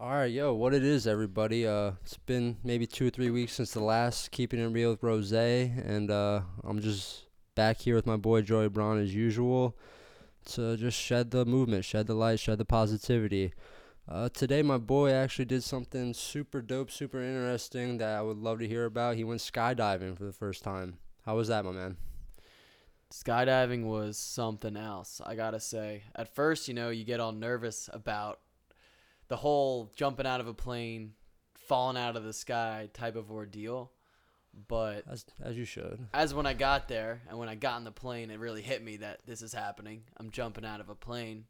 All 0.00 0.12
right, 0.12 0.30
yo, 0.30 0.54
what 0.54 0.74
it 0.74 0.84
is, 0.84 1.08
everybody? 1.08 1.66
Uh, 1.66 1.90
it's 2.02 2.16
been 2.18 2.58
maybe 2.62 2.86
two 2.86 3.08
or 3.08 3.10
three 3.10 3.30
weeks 3.30 3.54
since 3.54 3.72
the 3.72 3.82
last 3.82 4.30
Keeping 4.30 4.60
It 4.60 4.66
Real 4.66 4.90
with 4.90 5.02
Rose, 5.02 5.32
and 5.32 6.08
uh, 6.08 6.42
I'm 6.62 6.80
just 6.80 7.24
back 7.56 7.78
here 7.80 7.96
with 7.96 8.06
my 8.06 8.16
boy 8.16 8.42
Joey 8.42 8.68
Braun 8.68 9.02
as 9.02 9.12
usual 9.12 9.76
to 10.52 10.76
just 10.76 10.96
shed 10.96 11.32
the 11.32 11.44
movement, 11.44 11.84
shed 11.84 12.06
the 12.06 12.14
light, 12.14 12.38
shed 12.38 12.58
the 12.58 12.64
positivity. 12.64 13.52
Uh, 14.08 14.28
today, 14.28 14.62
my 14.62 14.78
boy 14.78 15.10
actually 15.10 15.46
did 15.46 15.64
something 15.64 16.14
super 16.14 16.62
dope, 16.62 16.92
super 16.92 17.20
interesting 17.20 17.98
that 17.98 18.16
I 18.16 18.22
would 18.22 18.38
love 18.38 18.60
to 18.60 18.68
hear 18.68 18.84
about. 18.84 19.16
He 19.16 19.24
went 19.24 19.40
skydiving 19.40 20.16
for 20.16 20.22
the 20.22 20.32
first 20.32 20.62
time. 20.62 20.98
How 21.26 21.34
was 21.34 21.48
that, 21.48 21.64
my 21.64 21.72
man? 21.72 21.96
skydiving 23.10 23.84
was 23.84 24.16
something 24.16 24.76
else. 24.76 25.20
I 25.26 25.34
gotta 25.34 25.58
say. 25.58 26.04
At 26.14 26.32
first, 26.34 26.68
you 26.68 26.74
know, 26.74 26.90
you 26.90 27.04
get 27.04 27.18
all 27.18 27.32
nervous 27.32 27.90
about 27.92 28.38
the 29.28 29.36
whole 29.36 29.92
jumping 29.96 30.26
out 30.26 30.40
of 30.40 30.46
a 30.48 30.54
plane, 30.54 31.12
falling 31.54 31.96
out 31.96 32.16
of 32.16 32.24
the 32.24 32.32
sky 32.32 32.88
type 32.92 33.16
of 33.16 33.30
ordeal. 33.30 33.92
But 34.66 35.04
As 35.08 35.24
as 35.42 35.56
you 35.56 35.64
should. 35.64 36.08
as 36.12 36.34
when 36.34 36.46
I 36.46 36.54
got 36.54 36.88
there 36.88 37.20
and 37.28 37.38
when 37.38 37.48
I 37.48 37.54
got 37.54 37.78
in 37.78 37.84
the 37.84 37.92
plane, 37.92 38.30
it 38.30 38.38
really 38.40 38.62
hit 38.62 38.82
me 38.82 38.96
that 38.96 39.20
this 39.26 39.42
is 39.42 39.52
happening. 39.52 40.02
I'm 40.16 40.30
jumping 40.30 40.64
out 40.64 40.80
of 40.80 40.88
a 40.88 40.94
plane. 40.94 41.44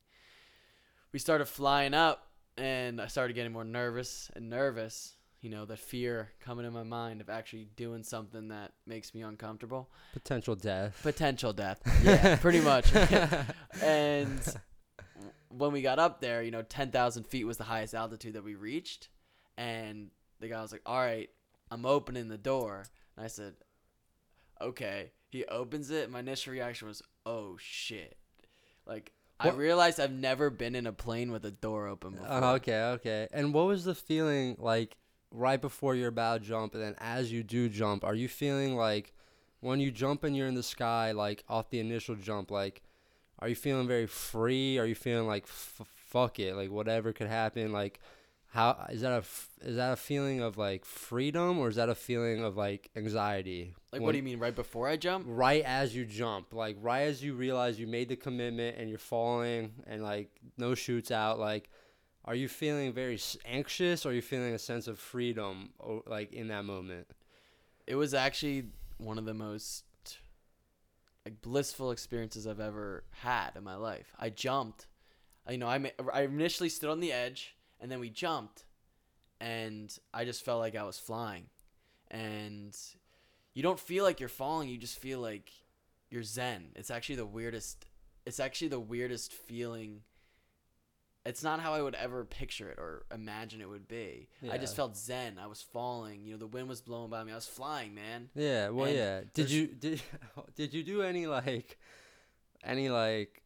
We 1.12 1.18
started 1.18 1.46
flying 1.46 1.94
up, 1.94 2.26
and 2.58 3.00
I 3.00 3.06
started 3.06 3.32
getting 3.34 3.52
more 3.52 3.64
nervous 3.64 4.30
and 4.34 4.50
nervous. 4.50 5.14
You 5.40 5.48
know, 5.50 5.64
the 5.64 5.76
fear 5.76 6.32
coming 6.40 6.66
in 6.66 6.72
my 6.72 6.82
mind 6.82 7.20
of 7.20 7.30
actually 7.30 7.68
doing 7.76 8.02
something 8.02 8.48
that 8.48 8.72
makes 8.86 9.14
me 9.14 9.22
uncomfortable. 9.22 9.88
Potential 10.12 10.56
death. 10.56 10.98
Potential 11.02 11.52
death. 11.52 11.80
Yeah, 12.02 12.36
pretty 12.36 12.60
much. 12.60 12.92
and 13.82 14.40
when 15.50 15.72
we 15.72 15.82
got 15.82 15.98
up 15.98 16.20
there, 16.20 16.42
you 16.42 16.50
know, 16.50 16.62
10,000 16.62 17.24
feet 17.24 17.44
was 17.44 17.56
the 17.56 17.64
highest 17.64 17.94
altitude 17.94 18.34
that 18.34 18.44
we 18.44 18.54
reached. 18.54 19.08
And 19.56 20.10
the 20.40 20.48
guy 20.48 20.60
was 20.62 20.72
like, 20.72 20.82
All 20.86 20.98
right, 20.98 21.30
I'm 21.70 21.86
opening 21.86 22.28
the 22.28 22.38
door. 22.38 22.84
And 23.16 23.24
I 23.24 23.28
said, 23.28 23.54
Okay. 24.60 25.12
He 25.30 25.44
opens 25.44 25.90
it. 25.90 26.10
My 26.10 26.20
initial 26.20 26.52
reaction 26.52 26.88
was, 26.88 27.02
Oh 27.26 27.56
shit. 27.58 28.16
Like, 28.86 29.12
I 29.40 29.50
realized 29.50 30.00
I've 30.00 30.10
never 30.10 30.50
been 30.50 30.74
in 30.74 30.86
a 30.86 30.92
plane 30.92 31.30
with 31.30 31.44
a 31.44 31.50
door 31.50 31.86
open 31.86 32.14
before. 32.14 32.28
Uh, 32.28 32.54
okay, 32.54 32.82
okay. 32.82 33.28
And 33.32 33.54
what 33.54 33.66
was 33.66 33.84
the 33.84 33.94
feeling 33.94 34.56
like 34.58 34.96
right 35.30 35.60
before 35.60 35.94
you're 35.94 36.08
about 36.08 36.42
to 36.42 36.48
jump, 36.48 36.74
and 36.74 36.82
then 36.82 36.96
as 36.98 37.30
you 37.30 37.44
do 37.44 37.68
jump? 37.68 38.02
Are 38.02 38.14
you 38.14 38.28
feeling 38.28 38.74
like 38.74 39.12
when 39.60 39.78
you 39.78 39.92
jump 39.92 40.24
and 40.24 40.36
you're 40.36 40.48
in 40.48 40.54
the 40.54 40.62
sky, 40.62 41.12
like 41.12 41.44
off 41.48 41.70
the 41.70 41.78
initial 41.78 42.16
jump, 42.16 42.50
like 42.50 42.82
are 43.38 43.48
you 43.48 43.54
feeling 43.54 43.86
very 43.86 44.06
free? 44.06 44.78
Are 44.78 44.86
you 44.86 44.94
feeling 44.94 45.26
like 45.26 45.44
f- 45.44 45.82
fuck 45.94 46.38
it, 46.38 46.54
like 46.54 46.70
whatever 46.70 47.12
could 47.12 47.28
happen? 47.28 47.72
Like 47.72 48.00
how 48.50 48.86
is 48.90 49.02
that 49.02 49.12
a 49.12 49.16
f- 49.16 49.50
is 49.62 49.76
that 49.76 49.92
a 49.92 49.96
feeling 49.96 50.40
of 50.40 50.56
like 50.56 50.84
freedom 50.84 51.58
or 51.58 51.68
is 51.68 51.76
that 51.76 51.88
a 51.88 51.94
feeling 51.94 52.42
of 52.42 52.56
like 52.56 52.90
anxiety? 52.96 53.74
Like, 53.92 54.00
When- 54.00 54.02
what 54.06 54.12
do 54.12 54.18
you 54.18 54.24
mean, 54.24 54.38
right 54.38 54.54
before 54.54 54.88
I 54.88 54.96
jump? 54.96 55.26
right 55.28 55.62
as 55.64 55.94
you 55.94 56.04
jump, 56.04 56.52
like 56.52 56.76
right 56.80 57.02
as 57.02 57.22
you 57.22 57.34
realize 57.34 57.78
you 57.78 57.86
made 57.86 58.08
the 58.08 58.16
commitment 58.16 58.76
and 58.78 58.88
you're 58.88 58.98
falling 58.98 59.72
and 59.86 60.02
like 60.02 60.30
no 60.56 60.74
shoots 60.74 61.10
out, 61.10 61.38
like 61.38 61.68
are 62.24 62.34
you 62.34 62.48
feeling 62.48 62.92
very 62.92 63.18
anxious 63.46 64.04
or 64.04 64.10
are 64.10 64.12
you 64.12 64.20
feeling 64.20 64.52
a 64.52 64.58
sense 64.58 64.86
of 64.86 64.98
freedom 64.98 65.70
like 66.06 66.32
in 66.32 66.48
that 66.48 66.64
moment? 66.64 67.06
it 67.86 67.94
was 67.94 68.12
actually 68.12 68.64
one 68.98 69.16
of 69.16 69.24
the 69.24 69.32
most 69.32 69.84
like 71.28 71.42
blissful 71.42 71.90
experiences 71.90 72.46
I've 72.46 72.58
ever 72.58 73.04
had 73.10 73.50
in 73.54 73.62
my 73.62 73.76
life. 73.76 74.14
I 74.18 74.30
jumped, 74.30 74.86
uh, 75.46 75.52
you 75.52 75.58
know, 75.58 75.68
I 75.68 75.92
I 76.12 76.22
initially 76.22 76.70
stood 76.70 76.88
on 76.88 77.00
the 77.00 77.12
edge 77.12 77.54
and 77.80 77.90
then 77.92 78.00
we 78.00 78.08
jumped, 78.08 78.64
and 79.40 79.96
I 80.14 80.24
just 80.24 80.42
felt 80.42 80.58
like 80.58 80.74
I 80.74 80.84
was 80.84 80.98
flying, 80.98 81.44
and 82.10 82.76
you 83.52 83.62
don't 83.62 83.78
feel 83.78 84.04
like 84.04 84.20
you're 84.20 84.28
falling. 84.30 84.70
You 84.70 84.78
just 84.78 84.98
feel 84.98 85.20
like 85.20 85.52
you're 86.10 86.22
zen. 86.22 86.70
It's 86.74 86.90
actually 86.90 87.16
the 87.16 87.26
weirdest. 87.26 87.84
It's 88.24 88.40
actually 88.40 88.68
the 88.68 88.80
weirdest 88.80 89.32
feeling. 89.32 90.00
It's 91.28 91.42
not 91.42 91.60
how 91.60 91.74
I 91.74 91.82
would 91.82 91.94
ever 91.94 92.24
picture 92.24 92.70
it 92.70 92.78
or 92.78 93.04
imagine 93.14 93.60
it 93.60 93.68
would 93.68 93.86
be. 93.86 94.28
I 94.50 94.56
just 94.58 94.74
felt 94.74 94.96
zen. 94.96 95.38
I 95.38 95.46
was 95.46 95.60
falling. 95.60 96.24
You 96.24 96.32
know, 96.32 96.38
the 96.38 96.46
wind 96.46 96.68
was 96.68 96.80
blowing 96.80 97.10
by 97.10 97.22
me. 97.24 97.32
I 97.32 97.34
was 97.34 97.46
flying, 97.46 97.94
man. 97.94 98.30
Yeah, 98.34 98.70
well 98.70 98.86
And 98.86 98.96
yeah. 98.96 99.20
Did 99.34 99.50
you 99.50 99.66
did 99.66 100.00
did 100.56 100.72
you 100.74 100.82
do 100.82 101.02
any 101.02 101.26
like 101.26 101.78
any 102.64 102.88
like 102.88 103.42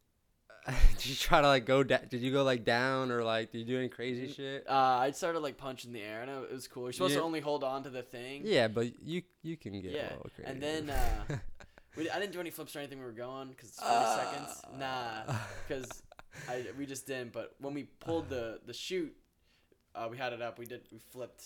did 0.97 1.05
you 1.07 1.15
try 1.15 1.41
to 1.41 1.47
like 1.47 1.65
go 1.65 1.83
da- 1.83 2.05
did 2.09 2.21
you 2.21 2.31
go 2.31 2.43
like 2.45 2.63
down 2.63 3.11
or 3.11 3.21
like 3.23 3.51
did 3.51 3.57
you 3.59 3.65
do 3.65 3.77
any 3.77 3.89
crazy 3.89 4.31
shit? 4.31 4.65
Uh, 4.69 4.73
I 4.73 5.11
started 5.11 5.39
like 5.39 5.57
punching 5.57 5.91
the 5.91 6.01
air, 6.01 6.21
and 6.21 6.31
it 6.31 6.51
was 6.53 6.69
cool. 6.69 6.83
You're 6.83 6.93
supposed 6.93 7.13
Yeah. 7.15 7.19
to 7.19 7.25
only 7.25 7.41
hold 7.41 7.65
on 7.65 7.83
to 7.83 7.89
the 7.89 8.01
thing. 8.01 8.43
Yeah, 8.45 8.69
but 8.69 8.87
you 9.03 9.23
you 9.41 9.57
can 9.57 9.73
get 9.81 9.91
a 9.91 9.95
Yeah, 9.95 10.03
little 10.03 10.31
crazy. 10.35 10.49
and 10.49 10.63
then 10.63 10.89
uh, 10.89 11.35
we, 11.97 12.09
I 12.09 12.17
didn't 12.17 12.31
do 12.31 12.39
any 12.39 12.49
flips 12.49 12.75
or 12.77 12.79
anything. 12.79 12.99
We 12.99 13.03
were 13.05 13.11
going 13.11 13.49
because 13.49 13.69
it's 13.69 13.79
40 13.83 14.05
seconds. 14.05 14.61
Nah, 14.79 15.35
because 15.67 16.01
I 16.47 16.65
we 16.77 16.85
just 16.85 17.07
didn't. 17.07 17.31
But 17.33 17.55
when 17.59 17.73
we 17.73 17.83
pulled 17.99 18.29
the 18.29 18.59
the 18.65 18.73
chute, 18.73 19.15
uh, 19.95 20.07
we 20.09 20.17
had 20.17 20.33
it 20.33 20.41
up. 20.41 20.59
We 20.59 20.65
did 20.65 20.81
we 20.91 20.99
flipped 20.99 21.43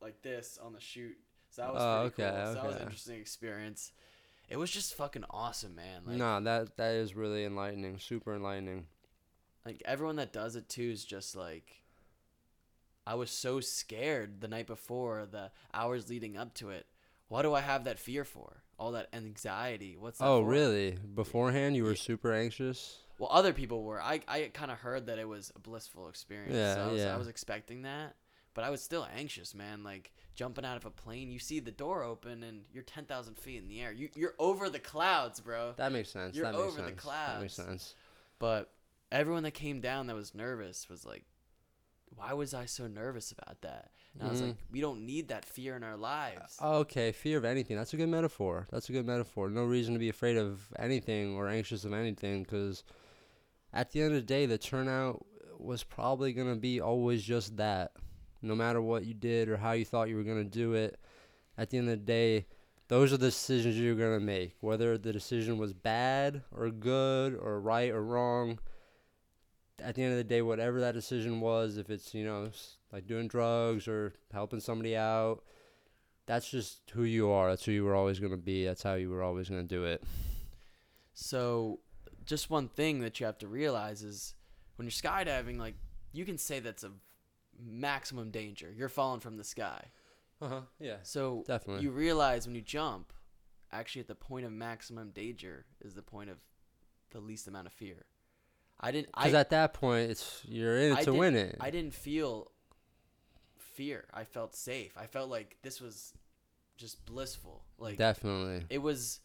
like 0.00 0.22
this 0.22 0.58
on 0.62 0.72
the 0.72 0.80
chute. 0.80 1.18
So 1.50 1.62
that 1.62 1.72
was 1.72 1.82
Oh, 1.82 2.10
pretty 2.10 2.22
okay, 2.22 2.36
cool. 2.36 2.46
So 2.48 2.54
that 2.54 2.66
was 2.66 2.76
an 2.76 2.82
interesting 2.82 3.20
experience. 3.20 3.92
It 4.48 4.56
was 4.58 4.70
just 4.70 4.94
fucking 4.94 5.24
awesome, 5.30 5.74
man. 5.74 6.02
Like, 6.06 6.16
no, 6.18 6.40
that 6.40 6.76
that 6.76 6.94
is 6.94 7.14
really 7.16 7.44
enlightening, 7.44 7.98
super 7.98 8.34
enlightening. 8.34 8.86
like 9.64 9.82
everyone 9.84 10.16
that 10.16 10.32
does 10.32 10.54
it 10.56 10.68
too 10.68 10.90
is 10.90 11.04
just 11.04 11.34
like 11.34 11.82
I 13.06 13.14
was 13.14 13.30
so 13.30 13.60
scared 13.60 14.40
the 14.40 14.48
night 14.48 14.66
before, 14.66 15.26
the 15.26 15.50
hours 15.72 16.08
leading 16.10 16.36
up 16.36 16.54
to 16.54 16.70
it. 16.70 16.86
What 17.28 17.42
do 17.42 17.54
I 17.54 17.60
have 17.60 17.84
that 17.84 17.98
fear 17.98 18.24
for? 18.24 18.62
All 18.78 18.92
that 18.92 19.08
anxiety. 19.12 19.96
What's 19.96 20.20
that 20.20 20.26
Oh, 20.26 20.40
for? 20.40 20.46
really? 20.50 20.92
Beforehand, 20.92 21.76
you 21.76 21.84
were 21.84 21.90
Yeah. 21.90 21.96
super 21.96 22.32
anxious. 22.32 23.05
Well, 23.18 23.28
other 23.32 23.52
people 23.52 23.82
were. 23.82 24.00
I 24.00 24.20
I 24.28 24.50
kind 24.52 24.70
of 24.70 24.78
heard 24.78 25.06
that 25.06 25.18
it 25.18 25.26
was 25.28 25.52
a 25.56 25.58
blissful 25.58 26.08
experience. 26.08 26.54
Yeah, 26.54 26.74
so 26.74 26.80
I 26.82 26.92
was, 26.92 27.00
yeah. 27.02 27.14
I 27.14 27.16
was 27.16 27.28
expecting 27.28 27.82
that, 27.82 28.16
but 28.54 28.64
I 28.64 28.70
was 28.70 28.82
still 28.82 29.06
anxious, 29.16 29.54
man. 29.54 29.82
Like 29.82 30.12
jumping 30.34 30.64
out 30.64 30.76
of 30.76 30.84
a 30.84 30.90
plane, 30.90 31.30
you 31.30 31.38
see 31.38 31.60
the 31.60 31.70
door 31.70 32.02
open 32.02 32.42
and 32.42 32.64
you're 32.72 32.82
ten 32.82 33.04
thousand 33.04 33.38
feet 33.38 33.62
in 33.62 33.68
the 33.68 33.80
air. 33.80 33.92
You 33.92 34.10
you're 34.14 34.34
over 34.38 34.68
the 34.68 34.78
clouds, 34.78 35.40
bro. 35.40 35.72
That 35.76 35.92
makes 35.92 36.10
sense. 36.10 36.36
You're 36.36 36.44
that 36.44 36.52
makes 36.54 36.62
over 36.64 36.82
the 36.82 36.88
sense. 36.88 37.04
That 37.04 37.40
makes 37.40 37.54
sense. 37.54 37.94
But 38.38 38.70
everyone 39.10 39.44
that 39.44 39.52
came 39.52 39.80
down 39.80 40.08
that 40.08 40.16
was 40.16 40.34
nervous 40.34 40.88
was 40.90 41.06
like, 41.06 41.24
why 42.14 42.32
was 42.34 42.52
I 42.54 42.66
so 42.66 42.86
nervous 42.86 43.32
about 43.32 43.62
that? 43.62 43.90
And 44.14 44.22
I 44.22 44.30
was 44.30 44.40
Mhm. 44.40 44.48
like, 44.48 44.56
we 44.70 44.80
don't 44.80 45.04
need 45.06 45.28
that 45.28 45.44
fear 45.44 45.76
in 45.76 45.82
our 45.82 45.96
lives. 45.96 46.56
Okay, 46.62 47.12
fear 47.12 47.36
of 47.38 47.44
anything. 47.44 47.76
That's 47.76 47.92
a 47.92 47.96
good 47.96 48.08
metaphor. 48.08 48.66
That's 48.70 48.88
a 48.88 48.92
good 48.92 49.06
metaphor. 49.06 49.48
No 49.50 49.64
reason 49.64 49.92
to 49.94 50.00
be 50.00 50.08
afraid 50.08 50.36
of 50.36 50.68
anything 50.78 51.34
or 51.34 51.48
anxious 51.48 51.84
of 51.84 51.92
anything 51.92 52.42
because 52.42 52.84
at 53.76 53.92
the 53.92 54.00
end 54.00 54.14
of 54.14 54.14
the 54.14 54.22
day, 54.22 54.46
the 54.46 54.56
turnout 54.56 55.24
was 55.58 55.84
probably 55.84 56.32
going 56.32 56.48
to 56.48 56.58
be 56.58 56.80
always 56.80 57.22
just 57.22 57.58
that. 57.58 57.92
No 58.40 58.54
matter 58.54 58.80
what 58.80 59.04
you 59.04 59.12
did 59.12 59.50
or 59.50 59.58
how 59.58 59.72
you 59.72 59.84
thought 59.84 60.08
you 60.08 60.16
were 60.16 60.22
going 60.22 60.42
to 60.42 60.58
do 60.58 60.72
it, 60.72 60.98
at 61.58 61.68
the 61.68 61.76
end 61.76 61.88
of 61.90 61.98
the 61.98 62.04
day, 62.04 62.46
those 62.88 63.12
are 63.12 63.18
the 63.18 63.26
decisions 63.26 63.76
you're 63.76 63.94
going 63.94 64.18
to 64.18 64.24
make. 64.24 64.54
Whether 64.60 64.96
the 64.96 65.12
decision 65.12 65.58
was 65.58 65.74
bad 65.74 66.42
or 66.52 66.70
good 66.70 67.34
or 67.34 67.60
right 67.60 67.90
or 67.90 68.02
wrong, 68.02 68.58
at 69.82 69.94
the 69.94 70.02
end 70.02 70.12
of 70.12 70.18
the 70.18 70.24
day, 70.24 70.40
whatever 70.40 70.80
that 70.80 70.94
decision 70.94 71.40
was, 71.40 71.76
if 71.76 71.90
it's, 71.90 72.14
you 72.14 72.24
know, 72.24 72.48
like 72.92 73.06
doing 73.06 73.28
drugs 73.28 73.86
or 73.86 74.14
helping 74.32 74.60
somebody 74.60 74.96
out, 74.96 75.42
that's 76.24 76.48
just 76.48 76.80
who 76.94 77.02
you 77.02 77.30
are. 77.30 77.50
That's 77.50 77.64
who 77.64 77.72
you 77.72 77.84
were 77.84 77.94
always 77.94 78.20
going 78.20 78.32
to 78.32 78.38
be. 78.38 78.64
That's 78.64 78.82
how 78.82 78.94
you 78.94 79.10
were 79.10 79.22
always 79.22 79.50
going 79.50 79.62
to 79.62 79.68
do 79.68 79.84
it. 79.84 80.02
So, 81.12 81.80
just 82.26 82.50
one 82.50 82.68
thing 82.68 83.00
that 83.00 83.18
you 83.20 83.26
have 83.26 83.38
to 83.38 83.48
realize 83.48 84.02
is 84.02 84.34
when 84.76 84.86
you're 84.86 84.90
skydiving, 84.92 85.58
like 85.58 85.74
you 86.12 86.24
can 86.24 86.38
say 86.38 86.60
that's 86.60 86.84
a 86.84 86.90
maximum 87.64 88.30
danger. 88.30 88.72
You're 88.76 88.88
falling 88.88 89.20
from 89.20 89.36
the 89.36 89.44
sky. 89.44 89.84
Uh 90.40 90.48
huh. 90.48 90.60
Yeah. 90.78 90.96
So 91.02 91.44
Definitely. 91.46 91.84
you 91.84 91.90
realize 91.90 92.46
when 92.46 92.54
you 92.54 92.60
jump, 92.62 93.12
actually 93.72 94.00
at 94.00 94.08
the 94.08 94.14
point 94.14 94.44
of 94.44 94.52
maximum 94.52 95.10
danger 95.10 95.64
is 95.82 95.94
the 95.94 96.02
point 96.02 96.28
of 96.30 96.36
the 97.10 97.20
least 97.20 97.48
amount 97.48 97.66
of 97.66 97.72
fear. 97.72 98.04
I 98.78 98.90
didn't. 98.90 99.08
I, 99.14 99.22
Because 99.24 99.34
at 99.34 99.50
that 99.50 99.72
point, 99.72 100.10
it's 100.10 100.42
you're 100.46 100.76
in 100.78 100.92
it 100.92 100.98
I 100.98 101.02
to 101.04 101.14
win 101.14 101.34
it. 101.36 101.56
I 101.60 101.70
didn't 101.70 101.94
feel 101.94 102.50
fear. 103.56 104.04
I 104.12 104.24
felt 104.24 104.54
safe. 104.54 104.92
I 104.98 105.06
felt 105.06 105.30
like 105.30 105.56
this 105.62 105.80
was 105.80 106.12
just 106.76 107.04
blissful. 107.06 107.64
Like 107.78 107.96
Definitely. 107.96 108.66
it 108.68 108.78
was. 108.82 109.20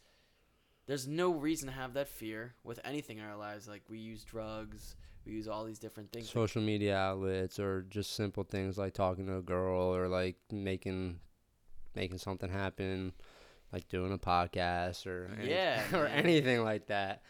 There's 0.88 1.08
no 1.08 1.32
reason 1.32 1.68
to 1.68 1.74
have 1.74 1.94
that 1.94 2.08
fear 2.08 2.56
with 2.64 2.80
anything 2.84 3.18
in 3.20 3.24
our 3.24 3.38
lives. 3.38 3.68
Like 3.68 3.84
we 3.90 4.00
use 4.00 4.24
drugs, 4.24 4.96
we 5.26 5.32
use 5.34 5.48
all 5.48 5.64
these 5.64 5.80
different 5.80 6.12
things. 6.12 6.30
Social 6.30 6.62
media 6.62 6.98
outlets 6.98 7.60
or 7.60 7.86
just 7.90 8.14
simple 8.16 8.44
things 8.44 8.78
like 8.78 8.94
talking 8.94 9.28
to 9.28 9.38
a 9.38 9.42
girl 9.42 9.80
or 9.96 10.08
like 10.08 10.38
making 10.52 11.20
making 11.96 12.18
something 12.18 12.50
happen, 12.50 13.14
like 13.72 13.88
doing 13.90 14.12
a 14.14 14.18
podcast 14.18 15.06
or 15.06 15.30
any- 15.40 15.50
Yeah, 15.52 15.84
or 15.94 16.04
man. 16.06 16.18
anything 16.26 16.64
like 16.64 16.88
that. 16.88 17.22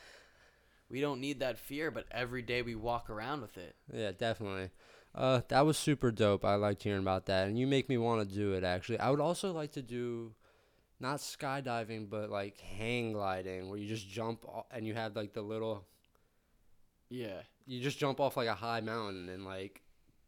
we 0.89 1.01
don't 1.01 1.19
need 1.21 1.39
that 1.39 1.57
fear, 1.57 1.89
but 1.91 2.05
every 2.11 2.41
day 2.41 2.61
we 2.61 2.75
walk 2.75 3.09
around 3.09 3.41
with 3.41 3.57
it. 3.57 3.75
Yeah, 3.93 4.11
definitely. 4.11 4.69
Uh, 5.15 5.41
that 5.49 5.65
was 5.65 5.77
super 5.77 6.11
dope. 6.11 6.45
I 6.45 6.55
liked 6.55 6.83
hearing 6.83 7.01
about 7.01 7.25
that, 7.25 7.47
and 7.47 7.57
you 7.59 7.65
make 7.67 7.89
me 7.89 7.97
want 7.97 8.27
to 8.27 8.35
do 8.35 8.53
it. 8.53 8.63
Actually, 8.63 8.99
I 8.99 9.09
would 9.09 9.19
also 9.19 9.51
like 9.51 9.71
to 9.73 9.81
do, 9.81 10.33
not 11.01 11.17
skydiving, 11.17 12.09
but 12.09 12.29
like 12.29 12.59
hang 12.59 13.13
gliding, 13.13 13.69
where 13.69 13.77
you 13.77 13.87
just 13.87 14.07
jump 14.09 14.45
o- 14.47 14.65
and 14.71 14.85
you 14.85 14.93
have 14.93 15.15
like 15.15 15.33
the 15.33 15.41
little, 15.41 15.85
Yeah, 17.09 17.41
you 17.65 17.81
just 17.81 17.97
jump 17.97 18.19
off 18.19 18.37
like 18.37 18.47
a 18.47 18.53
high 18.53 18.81
mountain, 18.81 19.29
and 19.29 19.43
like, 19.45 19.81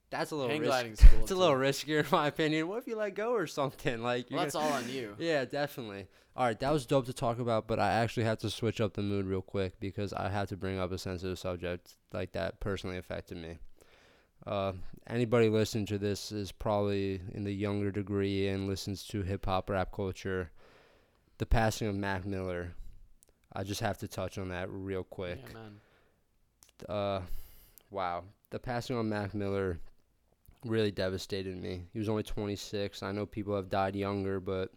that's 0.09 0.31
a 0.31 0.35
little 0.35 0.51
hang 0.51 0.61
gliding's 0.63 0.99
cool. 1.01 1.19
It's 1.21 1.31
a 1.31 1.35
little 1.35 1.55
riskier 1.55 1.99
in 2.03 2.05
my 2.11 2.27
opinion. 2.27 2.67
What 2.67 2.79
if 2.79 2.87
you 2.87 2.95
let 2.95 3.15
go 3.15 3.33
or 3.33 3.47
something? 3.47 4.01
Like, 4.03 4.27
Well, 4.29 4.41
that's 4.41 4.55
all 4.55 4.71
on 4.71 4.89
you. 4.89 5.15
Yeah, 5.19 5.45
definitely. 5.45 6.07
All 6.35 6.45
right, 6.45 6.59
that 6.61 6.71
was 6.73 6.87
dope 6.87 7.05
to 7.05 7.13
talk 7.13 7.37
about, 7.37 7.67
but 7.67 7.79
I 7.79 7.91
actually 7.91 8.23
have 8.23 8.39
to 8.39 8.49
switch 8.49 8.81
up 8.81 8.93
the 8.93 9.03
mood 9.03 9.27
real 9.27 9.43
quick 9.43 9.79
because 9.79 10.13
I 10.13 10.29
had 10.29 10.47
to 10.49 10.57
bring 10.57 10.79
up 10.79 10.91
a 10.91 10.97
sensitive 10.97 11.37
subject 11.37 11.93
like 12.11 12.31
that 12.31 12.59
personally 12.59 12.97
affected 12.97 13.37
me. 13.37 13.59
Uh, 14.45 14.73
anybody 15.07 15.47
listening 15.47 15.85
to 15.85 15.97
this 15.99 16.31
is 16.31 16.51
probably 16.51 17.21
in 17.33 17.43
the 17.43 17.53
younger 17.53 17.91
degree 17.91 18.47
and 18.47 18.67
listens 18.67 19.05
to 19.09 19.21
hip 19.21 19.45
hop 19.45 19.69
rap 19.69 19.91
culture. 19.93 20.51
The 21.43 21.47
passing 21.47 21.89
of 21.89 21.95
Mac 21.95 22.25
Miller. 22.25 22.73
I 23.51 23.63
just 23.65 23.81
have 23.81 23.97
to 23.97 24.07
touch 24.07 24.37
on 24.37 24.47
that 24.47 24.69
real 24.71 25.03
quick 25.03 25.41
Yeah, 25.45 25.59
uh, 26.87 27.21
wow, 27.89 28.23
the 28.49 28.59
passing 28.59 28.95
on 28.95 29.09
Mac 29.09 29.33
Miller 29.33 29.77
really 30.63 30.89
devastated 30.89 31.61
me. 31.61 31.81
He 31.91 31.99
was 31.99 32.07
only 32.07 32.23
26. 32.23 33.03
I 33.03 33.11
know 33.11 33.25
people 33.25 33.57
have 33.57 33.67
died 33.67 33.93
younger, 33.93 34.39
but 34.39 34.71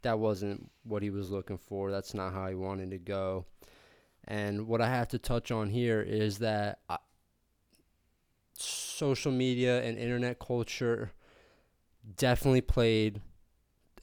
that 0.00 0.18
wasn't 0.18 0.70
what 0.84 1.02
he 1.02 1.10
was 1.10 1.30
looking 1.30 1.58
for. 1.58 1.90
That's 1.90 2.14
not 2.14 2.32
how 2.32 2.48
he 2.48 2.54
wanted 2.54 2.90
to 2.92 2.98
go. 2.98 3.44
And 4.24 4.66
what 4.68 4.80
I 4.80 4.88
have 4.88 5.08
to 5.08 5.18
touch 5.18 5.50
on 5.50 5.68
here 5.68 6.00
is 6.00 6.38
that 6.38 6.78
I, 6.88 6.96
social 8.54 9.30
media 9.30 9.82
and 9.82 9.98
internet 9.98 10.38
culture 10.38 11.12
definitely 12.16 12.62
played 12.62 13.20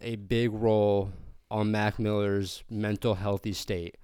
a 0.02 0.18
big 0.18 0.54
role 0.54 1.12
on 1.54 1.70
Mac 1.70 2.00
Miller's 2.00 2.64
mental 2.68 3.14
healthy 3.14 3.54
state. 3.54 3.96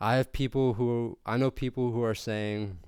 I 0.00 0.16
have 0.16 0.32
people 0.32 0.72
who 0.74 1.18
I 1.26 1.36
know 1.36 1.50
people 1.50 1.92
who 1.92 2.02
are 2.02 2.14
saying 2.14 2.78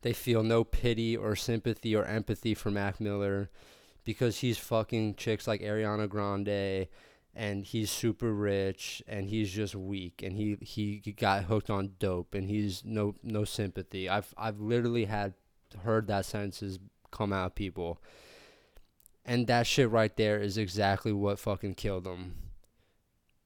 they 0.00 0.14
feel 0.14 0.42
no 0.42 0.64
pity 0.64 1.14
or 1.14 1.36
sympathy 1.36 1.94
or 1.94 2.06
empathy 2.06 2.54
for 2.54 2.70
Mac 2.70 3.00
Miller 3.00 3.50
because 4.02 4.38
he's 4.38 4.56
fucking 4.56 5.16
chicks 5.16 5.46
like 5.46 5.60
Ariana 5.60 6.08
Grande 6.08 6.88
and 7.34 7.66
he's 7.66 7.90
super 7.90 8.32
rich 8.32 9.02
and 9.06 9.28
he's 9.28 9.52
just 9.52 9.74
weak 9.74 10.22
and 10.22 10.38
he 10.38 10.56
he 10.62 11.12
got 11.18 11.44
hooked 11.44 11.68
on 11.68 11.92
dope 11.98 12.34
and 12.34 12.48
he's 12.48 12.82
no 12.82 13.14
no 13.22 13.44
sympathy. 13.44 14.08
I've 14.08 14.34
I've 14.38 14.58
literally 14.58 15.04
had 15.04 15.34
heard 15.82 16.06
that 16.06 16.24
sentences 16.24 16.78
come 17.10 17.30
out 17.30 17.46
of 17.46 17.54
people. 17.54 18.00
And 19.26 19.46
that 19.48 19.66
shit 19.66 19.90
right 19.90 20.16
there 20.16 20.40
is 20.40 20.56
exactly 20.56 21.12
what 21.12 21.38
fucking 21.38 21.74
killed 21.74 22.06
him. 22.06 22.34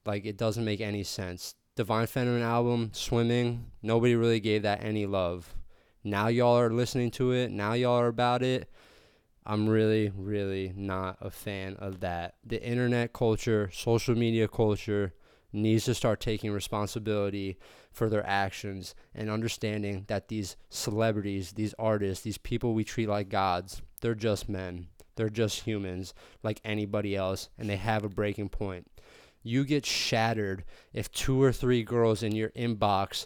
Like 0.09 0.25
it 0.25 0.37
doesn't 0.37 0.65
make 0.65 0.81
any 0.81 1.03
sense. 1.03 1.53
Divine 1.75 2.07
Feminine 2.07 2.41
album, 2.41 2.89
Swimming, 2.93 3.69
nobody 3.83 4.15
really 4.15 4.39
gave 4.39 4.63
that 4.63 4.83
any 4.83 5.05
love. 5.05 5.53
Now 6.03 6.29
y'all 6.29 6.57
are 6.57 6.71
listening 6.71 7.11
to 7.11 7.31
it. 7.31 7.51
Now 7.51 7.73
y'all 7.73 7.99
are 7.99 8.07
about 8.07 8.41
it. 8.41 8.71
I'm 9.45 9.69
really, 9.69 10.11
really 10.15 10.73
not 10.75 11.17
a 11.21 11.29
fan 11.29 11.75
of 11.75 11.99
that. 11.99 12.37
The 12.43 12.59
internet 12.59 13.13
culture, 13.13 13.69
social 13.71 14.15
media 14.15 14.47
culture 14.47 15.13
needs 15.53 15.85
to 15.85 15.93
start 15.93 16.19
taking 16.19 16.51
responsibility 16.51 17.59
for 17.91 18.09
their 18.09 18.25
actions 18.25 18.95
and 19.13 19.29
understanding 19.29 20.05
that 20.07 20.27
these 20.27 20.57
celebrities, 20.69 21.51
these 21.51 21.75
artists, 21.77 22.23
these 22.23 22.39
people 22.39 22.73
we 22.73 22.83
treat 22.83 23.07
like 23.07 23.29
gods, 23.29 23.83
they're 24.01 24.15
just 24.15 24.49
men. 24.49 24.87
They're 25.17 25.29
just 25.29 25.67
humans 25.67 26.15
like 26.41 26.61
anybody 26.63 27.15
else, 27.15 27.49
and 27.59 27.69
they 27.69 27.75
have 27.75 28.03
a 28.03 28.09
breaking 28.09 28.49
point. 28.49 28.87
You 29.43 29.63
get 29.65 29.85
shattered 29.85 30.63
if 30.93 31.11
two 31.11 31.41
or 31.41 31.51
three 31.51 31.83
girls 31.83 32.23
in 32.23 32.33
your 32.33 32.49
inbox 32.49 33.25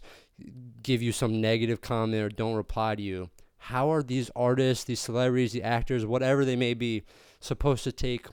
give 0.81 1.01
you 1.01 1.11
some 1.11 1.41
negative 1.41 1.81
comment 1.81 2.23
or 2.23 2.29
don't 2.29 2.55
reply 2.55 2.95
to 2.95 3.01
you. 3.01 3.29
How 3.57 3.91
are 3.91 4.03
these 4.03 4.29
artists, 4.35 4.83
these 4.83 4.99
celebrities, 4.99 5.53
the 5.53 5.63
actors, 5.63 6.05
whatever 6.05 6.43
they 6.43 6.55
may 6.55 6.73
be, 6.73 7.03
supposed 7.39 7.83
to 7.85 7.91
take 7.91 8.27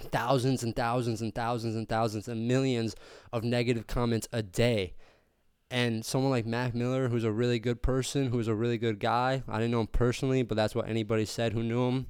thousands 0.00 0.62
and 0.62 0.74
thousands 0.74 1.20
and 1.20 1.34
thousands 1.34 1.76
and 1.76 1.88
thousands 1.88 2.28
and 2.28 2.48
millions 2.48 2.96
of 3.32 3.44
negative 3.44 3.86
comments 3.86 4.28
a 4.32 4.42
day? 4.42 4.94
And 5.70 6.04
someone 6.04 6.30
like 6.30 6.46
Mac 6.46 6.74
Miller, 6.74 7.08
who's 7.08 7.24
a 7.24 7.32
really 7.32 7.58
good 7.58 7.82
person, 7.82 8.28
who's 8.28 8.48
a 8.48 8.54
really 8.54 8.78
good 8.78 9.00
guy, 9.00 9.42
I 9.48 9.58
didn't 9.58 9.72
know 9.72 9.80
him 9.80 9.88
personally, 9.88 10.42
but 10.42 10.56
that's 10.56 10.74
what 10.74 10.88
anybody 10.88 11.24
said 11.24 11.52
who 11.52 11.62
knew 11.62 11.88
him. 11.88 12.06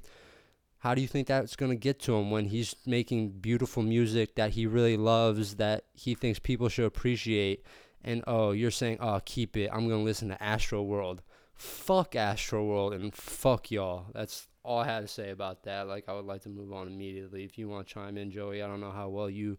How 0.85 0.93
do 0.93 1.01
you 1.01 1.07
think 1.07 1.25
that's 1.25 1.55
going 1.55 1.71
to 1.71 1.75
get 1.75 1.99
to 2.01 2.15
him 2.15 2.29
when 2.29 2.45
he's 2.45 2.75
making 2.85 3.39
beautiful 3.39 3.81
music 3.81 4.35
that 4.35 4.51
he 4.51 4.67
really 4.67 4.97
loves, 4.97 5.55
that 5.55 5.85
he 5.93 6.13
thinks 6.13 6.37
people 6.37 6.69
should 6.69 6.85
appreciate? 6.85 7.65
And 8.03 8.23
oh, 8.27 8.51
you're 8.51 8.69
saying, 8.69 8.99
oh, 9.01 9.19
keep 9.25 9.57
it. 9.57 9.71
I'm 9.73 9.87
going 9.87 10.01
to 10.01 10.05
listen 10.05 10.27
to 10.27 10.43
Astro 10.43 10.83
World. 10.83 11.23
Fuck 11.55 12.15
Astro 12.15 12.63
World 12.63 12.93
and 12.93 13.11
fuck 13.15 13.71
y'all. 13.71 14.05
That's 14.13 14.47
all 14.61 14.77
I 14.77 14.85
had 14.85 14.99
to 14.99 15.07
say 15.07 15.31
about 15.31 15.63
that. 15.63 15.87
Like, 15.87 16.07
I 16.07 16.13
would 16.13 16.27
like 16.27 16.43
to 16.43 16.49
move 16.49 16.71
on 16.71 16.85
immediately. 16.85 17.43
If 17.43 17.57
you 17.57 17.67
want 17.67 17.87
to 17.87 17.93
chime 17.95 18.15
in, 18.15 18.29
Joey, 18.29 18.61
I 18.61 18.67
don't 18.67 18.79
know 18.79 18.91
how 18.91 19.09
well 19.09 19.27
you 19.27 19.57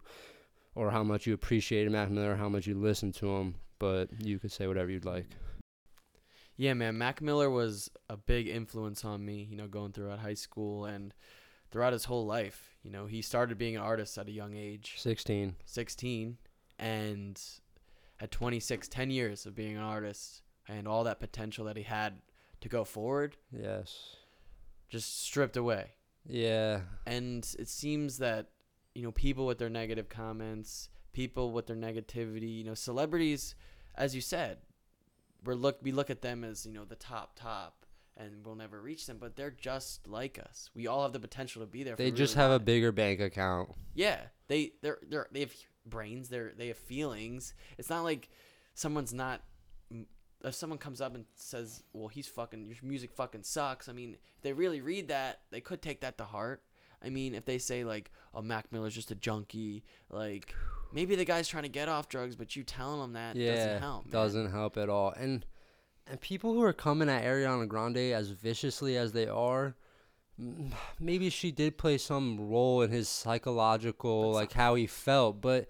or 0.75 0.91
how 0.91 1.03
much 1.03 1.27
you 1.27 1.33
appreciated 1.33 1.91
Mac 1.91 2.09
Miller, 2.09 2.37
how 2.37 2.47
much 2.47 2.67
you 2.67 2.75
listened 2.75 3.15
to 3.15 3.27
him, 3.27 3.55
but 3.79 4.07
you 4.23 4.39
could 4.39 4.53
say 4.53 4.65
whatever 4.65 4.89
you'd 4.89 5.03
like. 5.03 5.25
Yeah, 6.57 6.73
man. 6.73 6.97
Mac 6.97 7.21
Miller 7.21 7.49
was 7.49 7.89
a 8.09 8.17
big 8.17 8.47
influence 8.47 9.05
on 9.05 9.23
me, 9.23 9.47
you 9.49 9.55
know, 9.55 9.67
going 9.67 9.91
throughout 9.91 10.19
high 10.19 10.33
school 10.33 10.85
and 10.85 11.13
throughout 11.71 11.93
his 11.93 12.05
whole 12.05 12.25
life. 12.25 12.75
You 12.83 12.91
know, 12.91 13.05
he 13.05 13.21
started 13.21 13.57
being 13.57 13.75
an 13.75 13.81
artist 13.81 14.17
at 14.17 14.27
a 14.27 14.31
young 14.31 14.55
age, 14.55 14.95
16. 14.97 15.55
16, 15.65 16.37
and 16.79 17.41
at 18.19 18.31
26, 18.31 18.87
10 18.87 19.11
years 19.11 19.45
of 19.45 19.53
being 19.55 19.75
an 19.77 19.83
artist 19.83 20.41
and 20.67 20.87
all 20.87 21.03
that 21.03 21.19
potential 21.19 21.65
that 21.65 21.77
he 21.77 21.83
had 21.83 22.15
to 22.61 22.69
go 22.69 22.83
forward 22.83 23.37
Yes. 23.51 24.15
just 24.89 25.21
stripped 25.23 25.57
away. 25.57 25.91
Yeah. 26.25 26.81
And 27.05 27.47
it 27.59 27.67
seems 27.69 28.17
that, 28.17 28.47
you 28.95 29.03
know, 29.03 29.11
people 29.11 29.45
with 29.45 29.59
their 29.59 29.69
negative 29.69 30.09
comments, 30.09 30.89
people 31.13 31.51
with 31.51 31.67
their 31.67 31.75
negativity, 31.75 32.57
you 32.57 32.63
know, 32.63 32.73
celebrities, 32.73 33.53
as 33.95 34.15
you 34.15 34.21
said, 34.21 34.57
we're 35.43 35.55
look 35.55 35.79
we 35.81 35.91
look 35.91 36.09
at 36.09 36.21
them 36.21 36.43
as, 36.43 36.65
you 36.65 36.73
know, 36.73 36.85
the 36.85 36.95
top 36.95 37.33
top 37.35 37.85
and 38.17 38.45
we'll 38.45 38.55
never 38.55 38.81
reach 38.81 39.05
them, 39.05 39.17
but 39.19 39.35
they're 39.35 39.51
just 39.51 40.07
like 40.07 40.39
us. 40.39 40.69
We 40.73 40.87
all 40.87 41.03
have 41.03 41.13
the 41.13 41.19
potential 41.19 41.61
to 41.61 41.67
be 41.67 41.83
there. 41.83 41.95
They 41.95 42.11
just 42.11 42.35
really 42.35 42.49
have 42.49 42.61
a 42.61 42.63
bigger 42.63 42.91
bank 42.91 43.19
account. 43.19 43.69
Yeah, 43.93 44.19
they 44.47 44.73
they're 44.81 44.99
they're 45.07 45.27
they 45.31 45.41
have 45.41 45.53
brains. 45.85 46.29
They're 46.29 46.53
they 46.57 46.67
have 46.67 46.77
feelings. 46.77 47.53
It's 47.77 47.89
not 47.89 48.03
like 48.03 48.29
someone's 48.73 49.13
not. 49.13 49.41
If 50.43 50.53
someone 50.53 50.77
comes 50.79 51.01
up 51.01 51.15
and 51.15 51.25
says, 51.35 51.83
"Well, 51.93 52.07
he's 52.07 52.27
fucking 52.27 52.67
your 52.67 52.75
music 52.83 53.11
fucking 53.11 53.43
sucks," 53.43 53.89
I 53.89 53.93
mean, 53.93 54.17
if 54.35 54.41
they 54.41 54.53
really 54.53 54.81
read 54.81 55.07
that, 55.09 55.41
they 55.51 55.61
could 55.61 55.81
take 55.81 56.01
that 56.01 56.17
to 56.17 56.25
heart. 56.25 56.63
I 57.03 57.09
mean, 57.09 57.35
if 57.35 57.45
they 57.45 57.57
say 57.57 57.83
like, 57.83 58.11
"Oh, 58.33 58.41
Mac 58.41 58.71
Miller's 58.71 58.95
just 58.95 59.11
a 59.11 59.15
junkie," 59.15 59.83
like 60.09 60.53
maybe 60.91 61.15
the 61.15 61.25
guy's 61.25 61.47
trying 61.47 61.63
to 61.63 61.69
get 61.69 61.89
off 61.89 62.09
drugs, 62.09 62.35
but 62.35 62.55
you 62.55 62.63
telling 62.63 63.03
him 63.03 63.13
that 63.13 63.35
yeah, 63.35 63.55
doesn't 63.55 63.81
help. 63.81 64.05
man. 64.05 64.11
doesn't 64.11 64.51
help 64.51 64.77
at 64.77 64.89
all. 64.89 65.13
And 65.17 65.45
and 66.09 66.21
people 66.21 66.53
who 66.53 66.61
are 66.61 66.73
coming 66.73 67.09
at 67.09 67.23
Ariana 67.23 67.67
Grande 67.67 68.13
as 68.13 68.29
viciously 68.29 68.97
as 68.97 69.11
they 69.11 69.27
are, 69.27 69.75
maybe 70.99 71.29
she 71.29 71.51
did 71.51 71.77
play 71.77 71.97
some 71.97 72.49
role 72.49 72.81
in 72.81 72.91
his 72.91 73.09
psychological, 73.09 74.33
That's 74.33 74.35
like 74.35 74.53
how 74.53 74.75
he 74.75 74.87
felt. 74.87 75.41
But 75.41 75.67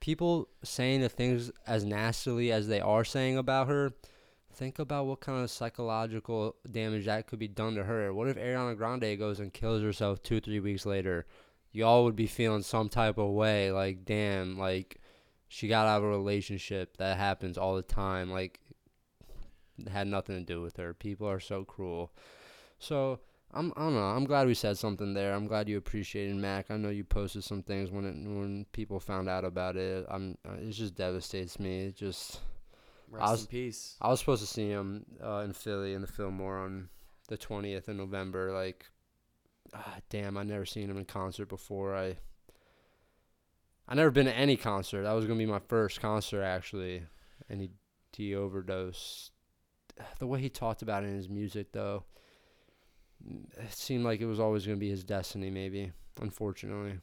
people 0.00 0.48
saying 0.62 1.00
the 1.00 1.08
things 1.08 1.50
as 1.66 1.84
nastily 1.84 2.52
as 2.52 2.68
they 2.68 2.80
are 2.80 3.04
saying 3.04 3.38
about 3.38 3.68
her, 3.68 3.92
think 4.52 4.78
about 4.78 5.06
what 5.06 5.20
kind 5.20 5.42
of 5.42 5.50
psychological 5.50 6.56
damage 6.70 7.06
that 7.06 7.26
could 7.26 7.38
be 7.38 7.48
done 7.48 7.74
to 7.76 7.84
her. 7.84 8.12
What 8.12 8.28
if 8.28 8.36
Ariana 8.36 8.76
Grande 8.76 9.18
goes 9.18 9.40
and 9.40 9.52
kills 9.52 9.82
herself 9.82 10.22
two, 10.22 10.40
three 10.40 10.60
weeks 10.60 10.84
later? 10.84 11.26
Y'all 11.72 12.04
would 12.04 12.16
be 12.16 12.26
feeling 12.26 12.62
some 12.62 12.88
type 12.88 13.18
of 13.18 13.30
way, 13.30 13.70
like 13.70 14.04
damn, 14.04 14.58
like 14.58 15.00
she 15.48 15.68
got 15.68 15.86
out 15.86 15.98
of 15.98 16.04
a 16.04 16.08
relationship 16.08 16.96
that 16.96 17.16
happens 17.16 17.58
all 17.58 17.74
the 17.74 17.82
time 17.82 18.30
like 18.30 18.60
had 19.90 20.06
nothing 20.06 20.36
to 20.36 20.44
do 20.44 20.60
with 20.60 20.76
her 20.76 20.92
people 20.94 21.26
are 21.26 21.40
so 21.40 21.64
cruel 21.64 22.12
so 22.78 23.18
I'm, 23.52 23.72
I 23.76 23.80
don't 23.80 23.94
know. 23.94 24.00
I'm 24.00 24.26
glad 24.26 24.46
we 24.46 24.54
said 24.54 24.78
something 24.78 25.12
there. 25.12 25.34
I'm 25.34 25.48
glad 25.48 25.68
you 25.68 25.76
appreciated 25.76 26.36
Mac. 26.36 26.70
I 26.70 26.76
know 26.76 26.90
you 26.90 27.02
posted 27.02 27.42
some 27.42 27.62
things 27.64 27.90
when 27.90 28.04
it, 28.04 28.14
when 28.14 28.64
people 28.72 29.00
found 29.00 29.28
out 29.28 29.44
about 29.44 29.76
it. 29.76 30.06
I'm 30.08 30.38
uh, 30.48 30.54
it 30.54 30.70
just 30.70 30.94
devastates 30.94 31.58
me. 31.58 31.86
It 31.86 31.96
just 31.96 32.38
Rest 33.10 33.30
was- 33.30 33.40
in 33.40 33.46
peace. 33.48 33.96
I 34.00 34.08
was 34.08 34.20
supposed 34.20 34.42
to 34.42 34.46
see 34.46 34.68
him 34.68 35.04
uh, 35.20 35.38
in 35.44 35.52
Philly 35.52 35.94
in 35.94 36.00
the 36.00 36.06
Fillmore 36.06 36.58
on 36.58 36.90
the 37.28 37.36
20th 37.36 37.88
of 37.88 37.96
November. 37.96 38.52
Like, 38.52 38.86
ah, 39.74 39.96
damn, 40.08 40.36
I 40.36 40.42
never 40.42 40.64
seen 40.64 40.90
him 40.90 40.98
in 40.98 41.04
concert 41.04 41.46
before. 41.46 41.96
I 41.96 42.16
I 43.88 43.94
never 43.94 44.10
been 44.10 44.26
to 44.26 44.36
any 44.36 44.56
concert. 44.56 45.02
That 45.02 45.12
was 45.12 45.26
gonna 45.26 45.38
be 45.38 45.46
my 45.46 45.58
first 45.58 46.00
concert 46.00 46.42
actually, 46.42 47.02
and 47.48 47.60
he 47.60 47.70
he 48.12 48.34
overdosed. 48.34 49.32
The 50.18 50.26
way 50.26 50.40
he 50.40 50.48
talked 50.48 50.80
about 50.80 51.04
it 51.04 51.08
in 51.08 51.16
his 51.16 51.28
music, 51.28 51.72
though, 51.72 52.04
mm, 53.26 53.44
it 53.58 53.72
seemed 53.72 54.04
like 54.04 54.20
it 54.20 54.26
was 54.26 54.40
always 54.40 54.64
to 54.64 54.76
be 54.76 54.88
his 54.88 55.04
destiny. 55.04 55.50
Maybe, 55.50 55.92
unfortunately, 56.20 57.00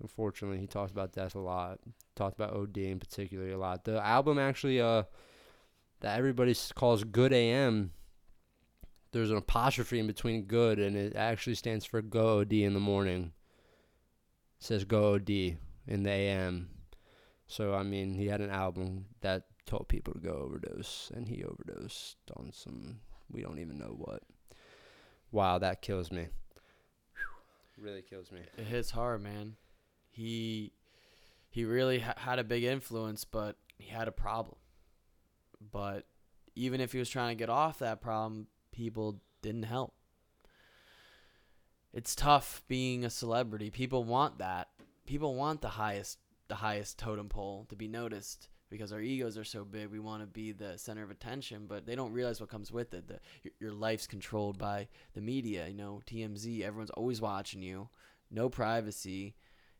unfortunately, 0.00 0.58
he 0.58 0.66
talked 0.66 0.92
about 0.92 1.12
death 1.12 1.34
a 1.34 1.40
lot. 1.40 1.80
Talked 2.14 2.36
about 2.38 2.54
OD 2.54 2.76
in 2.78 3.00
particular 3.00 3.48
a 3.50 3.56
lot. 3.56 3.84
The 3.84 4.04
album 4.04 4.38
actually, 4.38 4.80
uh, 4.80 5.04
that 6.00 6.18
everybody 6.18 6.54
calls 6.74 7.02
"Good 7.04 7.32
AM." 7.32 7.92
There's 9.10 9.30
an 9.30 9.36
apostrophe 9.36 9.98
in 9.98 10.06
between 10.06 10.42
"good" 10.42 10.78
and 10.78 10.96
it 10.96 11.16
actually 11.16 11.54
stands 11.54 11.84
for 11.84 12.02
"Go 12.02 12.40
OD" 12.40 12.52
in 12.52 12.74
the 12.74 12.80
morning. 12.80 13.32
It 14.58 14.64
says 14.64 14.84
"Go 14.84 15.14
OD" 15.14 15.30
in 15.30 16.02
the 16.02 16.10
AM. 16.10 16.70
So 17.46 17.74
I 17.74 17.82
mean, 17.82 18.14
he 18.14 18.26
had 18.26 18.40
an 18.40 18.50
album 18.50 19.06
that 19.20 19.44
told 19.64 19.88
people 19.88 20.12
to 20.14 20.20
go 20.20 20.32
overdose, 20.32 21.10
and 21.14 21.28
he 21.28 21.44
overdosed 21.44 22.16
on 22.36 22.52
some 22.52 23.00
we 23.30 23.42
don't 23.42 23.58
even 23.58 23.78
know 23.78 23.94
what. 23.96 24.22
Wow, 25.30 25.58
that 25.58 25.82
kills 25.82 26.10
me. 26.10 26.28
Whew. 27.14 27.84
Really 27.84 28.02
kills 28.02 28.32
me. 28.32 28.40
It 28.56 28.64
hits 28.64 28.90
hard, 28.90 29.22
man. 29.22 29.56
He 30.10 30.72
he 31.50 31.64
really 31.64 32.00
ha- 32.00 32.14
had 32.16 32.38
a 32.38 32.44
big 32.44 32.64
influence, 32.64 33.24
but 33.24 33.56
he 33.78 33.88
had 33.88 34.08
a 34.08 34.12
problem. 34.12 34.56
But 35.72 36.06
even 36.54 36.80
if 36.80 36.92
he 36.92 36.98
was 36.98 37.08
trying 37.08 37.36
to 37.36 37.38
get 37.38 37.50
off 37.50 37.78
that 37.80 38.00
problem, 38.00 38.48
people 38.78 39.20
didn't 39.42 39.64
help. 39.64 39.92
It's 41.92 42.14
tough 42.14 42.62
being 42.68 43.04
a 43.04 43.10
celebrity. 43.10 43.70
People 43.70 44.04
want 44.04 44.38
that. 44.38 44.68
People 45.04 45.34
want 45.34 45.62
the 45.62 45.68
highest 45.68 46.18
the 46.46 46.54
highest 46.54 46.98
totem 46.98 47.28
pole 47.28 47.66
to 47.68 47.76
be 47.76 47.88
noticed 47.88 48.48
because 48.70 48.90
our 48.90 49.00
egos 49.00 49.36
are 49.36 49.44
so 49.44 49.64
big. 49.64 49.88
We 49.88 49.98
want 49.98 50.22
to 50.22 50.26
be 50.26 50.52
the 50.52 50.78
center 50.78 51.02
of 51.02 51.10
attention, 51.10 51.66
but 51.68 51.84
they 51.84 51.94
don't 51.94 52.12
realize 52.12 52.40
what 52.40 52.48
comes 52.48 52.72
with 52.72 52.94
it. 52.94 53.08
The, 53.08 53.18
your, 53.42 53.52
your 53.60 53.72
life's 53.72 54.06
controlled 54.06 54.58
by 54.58 54.88
the 55.14 55.20
media. 55.20 55.66
You 55.66 55.74
know, 55.74 56.00
TMZ. 56.06 56.62
Everyone's 56.62 56.90
always 56.90 57.20
watching 57.20 57.60
you. 57.60 57.88
No 58.30 58.48
privacy. 58.48 59.34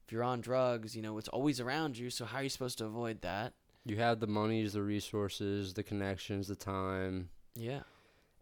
If 0.04 0.12
you're 0.12 0.24
on 0.24 0.40
drugs, 0.40 0.96
you 0.96 1.02
know 1.02 1.16
it's 1.18 1.28
always 1.28 1.60
around 1.60 1.96
you. 1.96 2.10
So 2.10 2.24
how 2.24 2.38
are 2.38 2.42
you 2.42 2.48
supposed 2.48 2.78
to 2.78 2.86
avoid 2.86 3.22
that? 3.22 3.52
You 3.84 3.96
have 3.98 4.18
the 4.18 4.26
monies, 4.26 4.72
the 4.72 4.82
resources, 4.82 5.72
the 5.72 5.84
connections, 5.84 6.48
the 6.48 6.56
time. 6.56 7.28
Yeah. 7.54 7.82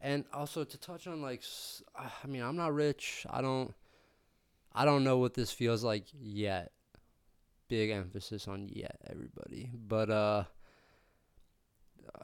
And 0.06 0.24
also 0.32 0.62
to 0.62 0.78
touch 0.78 1.08
on 1.08 1.20
like 1.20 1.42
i 1.96 2.28
mean, 2.28 2.40
I'm 2.40 2.54
not 2.54 2.72
rich. 2.72 3.26
I 3.28 3.42
don't 3.42 3.74
I 4.72 4.84
don't 4.84 5.02
know 5.02 5.18
what 5.18 5.34
this 5.34 5.50
feels 5.50 5.82
like 5.82 6.04
yet. 6.12 6.70
Big 7.66 7.90
emphasis 7.90 8.46
on 8.46 8.68
yet 8.68 8.98
everybody. 9.10 9.72
But 9.74 10.08
uh 10.08 10.44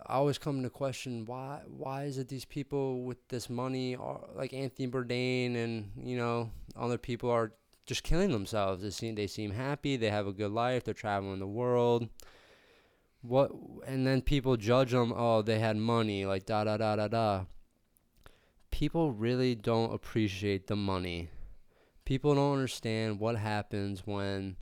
I 0.07 0.15
always 0.15 0.39
come 0.39 0.63
to 0.63 0.71
question 0.71 1.25
why 1.27 1.63
why 1.67 2.05
is 2.05 2.19
it 2.19 2.29
these 2.29 2.45
people 2.45 3.03
with 3.03 3.19
this 3.31 3.51
money 3.51 3.97
are 3.97 4.29
like 4.37 4.53
Anthony 4.53 4.87
Bourdain 4.87 5.57
and 5.57 5.91
you 5.97 6.17
know 6.17 6.53
other 6.77 6.99
people 6.99 7.31
are 7.31 7.53
just 7.85 8.05
killing 8.05 8.31
themselves. 8.31 8.81
They 8.81 8.91
seem 8.91 9.17
they 9.17 9.27
seem 9.27 9.51
happy, 9.51 9.97
they 9.97 10.11
have 10.11 10.29
a 10.29 10.33
good 10.33 10.53
life, 10.53 10.85
they're 10.85 10.95
traveling 10.95 11.41
the 11.41 11.49
world. 11.49 12.09
What 13.23 13.51
and 13.89 14.07
then 14.07 14.23
people 14.23 14.57
judge 14.57 14.93
them, 14.93 15.13
oh, 15.17 15.43
they 15.43 15.59
had 15.59 15.77
money, 15.77 16.27
like 16.27 16.47
da 16.47 16.63
da 16.63 16.77
da 16.77 16.95
da 16.95 17.09
da 17.09 17.45
people 18.83 19.13
really 19.13 19.55
don't 19.55 19.95
appreciate 19.95 20.67
the 20.67 20.75
money. 20.75 21.29
People 22.05 22.35
don't 22.35 22.55
understand 22.55 23.21
what 23.21 23.37
happens 23.37 24.03
when 24.05 24.57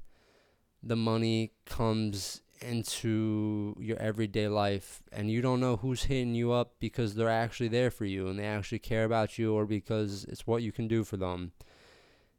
the 0.83 0.95
money 0.95 1.53
comes 1.65 2.43
into 2.61 3.75
your 3.81 3.97
everyday 3.97 4.47
life 4.47 5.03
and 5.11 5.31
you 5.31 5.41
don't 5.41 5.59
know 5.59 5.77
who's 5.77 6.03
hitting 6.03 6.35
you 6.35 6.53
up 6.53 6.75
because 6.81 7.15
they're 7.15 7.31
actually 7.31 7.69
there 7.69 7.91
for 7.91 8.05
you 8.05 8.29
and 8.29 8.39
they 8.39 8.45
actually 8.45 8.79
care 8.79 9.05
about 9.05 9.39
you 9.39 9.55
or 9.55 9.65
because 9.65 10.25
it's 10.25 10.47
what 10.47 10.63
you 10.63 10.71
can 10.71 10.87
do 10.87 11.03
for 11.03 11.17
them. 11.17 11.53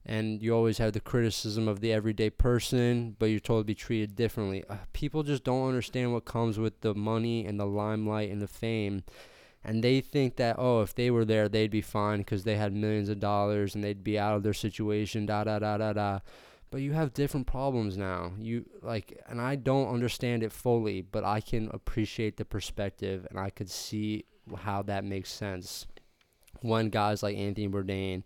And 0.05 0.39
you 0.39 0.53
always 0.53 0.77
have 0.77 0.93
the 0.93 0.99
criticism 0.99 1.67
of 1.67 1.79
the 1.79 1.91
everyday 1.91 2.29
person, 2.29 3.15
but 3.17 3.31
you're 3.31 3.39
told 3.39 3.61
to 3.61 3.65
be 3.65 3.73
treated 3.73 4.15
differently. 4.15 4.63
Uh, 4.69 4.75
people 4.93 5.23
just 5.23 5.43
don't 5.43 5.67
understand 5.67 6.13
what 6.13 6.25
comes 6.25 6.59
with 6.59 6.81
the 6.81 6.93
money 6.93 7.43
and 7.43 7.59
the 7.59 7.65
limelight 7.65 8.29
and 8.29 8.39
the 8.39 8.47
fame 8.47 9.03
and 9.63 9.83
they 9.83 10.01
think 10.01 10.35
that 10.37 10.55
oh 10.57 10.81
if 10.81 10.95
they 10.95 11.11
were 11.11 11.25
there 11.25 11.47
they'd 11.47 11.71
be 11.71 11.81
fine 11.81 12.19
because 12.19 12.43
they 12.43 12.55
had 12.55 12.73
millions 12.73 13.09
of 13.09 13.19
dollars 13.19 13.75
and 13.75 13.83
they'd 13.83 14.03
be 14.03 14.17
out 14.17 14.35
of 14.35 14.43
their 14.43 14.53
situation 14.53 15.25
da 15.25 15.43
da 15.43 15.59
da 15.59 15.77
da 15.77 15.93
da. 15.93 16.19
But 16.69 16.81
you 16.81 16.93
have 16.93 17.13
different 17.13 17.47
problems 17.47 17.97
now. 17.97 18.31
You 18.39 18.65
like 18.81 19.21
and 19.27 19.41
i 19.41 19.55
don't 19.55 19.93
understand 19.93 20.43
it 20.43 20.51
fully 20.51 21.01
but 21.01 21.23
i 21.23 21.41
can 21.41 21.69
appreciate 21.73 22.37
the 22.37 22.45
perspective 22.45 23.27
and 23.29 23.39
i 23.39 23.49
could 23.49 23.69
see 23.69 24.25
how 24.57 24.81
that 24.83 25.03
makes 25.03 25.31
sense. 25.31 25.85
When 26.61 26.89
guys 26.89 27.23
like 27.23 27.37
anthony 27.37 27.67
bourdain 27.67 28.23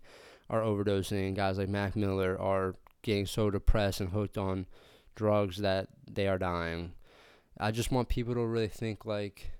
are 0.48 0.62
overdosing. 0.62 1.28
And 1.28 1.36
guys 1.36 1.58
like 1.58 1.68
mac 1.68 1.96
miller 1.96 2.38
are 2.40 2.74
getting 3.02 3.26
so 3.26 3.50
depressed 3.50 4.00
and 4.00 4.10
hooked 4.10 4.38
on 4.38 4.66
drugs 5.14 5.58
that 5.58 5.88
they 6.10 6.28
are 6.28 6.38
dying. 6.38 6.92
I 7.58 7.70
just 7.70 7.90
want 7.90 8.08
people 8.08 8.34
to 8.34 8.44
really 8.44 8.68
think 8.68 9.04
like 9.04 9.52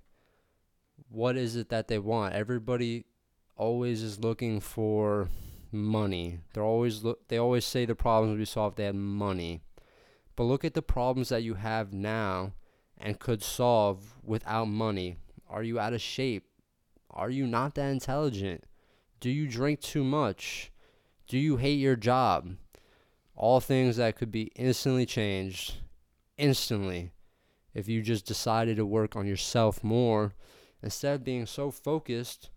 what 1.09 1.37
is 1.37 1.57
it 1.57 1.69
that 1.71 1.89
they 1.89 1.99
want? 1.99 2.35
Everybody 2.35 3.05
always 3.57 4.03
is 4.03 4.19
looking 4.19 4.61
for 4.61 5.29
money. 5.73 6.41
They're 6.53 6.63
always 6.63 7.03
look. 7.03 7.29
They 7.29 7.39
always 7.39 7.65
say 7.65 7.85
the 7.85 7.95
problems 7.95 8.31
would 8.33 8.39
be 8.39 8.45
solved 8.45 8.75
if 8.75 8.77
they 8.77 8.85
had 8.85 8.95
money. 8.95 9.63
But 10.35 10.45
look 10.45 10.65
at 10.65 10.75
the 10.75 10.83
problems 10.83 11.31
that 11.31 11.43
you 11.43 11.55
have 11.55 11.93
now 11.93 12.53
and 12.99 13.19
could 13.19 13.43
solve 13.43 14.19
without 14.23 14.67
money. 14.67 15.17
Are 15.49 15.63
you 15.63 15.79
out 15.79 15.95
of 15.95 16.01
shape? 16.01 16.45
Are 17.11 17.31
you 17.31 17.47
not 17.47 17.75
that 17.75 17.91
intelligent? 17.91 18.65
Do 19.21 19.31
you 19.31 19.49
drink 19.49 19.81
too 19.81 20.05
much? 20.05 20.71
Do 21.27 21.39
you 21.39 21.57
hate 21.57 21.79
your 21.79 21.97
job? 21.97 22.57
All 23.35 23.61
things 23.61 23.97
that 23.97 24.17
could 24.17 24.31
be 24.31 24.53
instantly 24.57 25.07
changed 25.07 25.77
instantly 26.39 27.13
if 27.73 27.89
you 27.89 28.03
just 28.03 28.27
decided 28.27 28.77
to 28.77 28.85
work 28.87 29.17
on 29.17 29.27
yourself 29.27 29.83
more 29.83 30.35
instead 30.83 31.15
of 31.15 31.25
being 31.25 31.47
so 31.47 31.71
focused 31.71 32.51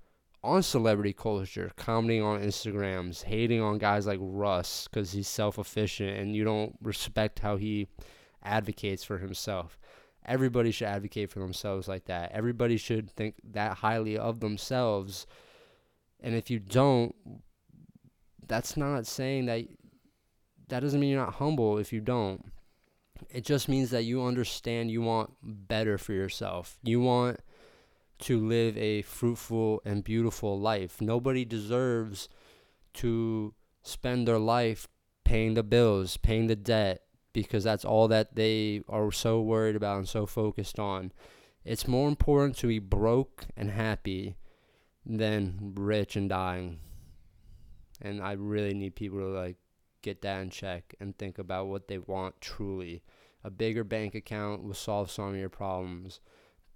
on 0.44 0.64
celebrity 0.64 1.14
culture, 1.14 1.72
commenting 1.76 2.24
on 2.24 2.42
Instagrams, 2.42 3.24
hating 3.24 3.62
on 3.62 3.78
guys 3.78 4.08
like 4.08 4.20
Russ 4.22 4.88
because 4.88 5.12
he's 5.12 5.28
self 5.28 5.60
efficient 5.60 6.18
and 6.18 6.36
you 6.36 6.44
don't 6.44 6.76
respect 6.82 7.40
how 7.40 7.58
he 7.58 7.88
advocates 8.44 9.04
for 9.04 9.18
himself. 9.18 9.78
Everybody 10.26 10.72
should 10.72 10.88
advocate 10.88 11.30
for 11.30 11.40
themselves 11.40 11.88
like 11.88 12.06
that. 12.06 12.32
Everybody 12.32 12.78
should 12.78 13.10
think 13.12 13.36
that 13.52 13.78
highly 13.78 14.18
of 14.18 14.40
themselves. 14.40 15.26
And 16.22 16.36
if 16.36 16.50
you 16.50 16.60
don't, 16.60 17.16
that's 18.46 18.78
not 18.78 19.08
saying 19.08 19.46
that 19.48 19.66
that 20.68 20.82
doesn't 20.82 21.00
mean 21.00 21.10
you're 21.12 21.26
not 21.26 21.36
humble 21.36 21.78
if 21.78 21.92
you 21.92 22.00
don't. 22.00 22.46
It 23.30 23.44
just 23.44 23.68
means 23.68 23.90
that 23.90 24.04
you 24.04 24.24
understand 24.24 24.92
you 24.92 25.02
want 25.02 25.32
better 25.42 25.98
for 25.98 26.14
yourself. 26.14 26.78
You 26.84 27.02
want 27.02 27.40
to 28.20 28.40
live 28.40 28.78
a 28.78 29.02
fruitful 29.02 29.82
and 29.86 30.04
beautiful 30.04 30.60
life. 30.60 31.02
Nobody 31.02 31.46
deserves 31.46 32.30
to 32.96 33.54
spend 33.82 34.28
their 34.28 34.40
life 34.40 34.88
paying 35.24 35.54
the 35.54 35.64
bills, 35.64 36.18
paying 36.18 36.48
the 36.48 36.56
debt, 36.56 37.04
because 37.34 37.64
that's 37.64 37.86
all 37.86 38.08
that 38.08 38.36
they 38.36 38.82
are 38.90 39.12
so 39.12 39.42
worried 39.42 39.76
about 39.76 39.98
and 40.00 40.10
so 40.10 40.26
focused 40.26 40.80
on. 40.80 41.12
It's 41.64 41.88
more 41.88 42.08
important 42.08 42.58
to 42.58 42.68
be 42.68 42.80
broke 42.80 43.46
and 43.56 43.72
happy 43.72 44.36
than 45.06 45.74
rich 45.76 46.16
and 46.16 46.30
dying. 46.30 46.80
And 48.02 48.22
I 48.22 48.34
really 48.34 48.74
need 48.74 48.96
people 48.96 49.20
to 49.20 49.26
like 49.26 49.58
get 50.02 50.22
that 50.22 50.42
in 50.42 50.50
check 50.50 50.96
and 51.00 51.18
think 51.18 51.38
about 51.38 51.68
what 51.68 51.88
they 51.88 51.98
want 51.98 52.42
truly. 52.42 53.04
A 53.44 53.50
bigger 53.50 53.84
bank 53.84 54.16
account 54.16 54.64
will 54.64 54.74
solve 54.74 55.12
some 55.12 55.30
of 55.30 55.36
your 55.36 55.50
problems 55.50 56.20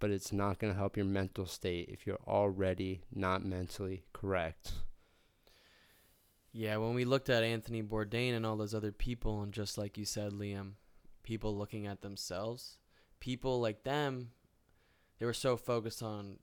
but 0.04 0.12
it's 0.12 0.34
not 0.34 0.60
going 0.60 0.74
to 0.74 0.78
help 0.78 0.98
your 0.98 1.06
mental 1.06 1.46
state 1.46 1.88
if 1.88 2.06
you're 2.06 2.20
already 2.28 3.04
not 3.16 3.46
mentally 3.46 4.04
correct. 4.12 4.74
Yeah, 6.52 6.76
when 6.76 6.94
we 6.94 7.06
looked 7.06 7.30
at 7.30 7.42
Anthony 7.42 7.82
Bourdain 7.82 8.36
and 8.36 8.46
all 8.46 8.58
those 8.58 8.76
other 8.76 8.92
people, 8.92 9.44
and 9.44 9.54
just 9.54 9.78
like 9.78 9.98
you 9.98 10.04
said, 10.04 10.34
Liam, 10.34 10.72
people 11.24 11.58
looking 11.58 11.88
at 11.88 12.02
themselves, 12.02 12.80
people 13.22 13.62
like 13.62 13.86
them, 13.86 14.32
they 15.20 15.26
were 15.26 15.32
so 15.32 15.56
focused 15.56 16.04
on 16.04 16.38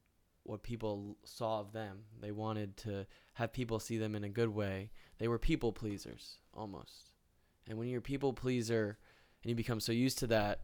what 0.44 0.62
people 0.62 1.18
saw 1.26 1.60
of 1.60 1.74
them. 1.74 2.04
They 2.18 2.32
wanted 2.32 2.78
to 2.78 3.06
have 3.34 3.52
people 3.52 3.78
see 3.78 3.98
them 3.98 4.14
in 4.14 4.24
a 4.24 4.30
good 4.30 4.48
way. 4.48 4.90
They 5.18 5.28
were 5.28 5.38
people 5.38 5.70
pleasers 5.70 6.38
almost. 6.54 7.12
And 7.68 7.76
when 7.76 7.88
you're 7.88 7.98
a 7.98 8.00
people 8.00 8.32
pleaser 8.32 8.96
and 9.42 9.50
you 9.50 9.54
become 9.54 9.80
so 9.80 9.92
used 9.92 10.18
to 10.20 10.28
that, 10.28 10.60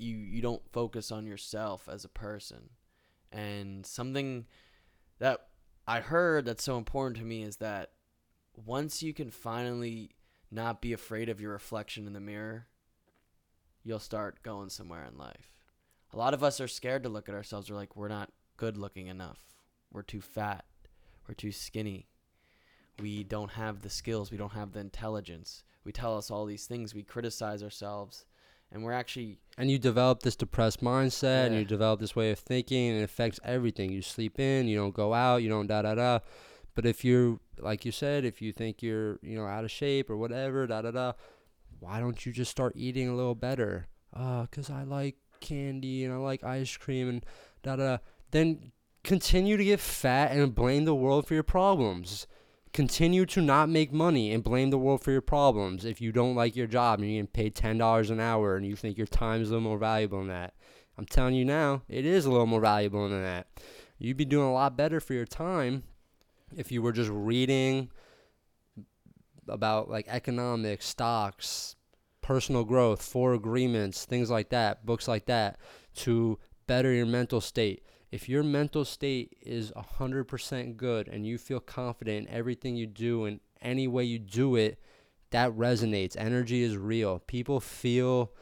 you 0.00 0.16
you 0.16 0.42
don't 0.42 0.62
focus 0.72 1.12
on 1.12 1.26
yourself 1.26 1.88
as 1.90 2.04
a 2.04 2.08
person. 2.08 2.70
And 3.32 3.86
something 3.86 4.46
that 5.18 5.46
I 5.86 6.00
heard 6.00 6.44
that's 6.44 6.64
so 6.64 6.78
important 6.78 7.18
to 7.18 7.24
me 7.24 7.42
is 7.42 7.56
that 7.56 7.92
once 8.54 9.02
you 9.02 9.14
can 9.14 9.30
finally 9.30 10.10
not 10.50 10.82
be 10.82 10.92
afraid 10.92 11.28
of 11.28 11.40
your 11.40 11.52
reflection 11.52 12.06
in 12.06 12.12
the 12.12 12.20
mirror, 12.20 12.66
you'll 13.84 13.98
start 13.98 14.42
going 14.42 14.68
somewhere 14.68 15.04
in 15.04 15.16
life. 15.16 15.60
A 16.12 16.16
lot 16.16 16.34
of 16.34 16.42
us 16.42 16.60
are 16.60 16.68
scared 16.68 17.04
to 17.04 17.08
look 17.08 17.28
at 17.28 17.34
ourselves. 17.34 17.70
We're 17.70 17.76
like, 17.76 17.94
we're 17.94 18.08
not 18.08 18.32
good 18.56 18.76
looking 18.76 19.06
enough. 19.06 19.38
We're 19.92 20.02
too 20.02 20.20
fat. 20.20 20.64
We're 21.28 21.34
too 21.34 21.52
skinny. 21.52 22.08
We 22.98 23.22
don't 23.22 23.52
have 23.52 23.82
the 23.82 23.90
skills. 23.90 24.30
We 24.30 24.36
don't 24.36 24.52
have 24.52 24.72
the 24.72 24.80
intelligence. 24.80 25.62
We 25.84 25.92
tell 25.92 26.18
us 26.18 26.30
all 26.30 26.46
these 26.46 26.66
things. 26.66 26.94
We 26.94 27.04
criticize 27.04 27.62
ourselves. 27.62 28.26
And 28.72 28.84
we're 28.84 28.92
actually 28.92 29.38
and 29.58 29.70
you 29.70 29.78
develop 29.78 30.22
this 30.22 30.36
depressed 30.36 30.80
mindset 30.80 31.46
and 31.46 31.56
you 31.56 31.64
develop 31.64 32.00
this 32.00 32.14
way 32.14 32.30
of 32.30 32.38
thinking 32.38 32.90
and 32.90 33.00
it 33.00 33.02
affects 33.04 33.40
everything. 33.44 33.90
You 33.90 34.02
sleep 34.02 34.38
in 34.38 34.68
you 34.68 34.76
don't 34.76 34.94
go 34.94 35.12
out 35.12 35.38
you 35.38 35.48
don't 35.48 35.66
da 35.66 35.82
da 35.82 35.94
da 35.94 36.18
but 36.74 36.86
if 36.86 37.04
you're 37.04 37.40
like 37.58 37.84
you 37.84 37.92
said 37.92 38.24
if 38.24 38.40
you 38.40 38.52
think 38.52 38.82
you're 38.82 39.18
you 39.22 39.36
know 39.36 39.44
out 39.46 39.64
of 39.64 39.70
shape 39.70 40.08
or 40.08 40.16
whatever 40.16 40.66
da 40.66 40.82
da 40.82 40.90
da 40.92 41.12
why 41.80 41.98
don't 41.98 42.24
you 42.24 42.32
just 42.32 42.50
start 42.50 42.72
eating 42.76 43.08
a 43.08 43.14
little 43.16 43.34
better? 43.34 43.88
Uh 44.14 44.46
cuz 44.46 44.70
i 44.70 44.82
like 44.84 45.16
candy 45.40 46.04
and 46.04 46.12
i 46.12 46.16
like 46.16 46.44
ice 46.44 46.76
cream 46.76 47.08
and 47.08 47.26
da 47.62 47.76
da 47.76 47.96
da 47.96 47.98
then 48.30 48.72
continue 49.02 49.56
to 49.56 49.64
get 49.64 49.80
fat 49.80 50.30
and 50.30 50.54
blame 50.54 50.84
the 50.84 50.94
world 50.94 51.26
for 51.26 51.34
your 51.34 51.42
problems 51.42 52.26
continue 52.72 53.26
to 53.26 53.40
not 53.40 53.68
make 53.68 53.92
money 53.92 54.32
and 54.32 54.44
blame 54.44 54.70
the 54.70 54.78
world 54.78 55.02
for 55.02 55.10
your 55.10 55.20
problems 55.20 55.84
if 55.84 56.00
you 56.00 56.12
don't 56.12 56.36
like 56.36 56.54
your 56.54 56.66
job 56.66 57.00
and 57.00 57.08
you're 57.08 57.22
getting 57.22 57.26
paid 57.26 57.54
ten 57.54 57.78
dollars 57.78 58.10
an 58.10 58.20
hour 58.20 58.56
and 58.56 58.66
you 58.66 58.76
think 58.76 58.96
your 58.96 59.06
time 59.06 59.42
is 59.42 59.50
a 59.50 59.54
little 59.54 59.68
more 59.68 59.78
valuable 59.78 60.18
than 60.18 60.28
that. 60.28 60.54
I'm 60.96 61.06
telling 61.06 61.34
you 61.34 61.44
now, 61.44 61.82
it 61.88 62.04
is 62.04 62.26
a 62.26 62.30
little 62.30 62.46
more 62.46 62.60
valuable 62.60 63.08
than 63.08 63.22
that. 63.22 63.46
You'd 63.98 64.16
be 64.16 64.24
doing 64.24 64.46
a 64.46 64.52
lot 64.52 64.76
better 64.76 65.00
for 65.00 65.14
your 65.14 65.26
time 65.26 65.84
if 66.56 66.70
you 66.70 66.82
were 66.82 66.92
just 66.92 67.10
reading 67.10 67.90
about 69.48 69.90
like 69.90 70.06
economics, 70.08 70.86
stocks, 70.86 71.76
personal 72.20 72.64
growth, 72.64 73.02
four 73.02 73.34
agreements, 73.34 74.04
things 74.04 74.30
like 74.30 74.50
that, 74.50 74.86
books 74.86 75.08
like 75.08 75.26
that 75.26 75.58
to 75.96 76.38
better 76.66 76.92
your 76.92 77.06
mental 77.06 77.40
state 77.40 77.82
if 78.10 78.28
your 78.28 78.42
mental 78.42 78.84
state 78.84 79.36
is 79.40 79.72
100% 79.72 80.76
good 80.76 81.08
and 81.08 81.26
you 81.26 81.38
feel 81.38 81.60
confident 81.60 82.28
in 82.28 82.34
everything 82.34 82.76
you 82.76 82.86
do 82.86 83.24
and 83.24 83.40
any 83.62 83.86
way 83.86 84.04
you 84.04 84.18
do 84.18 84.56
it, 84.56 84.80
that 85.30 85.52
resonates. 85.52 86.16
Energy 86.18 86.62
is 86.62 86.76
real. 86.76 87.20
People 87.20 87.60
feel, 87.60 88.32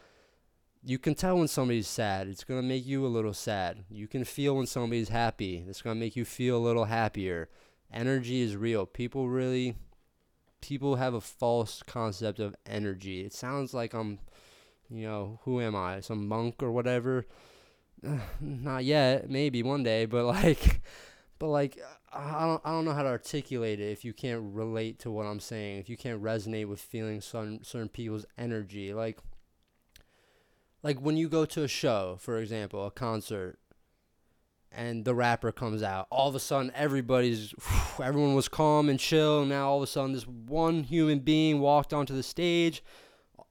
you 0.82 0.98
can 0.98 1.14
tell 1.14 1.36
when 1.36 1.48
somebody's 1.48 1.86
sad. 1.86 2.28
It's 2.28 2.44
going 2.44 2.60
to 2.62 2.66
make 2.66 2.86
you 2.86 3.04
a 3.04 3.08
little 3.08 3.34
sad. 3.34 3.84
You 3.90 4.08
can 4.08 4.24
feel 4.24 4.56
when 4.56 4.66
somebody's 4.66 5.10
happy. 5.10 5.64
It's 5.68 5.82
going 5.82 5.96
to 5.96 6.00
make 6.00 6.16
you 6.16 6.24
feel 6.24 6.56
a 6.56 6.66
little 6.66 6.86
happier. 6.86 7.50
Energy 7.92 8.40
is 8.40 8.56
real. 8.56 8.86
People 8.86 9.28
really, 9.28 9.76
people 10.62 10.96
have 10.96 11.12
a 11.12 11.20
false 11.20 11.82
concept 11.86 12.38
of 12.38 12.56
energy. 12.64 13.20
It 13.20 13.34
sounds 13.34 13.74
like 13.74 13.92
I'm, 13.92 14.18
you 14.88 15.06
know, 15.06 15.40
who 15.44 15.60
am 15.60 15.76
I? 15.76 16.00
Some 16.00 16.26
monk 16.26 16.62
or 16.62 16.72
whatever 16.72 17.26
not 18.40 18.84
yet 18.84 19.28
maybe 19.28 19.62
one 19.62 19.82
day 19.82 20.06
but 20.06 20.24
like 20.24 20.80
but 21.38 21.48
like 21.48 21.78
I 22.12 22.46
don't 22.46 22.62
I 22.64 22.70
don't 22.70 22.84
know 22.84 22.92
how 22.92 23.02
to 23.02 23.08
articulate 23.08 23.80
it 23.80 23.90
if 23.90 24.04
you 24.04 24.12
can't 24.12 24.42
relate 24.54 24.98
to 25.00 25.10
what 25.10 25.26
I'm 25.26 25.40
saying 25.40 25.78
if 25.78 25.88
you 25.88 25.96
can't 25.96 26.22
resonate 26.22 26.66
with 26.66 26.80
feeling 26.80 27.20
certain 27.20 27.62
certain 27.64 27.88
people's 27.88 28.26
energy. 28.36 28.94
Like 28.94 29.18
like 30.82 31.00
when 31.00 31.16
you 31.16 31.28
go 31.28 31.44
to 31.44 31.64
a 31.64 31.68
show 31.68 32.16
for 32.20 32.38
example 32.38 32.86
a 32.86 32.90
concert 32.90 33.58
and 34.70 35.04
the 35.04 35.14
rapper 35.14 35.52
comes 35.52 35.82
out 35.82 36.06
all 36.10 36.28
of 36.28 36.34
a 36.34 36.40
sudden 36.40 36.72
everybody's 36.74 37.54
everyone 38.02 38.34
was 38.34 38.48
calm 38.48 38.88
and 38.88 39.00
chill 39.00 39.40
and 39.40 39.50
now 39.50 39.68
all 39.68 39.78
of 39.78 39.82
a 39.82 39.86
sudden 39.86 40.12
this 40.12 40.26
one 40.26 40.84
human 40.84 41.18
being 41.18 41.60
walked 41.60 41.92
onto 41.92 42.14
the 42.14 42.22
stage 42.22 42.82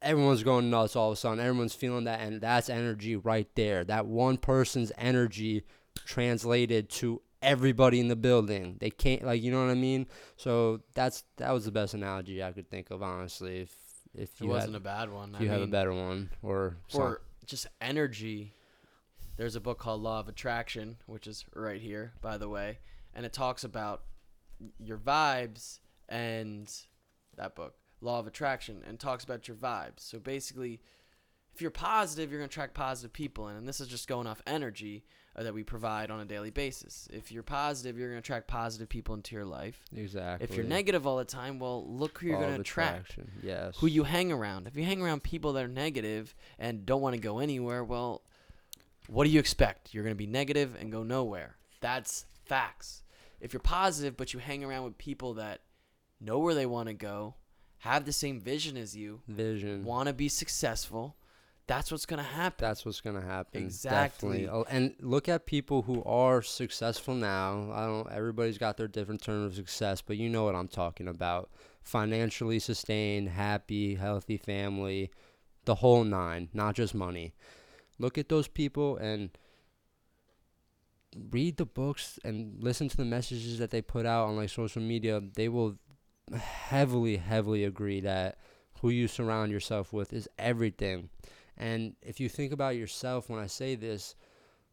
everyone's 0.02 0.44
going 0.44 0.70
nuts 0.70 0.96
all 0.96 1.12
of 1.12 1.14
a 1.14 1.16
sudden. 1.16 1.40
Everyone's 1.40 1.74
feeling 1.74 2.06
that, 2.06 2.22
and 2.22 2.42
that's 2.42 2.70
energy 2.70 3.16
right 3.16 3.48
there. 3.56 3.84
That 3.84 4.06
one 4.06 4.38
person's 4.38 4.92
energy 4.98 5.64
translated 6.06 6.90
to 6.90 7.22
everybody 7.42 8.00
in 8.00 8.08
the 8.08 8.16
building. 8.16 8.78
They 8.80 8.90
can't, 8.90 9.24
like, 9.24 9.42
you 9.42 9.52
know 9.52 9.62
what 9.62 9.72
I 9.72 9.76
mean? 9.76 10.08
So 10.36 10.82
that's 10.94 11.24
that 11.38 11.52
was 11.52 11.66
the 11.66 11.72
best 11.72 11.94
analogy 11.94 12.44
I 12.44 12.52
could 12.52 12.70
think 12.70 12.92
of, 12.92 13.02
honestly. 13.02 13.60
If 13.62 13.76
if 14.14 14.42
it 14.42 14.46
you 14.46 14.50
wasn't 14.50 14.74
had, 14.74 14.82
a 14.82 14.84
bad 14.84 15.12
one. 15.12 15.36
if 15.36 15.42
I 15.42 15.44
you 15.44 15.50
have 15.50 15.62
a 15.62 15.68
better 15.68 15.94
one, 15.94 16.30
or 16.42 16.78
some, 16.88 17.02
or 17.02 17.22
just 17.46 17.68
energy. 17.82 18.54
There's 19.38 19.56
a 19.56 19.62
book 19.62 19.78
called 19.78 20.02
Law 20.02 20.20
of 20.20 20.28
Attraction, 20.28 20.98
which 21.06 21.28
is 21.28 21.46
right 21.54 21.80
here, 21.80 22.14
by 22.22 22.40
the 22.40 22.50
way, 22.50 22.80
and 23.14 23.24
it 23.24 23.34
talks 23.34 23.64
about 23.64 24.02
your 24.80 24.98
vibes 24.98 25.78
and 26.10 26.68
that 27.36 27.56
book, 27.56 27.76
Law 28.02 28.20
of 28.20 28.28
Attraction, 28.28 28.84
and 28.88 29.00
talks 29.00 29.24
about 29.24 29.48
your 29.48 29.58
vibes. 29.58 30.00
So 30.02 30.20
basically, 30.20 30.82
if 31.54 31.62
you're 31.62 31.72
positive, 31.72 32.30
you're 32.32 32.40
gonna 32.40 32.48
attract 32.48 32.74
positive 32.74 33.12
people, 33.14 33.48
in, 33.48 33.56
and 33.56 33.68
this 33.68 33.80
is 33.82 33.88
just 33.88 34.08
going 34.08 34.28
off 34.28 34.42
energy 34.46 35.04
uh, 35.36 35.44
that 35.44 35.54
we 35.54 35.64
provide 35.64 36.12
on 36.12 36.20
a 36.20 36.26
daily 36.26 36.50
basis. 36.52 37.08
If 37.12 37.32
you're 37.32 37.44
positive, 37.44 37.98
you're 37.98 38.10
gonna 38.10 38.20
attract 38.20 38.48
positive 38.48 38.90
people 38.90 39.16
into 39.16 39.36
your 39.36 39.46
life. 39.46 39.84
exactly. 39.96 40.44
If 40.44 40.56
you're 40.56 40.66
negative 40.66 41.08
all 41.08 41.18
the 41.18 41.26
time, 41.26 41.58
well, 41.60 41.86
look 41.88 42.20
who 42.20 42.28
you're 42.28 42.40
gonna 42.40 42.60
attract 42.60 43.10
attraction, 43.12 43.32
Yes. 43.42 43.76
who 43.78 43.88
you 43.88 44.04
hang 44.04 44.32
around. 44.32 44.68
If 44.68 44.76
you 44.76 44.84
hang 44.84 45.02
around 45.02 45.24
people 45.24 45.54
that 45.54 45.64
are 45.64 45.68
negative 45.68 46.36
and 46.60 46.86
don't 46.86 47.02
want 47.02 47.16
to 47.16 47.22
go 47.22 47.40
anywhere, 47.40 47.84
well, 47.84 48.22
what 49.08 49.24
do 49.24 49.30
you 49.30 49.40
expect? 49.40 49.94
You're 49.94 50.04
going 50.04 50.14
to 50.16 50.18
be 50.18 50.28
negative 50.28 50.76
and 50.78 50.92
go 50.92 51.02
nowhere. 51.02 51.56
That's 51.80 52.26
facts. 52.46 53.04
If 53.40 53.54
you're 53.54 53.62
positive 53.62 54.18
but 54.18 54.34
you 54.34 54.40
hang 54.42 54.64
around 54.66 54.84
with 54.84 54.98
people 54.98 55.36
that 55.36 55.62
know 56.20 56.40
where 56.40 56.54
they 56.54 56.66
want 56.66 56.88
to 56.90 56.94
go, 56.94 57.36
have 57.88 58.06
the 58.06 58.14
same 58.14 58.40
vision 58.40 58.78
as 58.78 58.96
you, 58.96 59.22
vision. 59.28 59.84
want 59.84 60.08
to 60.08 60.14
be 60.14 60.30
successful, 60.30 61.16
that's 61.68 61.92
what's 61.92 62.06
going 62.06 62.24
to 62.24 62.30
happen. 62.30 62.66
That's 62.66 62.86
what's 62.86 63.02
gonna 63.02 63.22
happen. 63.22 63.64
Exactly. 63.64 64.44
Definitely. 64.44 64.60
Oh, 64.60 64.66
and 64.70 64.96
look 65.02 65.28
at 65.28 65.46
people 65.46 65.82
who 65.82 66.02
are 66.04 66.42
successful 66.42 67.14
now. 67.14 67.70
I 67.74 67.86
don't. 67.86 68.12
Everybody's 68.12 68.58
got 68.58 68.78
their 68.78 68.88
different 68.88 69.22
term 69.22 69.44
of 69.44 69.54
success, 69.54 70.02
but 70.02 70.18
you 70.18 70.30
know 70.30 70.46
what 70.46 70.56
I'm 70.56 70.70
talking 70.70 71.08
about. 71.10 71.50
Financially 71.82 72.60
sustained, 72.60 73.30
happy, 73.30 73.96
healthy 73.96 74.38
family, 74.38 75.12
the 75.66 75.76
whole 75.76 76.04
nine, 76.04 76.50
not 76.54 76.76
just 76.76 76.96
money. 76.96 77.34
Look 78.00 78.18
at 78.18 78.30
those 78.30 78.48
people 78.48 78.98
and 78.98 79.30
read 81.32 81.58
the 81.58 81.66
books 81.66 82.20
and 82.24 82.62
listen 82.62 82.88
to 82.90 82.98
the 82.98 83.06
messages 83.06 83.60
that 83.60 83.72
they 83.72 83.82
put 83.82 84.06
out 84.06 84.28
on 84.28 84.36
like 84.38 84.50
social 84.50 84.82
media. 84.82 85.22
They 85.36 85.50
will 85.50 85.78
heavily, 86.36 87.18
heavily 87.18 87.64
agree 87.64 88.02
that 88.02 88.38
who 88.82 88.90
you 88.90 89.08
surround 89.08 89.52
yourself 89.52 89.94
with 89.94 90.14
is 90.14 90.30
everything. 90.38 91.10
And 91.58 91.96
if 92.02 92.20
you 92.20 92.30
think 92.30 92.52
about 92.52 92.76
yourself 92.76 93.30
when 93.30 93.40
I 93.40 93.48
say 93.48 93.76
this, 93.76 94.16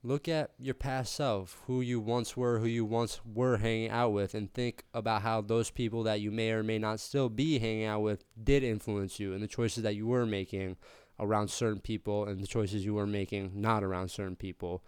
look 0.03 0.29
at 0.29 0.51
your 0.59 0.75
past 0.75 1.14
self, 1.14 1.62
who 1.67 1.81
you 1.81 1.99
once 1.99 2.37
were, 2.37 2.59
who 2.59 2.67
you 2.67 2.85
once 2.85 3.21
were 3.25 3.57
hanging 3.57 3.90
out 3.90 4.11
with, 4.11 4.35
and 4.35 4.53
think 4.53 4.85
about 4.93 5.23
how 5.23 5.40
those 5.40 5.71
people 5.71 6.03
that 6.03 6.21
you 6.21 6.31
may 6.31 6.51
or 6.51 6.62
may 6.62 6.79
not 6.79 7.01
still 7.01 7.29
be 7.29 7.59
hanging 7.59 7.87
out 7.87 8.03
with 8.03 8.25
did 8.43 8.62
influence 8.62 9.19
you 9.19 9.33
and 9.33 9.43
the 9.43 9.49
choices 9.49 9.83
that 9.83 9.97
you 9.97 10.07
were 10.07 10.27
making 10.27 10.77
around 11.19 11.49
certain 11.49 11.81
people 11.81 12.27
and 12.27 12.43
the 12.43 12.47
choices 12.47 12.85
you 12.85 12.95
were 12.95 13.07
making 13.07 13.53
not 13.55 13.83
around 13.83 14.11
certain 14.11 14.37
people. 14.37 14.83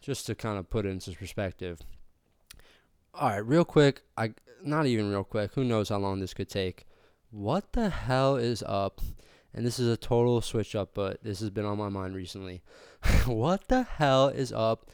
Just 0.00 0.26
to 0.26 0.34
kind 0.34 0.58
of 0.58 0.68
put 0.68 0.84
it 0.84 0.90
into 0.90 1.12
perspective. 1.12 1.80
All 3.14 3.30
right, 3.30 3.46
real 3.46 3.64
quick, 3.64 4.02
I 4.18 4.34
not 4.64 4.86
even 4.86 5.10
real 5.10 5.24
quick. 5.24 5.52
Who 5.54 5.64
knows 5.64 5.88
how 5.88 5.98
long 5.98 6.20
this 6.20 6.34
could 6.34 6.48
take? 6.48 6.86
What 7.30 7.72
the 7.72 7.90
hell 7.90 8.36
is 8.36 8.62
up? 8.66 9.00
And 9.52 9.64
this 9.64 9.78
is 9.78 9.88
a 9.88 9.96
total 9.96 10.40
switch 10.40 10.74
up, 10.74 10.90
but 10.94 11.22
this 11.22 11.40
has 11.40 11.50
been 11.50 11.64
on 11.64 11.78
my 11.78 11.88
mind 11.88 12.14
recently. 12.16 12.62
what 13.26 13.68
the 13.68 13.84
hell 13.84 14.28
is 14.28 14.52
up 14.52 14.90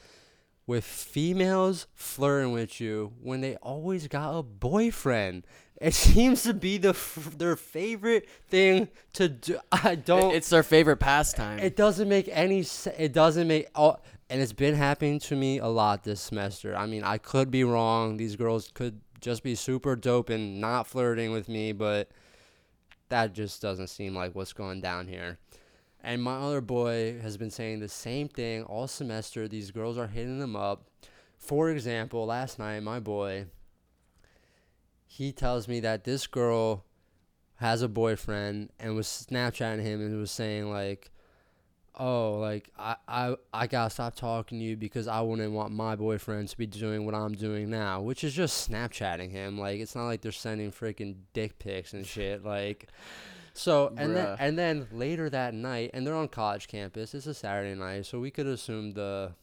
with 0.67 0.85
females 0.85 1.87
flirting 1.95 2.53
with 2.53 2.81
you 2.81 3.13
when 3.23 3.41
they 3.41 3.57
always 3.57 4.07
got 4.07 4.39
a 4.39 4.43
boyfriend? 4.43 5.47
It 5.81 5.95
seems 5.95 6.43
to 6.43 6.53
be 6.53 6.77
the 6.77 6.91
f- 6.91 7.35
their 7.39 7.57
favorite 7.57 8.29
thing 8.49 8.89
to 9.15 9.29
do. 9.29 9.59
I 9.73 9.95
don't. 9.95 10.35
It's 10.35 10.51
their 10.51 10.63
favorite 10.63 10.99
pastime. 10.99 11.59
It 11.59 11.75
doesn't 11.75 12.09
make 12.09 12.29
any 12.31 12.63
sense. 12.63 12.97
It 12.99 13.13
doesn't 13.15 13.49
make 13.49 13.69
Oh, 13.75 13.97
and 14.29 14.41
it's 14.41 14.53
been 14.53 14.75
happening 14.75 15.19
to 15.21 15.37
me 15.37 15.59
a 15.59 15.67
lot 15.67 16.05
this 16.05 16.21
semester. 16.21 16.77
I 16.77 16.87
mean, 16.87 17.03
I 17.03 17.19
could 17.19 17.51
be 17.51 17.65
wrong. 17.65 18.17
These 18.19 18.37
girls 18.37 18.71
could 18.73 19.01
just 19.21 19.43
be 19.43 19.55
super 19.55 19.97
dope 19.97 20.31
and 20.31 20.61
not 20.61 20.87
flirting 20.87 21.33
with 21.33 21.49
me, 21.49 21.73
but 21.73 22.11
that 23.09 23.33
just 23.33 23.61
doesn't 23.61 23.89
seem 23.89 24.15
like 24.15 24.35
what's 24.35 24.53
going 24.53 24.81
down 24.81 25.07
here. 25.07 25.39
And 26.03 26.23
my 26.23 26.37
other 26.37 26.61
boy 26.61 27.19
has 27.21 27.37
been 27.37 27.51
saying 27.51 27.81
the 27.81 27.89
same 27.89 28.29
thing 28.29 28.63
all 28.65 28.87
semester. 28.87 29.47
These 29.47 29.71
girls 29.71 29.99
are 29.99 30.07
hitting 30.07 30.39
them 30.39 30.57
up. 30.57 30.87
For 31.37 31.71
example, 31.71 32.27
last 32.27 32.59
night, 32.59 32.83
my 32.83 33.01
boy, 33.01 33.47
he 35.07 35.33
tells 35.33 35.69
me 35.69 35.81
that 35.81 36.05
this 36.05 36.27
girl 36.27 36.85
has 37.57 37.83
a 37.83 37.89
boyfriend 37.89 38.71
and 38.79 38.95
was 38.95 39.07
Snapchatting 39.07 39.83
him 39.83 40.01
and 40.01 40.19
was 40.19 40.31
saying 40.31 40.71
like, 40.71 41.11
"Oh, 42.01 42.39
like 42.41 42.71
I 42.79 42.97
I 43.07 43.37
I 43.53 43.67
gotta 43.67 43.91
stop 43.91 44.17
talking 44.17 44.59
to 44.59 44.65
you 44.65 44.77
because 44.77 45.07
I 45.07 45.21
wouldn't 45.21 45.53
want 45.53 45.73
my 45.73 45.97
boyfriend 45.97 46.49
to 46.49 46.57
be 46.57 46.67
doing 46.67 47.05
what 47.05 47.15
I'm 47.15 47.35
doing 47.35 47.69
now," 47.69 48.01
which 48.01 48.25
is 48.25 48.33
just 48.33 48.71
Snapchatting 48.71 49.31
him. 49.31 49.59
Like 49.59 49.81
it's 49.81 49.95
not 49.95 50.07
like 50.07 50.23
they're 50.23 50.33
sending 50.33 50.73
freaking 50.73 51.17
dick 51.35 51.59
pics 51.59 51.93
and 51.93 52.07
shit. 52.07 52.43
Like 52.45 52.89
So 53.53 53.93
and 53.97 54.17
then 54.17 54.37
and 54.39 54.59
then 54.59 54.87
later 54.93 55.29
that 55.29 55.53
night, 55.55 55.91
and 55.93 56.07
they're 56.07 56.15
on 56.15 56.29
college 56.29 56.69
campus. 56.69 57.15
It's 57.15 57.27
a 57.27 57.35
Saturday 57.35 57.79
night, 57.79 58.07
so 58.07 58.19
we 58.19 58.31
could 58.31 58.47
assume 58.47 58.93
the 58.93 59.35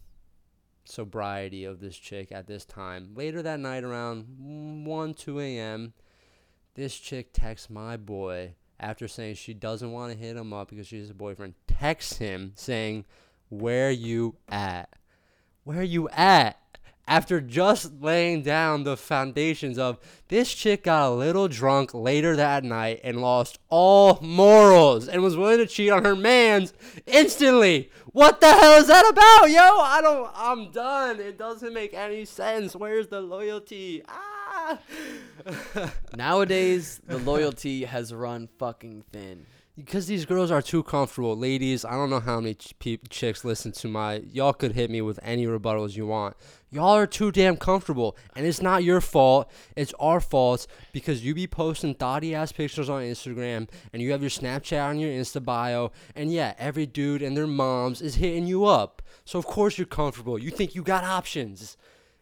sobriety 0.86 1.66
of 1.66 1.80
this 1.80 1.98
chick 1.98 2.32
at 2.32 2.48
this 2.48 2.66
time. 2.66 3.12
Later 3.14 3.42
that 3.44 3.60
night, 3.60 3.84
around 3.84 4.86
one 4.86 5.14
two 5.14 5.40
a.m., 5.40 5.94
this 6.76 6.98
chick 6.98 7.30
texts 7.34 7.70
my 7.70 7.98
boy 7.98 8.56
after 8.80 9.08
saying 9.08 9.36
she 9.36 9.54
doesn't 9.54 9.92
want 9.92 10.12
to 10.12 10.18
hit 10.18 10.38
him 10.38 10.54
up 10.54 10.70
because 10.70 10.88
she's 10.88 11.10
a 11.10 11.14
boyfriend. 11.14 11.56
Texts 11.68 12.18
him 12.18 12.54
saying, 12.56 13.06
"Where 13.50 13.92
you 13.92 14.36
at? 14.50 14.90
Where 15.64 15.84
you 15.84 16.10
at?" 16.10 16.60
After 17.10 17.40
just 17.40 18.02
laying 18.02 18.42
down 18.42 18.84
the 18.84 18.98
foundations 18.98 19.80
of 19.80 19.98
this 20.28 20.54
chick 20.54 20.84
got 20.84 21.08
a 21.08 21.16
little 21.16 21.48
drunk 21.48 21.94
later 21.94 22.36
that 22.36 22.66
night 22.66 23.00
and 23.02 23.22
lost 23.22 23.60
all 23.70 24.20
morals 24.22 25.08
and 25.08 25.24
was 25.24 25.38
willing 25.38 25.60
to 25.60 25.68
cheat 25.68 25.90
on 25.90 26.04
her 26.04 26.18
man's 26.18 26.74
instantly. 27.06 27.90
What 28.12 28.42
the 28.42 28.52
hell 28.52 28.82
is 28.82 28.88
that 28.88 29.08
about, 29.08 29.50
yo? 29.50 29.80
I 29.80 30.02
don't. 30.02 30.30
I'm 30.36 30.72
done. 30.72 31.22
It 31.22 31.38
doesn't 31.38 31.74
make 31.74 31.94
any 31.94 32.26
sense. 32.26 32.76
Where's 32.76 33.08
the 33.08 33.22
loyalty? 33.22 34.04
Ah. 34.10 34.37
Nowadays, 36.16 37.02
the 37.06 37.18
loyalty 37.18 37.86
has 37.86 38.14
run 38.14 38.48
fucking 38.60 39.04
thin. 39.12 39.46
because 39.76 40.08
these 40.08 40.26
girls 40.26 40.50
are 40.52 40.62
too 40.62 40.84
comfortable. 40.84 41.38
Ladies, 41.38 41.86
I 41.86 41.92
don't 41.92 42.10
know 42.10 42.20
how 42.20 42.40
many 42.40 42.56
ch- 42.56 42.78
peop 42.80 43.10
chicks 43.10 43.46
listen 43.46 43.72
to 43.74 43.88
my. 43.88 44.16
Y'all 44.32 44.54
could 44.54 44.74
hit 44.74 44.90
me 44.90 45.02
with 45.02 45.20
any 45.22 45.46
rebuttals 45.46 45.96
you 45.96 46.08
want. 46.08 46.36
Y'all 46.70 46.96
are 46.96 47.08
too 47.08 47.32
damn 47.32 47.56
comfortable, 47.56 48.18
and 48.36 48.46
it's 48.46 48.62
not 48.62 48.84
your 48.84 49.00
fault. 49.00 49.50
It's 49.76 49.94
our 50.00 50.20
fault 50.20 50.68
because 50.92 51.24
you 51.24 51.34
be 51.34 51.48
posting 51.48 51.94
thotty 51.94 52.34
ass 52.36 52.52
pictures 52.52 52.90
on 52.90 53.04
Instagram, 53.04 53.70
and 53.94 54.02
you 54.02 54.12
have 54.12 54.22
your 54.22 54.30
Snapchat 54.32 54.84
on 54.84 55.00
your 55.00 55.12
Insta 55.12 55.44
bio, 55.44 55.92
and 56.16 56.32
yeah, 56.32 56.56
every 56.58 56.86
dude 56.86 57.22
and 57.22 57.38
their 57.38 57.48
moms 57.48 58.02
is 58.02 58.16
hitting 58.16 58.48
you 58.48 58.66
up. 58.66 59.02
So 59.24 59.40
of 59.40 59.46
course 59.46 59.78
you're 59.78 59.88
comfortable. 59.88 60.38
You 60.40 60.50
think 60.52 60.76
you 60.76 60.82
got 60.84 61.04
options. 61.04 61.78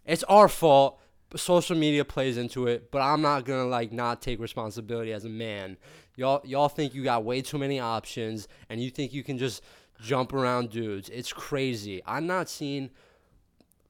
It's 0.05 0.23
our 0.25 0.47
fault. 0.47 0.99
Social 1.35 1.75
media 1.75 2.05
plays 2.05 2.37
into 2.37 2.67
it, 2.67 2.91
but 2.91 3.01
I'm 3.01 3.21
not 3.21 3.45
gonna 3.45 3.65
like 3.65 3.91
not 3.91 4.21
take 4.21 4.39
responsibility 4.39 5.11
as 5.11 5.25
a 5.25 5.29
man. 5.29 5.77
Y'all 6.15 6.41
y'all 6.45 6.69
think 6.69 6.93
you 6.93 7.03
got 7.03 7.23
way 7.25 7.41
too 7.41 7.57
many 7.57 7.79
options 7.79 8.47
and 8.69 8.81
you 8.81 8.89
think 8.89 9.11
you 9.13 9.23
can 9.23 9.37
just 9.37 9.61
jump 10.01 10.31
around 10.33 10.69
dudes. 10.69 11.09
It's 11.09 11.33
crazy. 11.33 12.01
I'm 12.05 12.25
not 12.27 12.47
seeing 12.49 12.89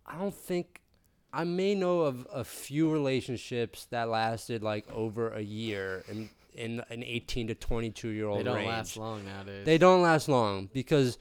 I 0.07 0.17
don't 0.17 0.33
think 0.33 0.81
I 1.33 1.43
may 1.43 1.75
know 1.75 2.01
of 2.01 2.25
a 2.33 2.43
few 2.43 2.91
relationships 2.91 3.85
that 3.91 4.09
lasted 4.09 4.63
like 4.63 4.85
over 4.91 5.29
a 5.31 5.41
year 5.41 6.03
in 6.09 6.29
in 6.55 6.81
an 6.89 7.03
18 7.03 7.47
to 7.47 7.55
22 7.55 8.07
year 8.09 8.27
old 8.27 8.39
They 8.39 8.43
don't 8.43 8.55
range. 8.55 8.67
last 8.69 8.97
long 8.97 9.25
nowadays. 9.25 9.65
They 9.65 9.77
don't 9.77 10.01
last 10.01 10.29
long 10.29 10.69
because 10.73 11.17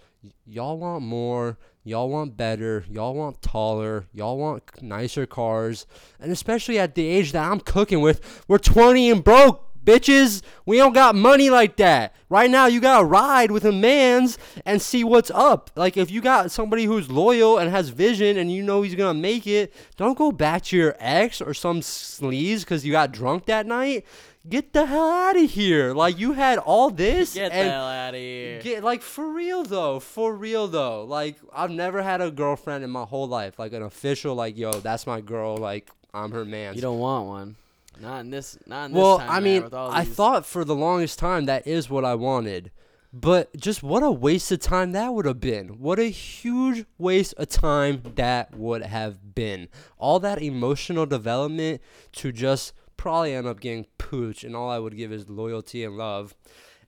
y'all 0.47 0.79
want 0.79 1.03
more, 1.03 1.59
y'all 1.83 2.09
want 2.09 2.37
better, 2.37 2.85
y'all 2.89 3.15
want 3.15 3.43
taller, 3.43 4.07
y'all 4.13 4.39
want 4.39 4.83
nicer 4.83 5.27
cars, 5.27 5.87
and 6.21 6.33
especially 6.33 6.79
at 6.79 6.95
the 6.95 7.07
age 7.07 7.33
that 7.33 7.51
I'm 7.51 7.61
cooking 7.61 8.01
with, 8.01 8.45
we're 8.49 8.59
20 8.59 9.11
and 9.11 9.25
broke, 9.25 9.65
bitches. 9.85 10.43
We 10.67 10.79
don't 10.79 10.95
got 10.95 11.15
money 11.15 11.51
like 11.51 11.77
that. 11.77 12.15
Right 12.29 12.51
now, 12.51 12.67
you 12.67 12.81
gotta 12.81 13.05
ride 13.05 13.51
with 13.51 13.65
a 13.65 13.73
man's 13.73 14.39
and 14.65 14.81
see 14.81 15.05
what's 15.05 15.31
up. 15.31 15.71
Like 15.77 15.97
if 15.97 16.11
you 16.11 16.21
got 16.21 16.51
somebody 16.51 16.85
who's 16.85 17.11
loyal 17.11 17.59
and 17.59 17.71
has 17.71 17.91
vision 17.91 18.39
and 18.39 18.51
you 18.51 18.63
know 18.63 18.83
he's 18.83 18.95
gonna 18.95 19.15
make 19.19 19.47
it, 19.47 19.75
don't 19.97 20.19
go 20.19 20.33
back 20.33 20.63
to 20.65 20.77
your 20.77 20.97
ex 20.99 21.41
or 21.41 21.55
some 21.55 21.81
sleaze 21.81 22.61
because 22.61 22.85
you 22.85 22.93
got 22.93 23.13
drunk 23.13 23.47
that 23.47 23.67
night. 23.67 24.05
Get 24.47 24.75
the 24.75 24.85
hell 24.85 25.11
out 25.11 25.37
of 25.37 25.51
here! 25.51 25.95
Like 25.95 26.19
you 26.19 26.33
had 26.35 26.59
all 26.59 26.91
this 26.91 27.35
Get 27.35 27.51
the 27.51 27.57
and 27.57 27.71
hell 27.71 27.87
out 27.87 28.15
of 28.15 28.21
here. 28.21 28.61
Get 28.61 28.85
like 28.85 29.01
for 29.01 29.27
real 29.33 29.63
though, 29.65 30.01
for 30.01 30.35
real 30.35 30.69
though. 30.69 31.05
Like 31.05 31.37
I've 31.53 31.71
never 31.71 32.03
had 32.03 32.21
a 32.21 32.31
girlfriend 32.31 32.85
in 32.85 32.91
my 32.91 33.05
whole 33.05 33.27
life, 33.27 33.59
like 33.59 33.73
an 33.73 33.83
official, 33.83 34.35
like 34.35 34.59
yo, 34.59 34.73
that's 34.73 35.07
my 35.07 35.23
girl, 35.23 35.57
like 35.57 35.91
I'm 36.13 36.31
her 36.33 36.45
man. 36.45 36.75
you 36.75 36.83
don't 36.83 36.99
want 36.99 37.27
one. 37.27 37.57
Not 38.01 38.21
in 38.21 38.31
this. 38.31 38.59
Not 38.67 38.87
in 38.87 38.93
this 38.93 39.01
well, 39.01 39.19
time. 39.19 39.31
I 39.31 39.35
man, 39.35 39.43
mean, 39.45 39.63
with 39.65 39.75
all 39.75 39.91
I 39.91 40.05
these- 40.05 40.15
thought 40.15 40.45
for 40.45 40.65
the 40.65 40.75
longest 40.75 41.19
time 41.19 41.47
that 41.47 41.67
is 41.67 41.89
what 41.89 42.05
I 42.05 42.15
wanted, 42.15 42.71
but 43.15 43.57
just 43.57 43.83
what 43.83 44.03
a 44.03 44.11
waste 44.11 44.53
of 44.53 44.61
time 44.61 44.93
that 44.93 45.15
would 45.15 45.25
have 45.25 45.41
been. 45.41 45.81
What 45.81 45.99
a 45.99 46.11
huge 46.11 46.85
waste 46.99 47.33
of 47.39 47.49
time 47.49 48.03
that 48.17 48.55
would 48.55 48.83
have 48.83 49.35
been. 49.35 49.69
All 49.97 50.19
that 50.21 50.43
emotional 50.43 51.07
development 51.07 51.81
to 52.13 52.31
just 52.33 52.73
probably 53.05 53.35
end 53.35 53.47
up 53.47 53.61
getting 53.61 53.85
pooch, 53.99 54.45
and 54.45 54.57
all 54.57 54.71
I 54.71 54.79
would 54.79 54.97
give 54.97 55.13
is 55.13 55.29
loyalty 55.29 55.85
and 55.85 55.99
love, 55.99 56.35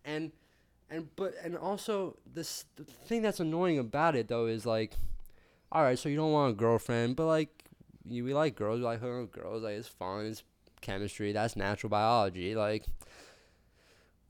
and 0.02 0.32
and 0.88 1.14
but 1.14 1.34
and 1.44 1.58
also 1.58 2.16
this 2.24 2.64
the 2.76 2.84
thing 2.84 3.20
that's 3.20 3.38
annoying 3.38 3.78
about 3.78 4.16
it 4.16 4.26
though 4.26 4.46
is 4.46 4.64
like, 4.64 4.94
all 5.70 5.82
right, 5.82 5.98
so 5.98 6.08
you 6.08 6.16
don't 6.16 6.32
want 6.32 6.52
a 6.52 6.56
girlfriend, 6.56 7.16
but 7.16 7.26
like 7.26 7.50
you, 8.08 8.24
we 8.24 8.32
like 8.32 8.56
girls, 8.56 8.78
we 8.78 8.86
like 8.86 9.00
hooking 9.00 9.20
with 9.20 9.32
girls, 9.32 9.62
like 9.62 9.74
it's 9.74 9.88
fun, 9.88 10.24
it's 10.24 10.42
chemistry, 10.80 11.32
that's 11.32 11.54
natural 11.54 11.90
biology. 11.90 12.54
Like, 12.54 12.86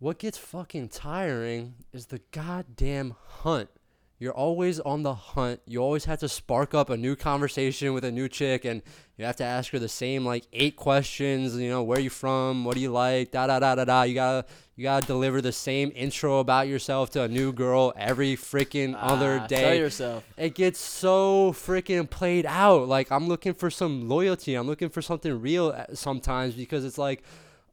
what 0.01 0.18
gets 0.18 0.38
fucking 0.38 0.88
tiring 0.88 1.77
is 1.92 2.07
the 2.07 2.20
goddamn 2.33 3.14
hunt. 3.29 3.70
You're 4.18 4.33
always 4.33 4.81
on 4.81 5.02
the 5.02 5.12
hunt. 5.14 5.61
You 5.66 5.81
always 5.83 6.07
have 6.07 6.20
to 6.20 6.29
spark 6.29 6.72
up 6.72 6.88
a 6.88 6.96
new 6.96 7.16
conversation 7.16 7.92
with 7.92 8.02
a 8.02 8.11
new 8.11 8.29
chick, 8.31 8.64
and 8.64 8.81
you 9.18 9.26
have 9.26 9.37
to 9.37 9.44
ask 9.44 9.70
her 9.72 9.79
the 9.79 9.90
same 9.90 10.24
like 10.24 10.44
eight 10.55 10.74
questions. 10.74 11.55
You 11.55 11.68
know, 11.68 11.83
where 11.83 12.00
you 12.00 12.09
from? 12.09 12.64
What 12.64 12.76
do 12.76 12.81
you 12.81 12.90
like? 12.90 13.31
Da 13.33 13.46
da 13.46 13.59
da 13.59 13.74
da 13.74 13.85
da. 13.85 14.02
You 14.05 14.14
gotta 14.14 14.46
you 14.74 14.85
gotta 14.85 15.07
deliver 15.07 15.42
the 15.42 15.52
same 15.52 15.92
intro 15.94 16.38
about 16.38 16.66
yourself 16.66 17.11
to 17.11 17.22
a 17.24 17.29
new 17.29 17.52
girl 17.52 17.92
every 17.96 18.37
freaking 18.37 18.96
other 18.98 19.40
Ah, 19.42 19.46
day 19.48 19.62
Sell 19.62 19.74
yourself. 19.74 20.24
it 20.38 20.55
gets 20.55 20.79
so 20.81 21.52
freaking 21.52 22.09
played 22.09 22.46
out. 22.46 22.88
Like 22.88 23.12
I'm 23.12 23.29
looking 23.29 23.52
for 23.52 23.68
some 23.70 24.09
loyalty. 24.09 24.55
I'm 24.55 24.66
looking 24.66 24.88
for 24.88 25.02
something 25.02 25.38
real 25.42 25.74
uh, 25.76 25.94
sometimes 25.94 26.55
because 26.55 26.87
it's 26.87 26.96
like, 26.98 27.22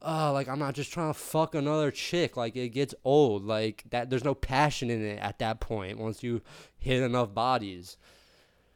uh, 0.04 0.32
like 0.34 0.48
I'm 0.48 0.60
not 0.60 0.74
just 0.76 0.92
trying 0.92 1.14
to 1.14 1.18
fuck 1.20 1.56
another 1.56 1.90
chick. 1.92 2.36
Like 2.36 2.56
it 2.56 2.70
gets 2.70 2.94
old. 3.04 3.46
Like 3.46 3.84
that. 3.92 4.10
There's 4.10 4.24
no 4.24 4.36
passion 4.36 4.90
in 4.90 5.02
it 5.04 5.20
at 5.20 5.40
that 5.40 5.60
point. 5.60 5.98
Once 5.98 6.24
you 6.24 6.42
hit 6.78 7.02
enough 7.02 7.34
bodies. 7.34 7.98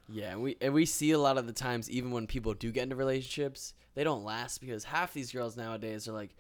Yeah, 0.09 0.31
and 0.31 0.41
we 0.41 0.55
and 0.61 0.73
we 0.73 0.85
see 0.85 1.11
a 1.11 1.19
lot 1.19 1.37
of 1.37 1.47
the 1.47 1.53
times, 1.53 1.89
even 1.89 2.11
when 2.11 2.27
people 2.27 2.53
do 2.53 2.71
get 2.71 2.83
into 2.83 2.95
relationships, 2.95 3.73
they 3.93 4.05
don't 4.05 4.23
last 4.23 4.61
because 4.61 4.85
half 4.85 5.13
these 5.13 5.31
girls 5.33 5.57
nowadays 5.57 6.07
are 6.07 6.13
like, 6.13 6.33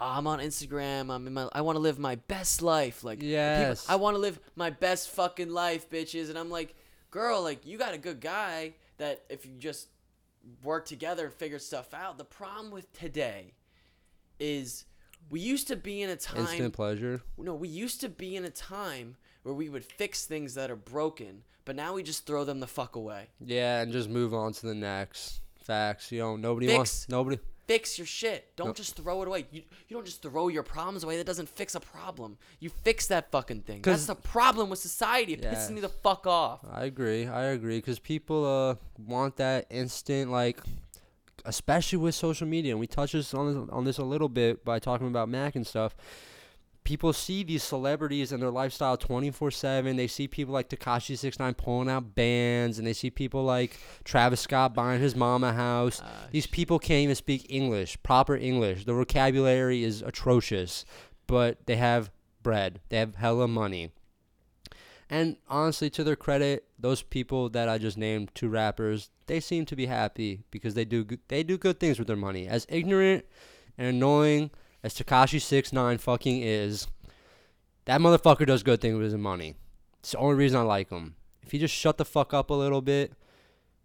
oh, 0.00 0.04
"I'm 0.08 0.26
on 0.26 0.40
Instagram. 0.40 1.14
I'm 1.14 1.26
in 1.28 1.34
my. 1.34 1.48
I 1.52 1.60
want 1.60 1.76
to 1.76 1.80
live 1.80 2.00
my 2.00 2.16
best 2.16 2.60
life. 2.60 3.04
Like, 3.04 3.22
people- 3.84 3.92
I 3.92 3.96
want 3.96 4.16
to 4.16 4.20
live 4.20 4.40
my 4.56 4.70
best 4.70 5.10
fucking 5.10 5.50
life, 5.50 5.88
bitches." 5.88 6.28
And 6.28 6.36
I'm 6.36 6.50
like, 6.50 6.74
"Girl, 7.12 7.40
like, 7.40 7.64
you 7.64 7.78
got 7.78 7.94
a 7.94 7.98
good 7.98 8.20
guy 8.20 8.74
that 8.96 9.22
if 9.28 9.46
you 9.46 9.52
just 9.58 9.88
work 10.64 10.84
together 10.84 11.26
and 11.26 11.32
figure 11.34 11.60
stuff 11.60 11.94
out." 11.94 12.18
The 12.18 12.24
problem 12.24 12.72
with 12.72 12.92
today 12.92 13.52
is 14.38 14.84
we 15.30 15.40
used 15.40 15.68
to 15.68 15.76
be 15.76 16.02
in 16.02 16.10
a 16.10 16.16
time 16.16 16.40
Instant 16.42 16.72
pleasure. 16.74 17.22
no, 17.36 17.54
we 17.54 17.68
used 17.68 18.00
to 18.00 18.08
be 18.08 18.36
in 18.36 18.44
a 18.44 18.50
time 18.50 19.16
where 19.42 19.54
we 19.54 19.68
would 19.68 19.84
fix 19.84 20.24
things 20.26 20.54
that 20.54 20.70
are 20.70 20.76
broken, 20.76 21.42
but 21.64 21.76
now 21.76 21.94
we 21.94 22.02
just 22.02 22.26
throw 22.26 22.44
them 22.44 22.60
the 22.60 22.66
fuck 22.66 22.96
away. 22.96 23.28
Yeah, 23.44 23.80
and 23.80 23.92
just 23.92 24.08
move 24.08 24.32
on 24.34 24.52
to 24.54 24.66
the 24.66 24.74
next. 24.74 25.40
Facts. 25.62 26.10
You 26.10 26.20
know, 26.20 26.36
nobody 26.36 26.66
Fix. 26.66 26.76
wants. 26.76 27.08
Nobody. 27.08 27.38
Fix 27.66 27.98
your 27.98 28.06
shit. 28.06 28.56
Don't 28.56 28.68
No. 28.68 28.72
just 28.72 28.96
throw 28.96 29.20
it 29.20 29.28
away. 29.28 29.46
You, 29.50 29.60
you 29.86 29.94
don't 29.94 30.06
just 30.06 30.22
throw 30.22 30.48
your 30.48 30.62
problems 30.62 31.04
away. 31.04 31.18
That 31.18 31.26
doesn't 31.26 31.50
fix 31.50 31.74
a 31.74 31.80
problem. 31.80 32.38
You 32.60 32.70
fix 32.70 33.06
that 33.08 33.30
fucking 33.30 33.60
thing. 33.62 33.82
That's 33.82 34.06
the 34.06 34.14
problem 34.14 34.70
with 34.70 34.78
society. 34.78 35.34
It 35.34 35.42
pisses 35.42 35.70
me 35.70 35.82
the 35.82 35.90
fuck 35.90 36.26
off. 36.26 36.60
I 36.72 36.84
agree. 36.86 37.26
I 37.26 37.42
agree 37.48 37.76
because 37.76 37.98
people 37.98 38.46
uh 38.46 38.76
want 39.06 39.36
that 39.36 39.66
instant 39.68 40.30
like, 40.30 40.60
especially 41.44 41.98
with 41.98 42.14
social 42.14 42.46
media. 42.46 42.72
And 42.72 42.80
we 42.80 42.86
touched 42.86 43.12
this 43.12 43.34
on 43.34 43.46
this, 43.52 43.70
on 43.72 43.84
this 43.84 43.98
a 43.98 44.04
little 44.04 44.28
bit 44.28 44.64
by 44.64 44.78
talking 44.78 45.06
about 45.08 45.28
Mac 45.28 45.56
and 45.56 45.66
stuff. 45.66 45.96
People 46.84 47.12
see 47.12 47.42
these 47.42 47.62
celebrities 47.62 48.32
and 48.32 48.42
their 48.42 48.50
lifestyle 48.50 48.96
24/7. 48.96 49.96
They 49.96 50.06
see 50.06 50.26
people 50.26 50.54
like 50.54 50.70
Tekashi 50.70 51.18
69 51.18 51.52
pulling 51.54 51.90
out 51.90 52.14
bands, 52.14 52.78
and 52.78 52.86
they 52.86 52.94
see 52.94 53.10
people 53.10 53.44
like 53.44 53.78
Travis 54.04 54.40
Scott 54.40 54.72
buying 54.72 55.00
his 55.00 55.14
mom 55.14 55.44
a 55.44 55.52
house. 55.52 56.00
Uh, 56.00 56.06
These 56.30 56.46
people 56.46 56.78
can't 56.78 57.02
even 57.02 57.14
speak 57.14 57.44
English, 57.50 58.02
proper 58.02 58.34
English. 58.36 58.86
The 58.86 58.94
vocabulary 58.94 59.84
is 59.84 60.00
atrocious, 60.00 60.86
but 61.26 61.66
they 61.66 61.76
have 61.76 62.10
bread. 62.42 62.80
They 62.88 62.96
have 62.96 63.16
hella 63.16 63.48
money. 63.48 63.90
And 65.10 65.36
honestly, 65.48 65.88
to 65.90 66.04
their 66.04 66.16
credit, 66.16 66.64
those 66.78 67.02
people 67.02 67.48
that 67.50 67.68
I 67.68 67.78
just 67.78 67.96
named, 67.96 68.30
two 68.34 68.48
rappers, 68.48 69.10
they 69.26 69.40
seem 69.40 69.64
to 69.66 69.76
be 69.76 69.86
happy 69.86 70.42
because 70.50 70.74
they 70.74 70.84
do 70.84 71.04
good, 71.04 71.20
they 71.28 71.42
do 71.42 71.56
good 71.56 71.80
things 71.80 71.98
with 71.98 72.08
their 72.08 72.16
money. 72.16 72.46
As 72.46 72.66
ignorant 72.68 73.24
and 73.78 73.88
annoying 73.88 74.50
as 74.82 74.94
Tekashi 74.94 75.40
Six 75.40 75.72
Nine 75.72 75.98
fucking 75.98 76.42
is, 76.42 76.88
that 77.86 78.00
motherfucker 78.00 78.46
does 78.46 78.62
good 78.62 78.80
things 78.80 78.96
with 78.96 79.04
his 79.04 79.16
money. 79.16 79.54
It's 80.00 80.12
the 80.12 80.18
only 80.18 80.36
reason 80.36 80.60
I 80.60 80.62
like 80.62 80.90
him. 80.90 81.14
If 81.42 81.52
he 81.52 81.58
just 81.58 81.74
shut 81.74 81.96
the 81.96 82.04
fuck 82.04 82.34
up 82.34 82.50
a 82.50 82.54
little 82.54 82.82
bit, 82.82 83.14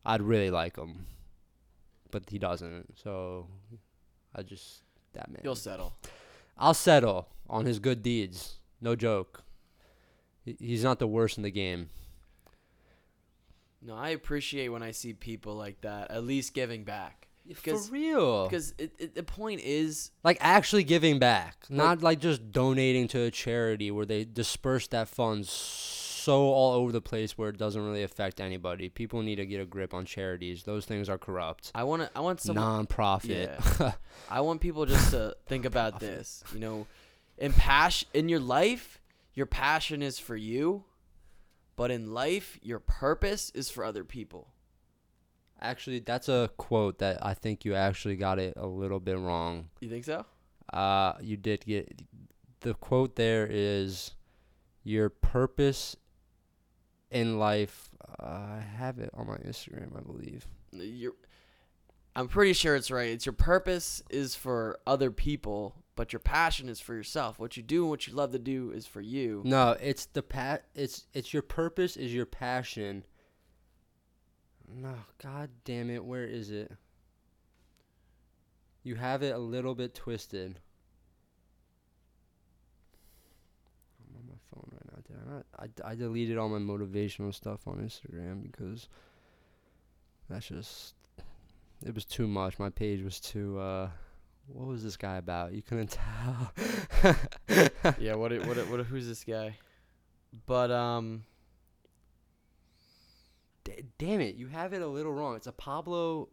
I'd 0.05 0.21
really 0.21 0.51
like 0.51 0.77
him. 0.77 1.05
But 2.11 2.29
he 2.29 2.37
doesn't. 2.37 2.97
So 3.01 3.47
I 4.35 4.43
just 4.43 4.83
that 5.13 5.31
man. 5.31 5.41
You'll 5.43 5.55
settle. 5.55 5.95
I'll 6.57 6.73
settle 6.73 7.29
on 7.49 7.65
his 7.65 7.79
good 7.79 8.03
deeds. 8.03 8.59
No 8.81 8.95
joke. 8.95 9.43
He- 10.45 10.57
He's 10.59 10.83
not 10.83 10.99
the 10.99 11.07
worst 11.07 11.37
in 11.37 11.43
the 11.43 11.51
game. 11.51 11.89
No, 13.81 13.95
I 13.95 14.09
appreciate 14.09 14.69
when 14.69 14.81
I 14.81 14.91
see 14.91 15.13
people 15.13 15.55
like 15.55 15.81
that 15.81 16.09
at 16.11 16.23
least 16.23 16.53
giving 16.53 16.83
back. 16.83 17.27
For 17.55 17.77
real. 17.91 18.45
Because 18.45 18.73
it, 18.77 18.93
it, 18.97 19.15
the 19.15 19.23
point 19.23 19.59
is, 19.61 20.11
like 20.23 20.37
actually 20.39 20.85
giving 20.85 21.19
back, 21.19 21.57
not 21.69 22.01
like 22.01 22.19
just 22.19 22.53
donating 22.53 23.09
to 23.09 23.19
a 23.23 23.31
charity 23.31 23.91
where 23.91 24.05
they 24.05 24.23
disperse 24.23 24.87
that 24.87 25.09
funds 25.09 25.49
so 25.49 26.43
all 26.53 26.71
over 26.71 26.93
the 26.93 27.01
place 27.01 27.37
where 27.37 27.49
it 27.49 27.57
doesn't 27.57 27.83
really 27.83 28.03
affect 28.03 28.39
anybody. 28.39 28.87
People 28.87 29.21
need 29.21 29.35
to 29.35 29.45
get 29.45 29.59
a 29.59 29.65
grip 29.65 29.93
on 29.93 30.05
charities. 30.05 30.63
Those 30.63 30.85
things 30.85 31.09
are 31.09 31.17
corrupt. 31.17 31.69
I 31.75 31.83
want 31.83 32.03
to. 32.03 32.09
I 32.15 32.21
want 32.21 32.39
someone. 32.39 32.63
Non-profit. 32.63 33.51
I 34.31 34.39
want 34.39 34.61
people 34.61 34.85
just 34.85 35.11
to 35.11 35.35
think 35.47 35.65
about 35.65 35.99
this. 35.99 36.41
You 36.53 36.61
know, 36.61 36.87
in 37.37 37.51
passion 37.51 38.07
in 38.13 38.29
your 38.29 38.39
life, 38.39 39.01
your 39.33 39.45
passion 39.45 40.01
is 40.01 40.19
for 40.19 40.35
you, 40.35 40.85
but 41.75 41.91
in 41.91 42.13
life, 42.13 42.59
your 42.61 42.79
purpose 42.79 43.51
is 43.55 43.69
for 43.69 43.83
other 43.83 44.03
people. 44.03 44.49
actually, 45.61 45.99
that's 45.99 46.27
a 46.29 46.49
quote 46.57 46.99
that 46.99 47.25
I 47.25 47.33
think 47.33 47.63
you 47.65 47.73
actually 47.73 48.15
got 48.17 48.37
it 48.37 48.53
a 48.57 48.67
little 48.67 48.99
bit 48.99 49.17
wrong. 49.17 49.69
You 49.79 49.89
think 49.89 50.03
so? 50.05 50.25
Uh, 50.71 51.13
you 51.21 51.37
did 51.37 51.65
get 51.65 52.01
the 52.61 52.73
quote 52.73 53.15
there 53.15 53.47
is 53.49 54.11
your 54.83 55.09
purpose 55.09 55.95
in 57.11 57.39
life. 57.39 57.89
Uh, 58.19 58.25
I 58.25 58.63
have 58.77 58.99
it 58.99 59.09
on 59.13 59.27
my 59.27 59.37
Instagram, 59.37 59.97
I 59.97 60.01
believe. 60.01 60.47
You're, 60.71 61.13
I'm 62.15 62.27
pretty 62.27 62.53
sure 62.53 62.75
it's 62.75 62.91
right. 62.91 63.09
It's 63.09 63.25
your 63.25 63.33
purpose 63.33 64.03
is 64.09 64.35
for 64.35 64.79
other 64.85 65.11
people, 65.11 65.82
but 65.95 66.11
your 66.13 66.19
passion 66.19 66.69
is 66.69 66.79
for 66.79 66.93
yourself. 66.93 67.39
What 67.39 67.57
you 67.57 67.63
do 67.63 67.81
and 67.81 67.89
what 67.89 68.07
you 68.07 68.13
love 68.13 68.31
to 68.31 68.39
do 68.39 68.71
is 68.71 68.87
for 68.87 69.01
you. 69.01 69.41
No, 69.45 69.77
it's 69.81 70.05
the 70.07 70.23
pa- 70.23 70.59
it's 70.75 71.05
it's 71.13 71.33
your 71.33 71.43
purpose 71.43 71.97
is 71.97 72.13
your 72.13 72.25
passion. 72.25 73.05
No, 74.67 74.95
god 75.21 75.49
damn 75.65 75.89
it, 75.89 76.03
where 76.03 76.25
is 76.25 76.49
it? 76.49 76.71
You 78.83 78.95
have 78.95 79.23
it 79.23 79.33
a 79.33 79.37
little 79.37 79.75
bit 79.75 79.93
twisted. 79.93 80.59
I'm 83.99 84.17
on 84.17 84.27
my 84.27 84.39
phone 84.51 84.69
right 84.71 84.91
now. 84.91 85.01
Did 85.07 85.17
I? 85.57 85.87
I, 85.87 85.91
I 85.91 85.95
deleted 85.95 86.37
all 86.37 86.49
my 86.49 86.57
motivational 86.57 87.33
stuff 87.33 87.67
on 87.67 87.77
Instagram 87.77 88.41
because 88.41 88.89
that's 90.29 90.47
just 90.47 90.95
it 91.85 91.93
was 91.93 92.05
too 92.05 92.27
much. 92.27 92.59
My 92.59 92.69
page 92.69 93.03
was 93.03 93.19
too 93.19 93.59
uh 93.59 93.89
what 94.47 94.67
was 94.67 94.83
this 94.83 94.97
guy 94.97 95.15
about? 95.17 95.53
You 95.53 95.61
couldn't 95.61 95.91
tell. 96.23 96.51
yeah. 97.99 98.15
What? 98.15 98.31
it- 98.31 98.45
What? 98.45 98.57
it- 98.57 98.69
What? 98.69 98.79
it- 98.79 98.85
Who's 98.87 99.07
this 99.07 99.23
guy? 99.23 99.57
But 100.45 100.71
um. 100.71 101.23
D- 103.63 103.83
damn 103.97 104.19
it, 104.19 104.35
you 104.35 104.47
have 104.47 104.73
it 104.73 104.81
a 104.81 104.87
little 104.87 105.13
wrong. 105.13 105.35
It's 105.37 105.47
a 105.47 105.51
Pablo, 105.53 106.27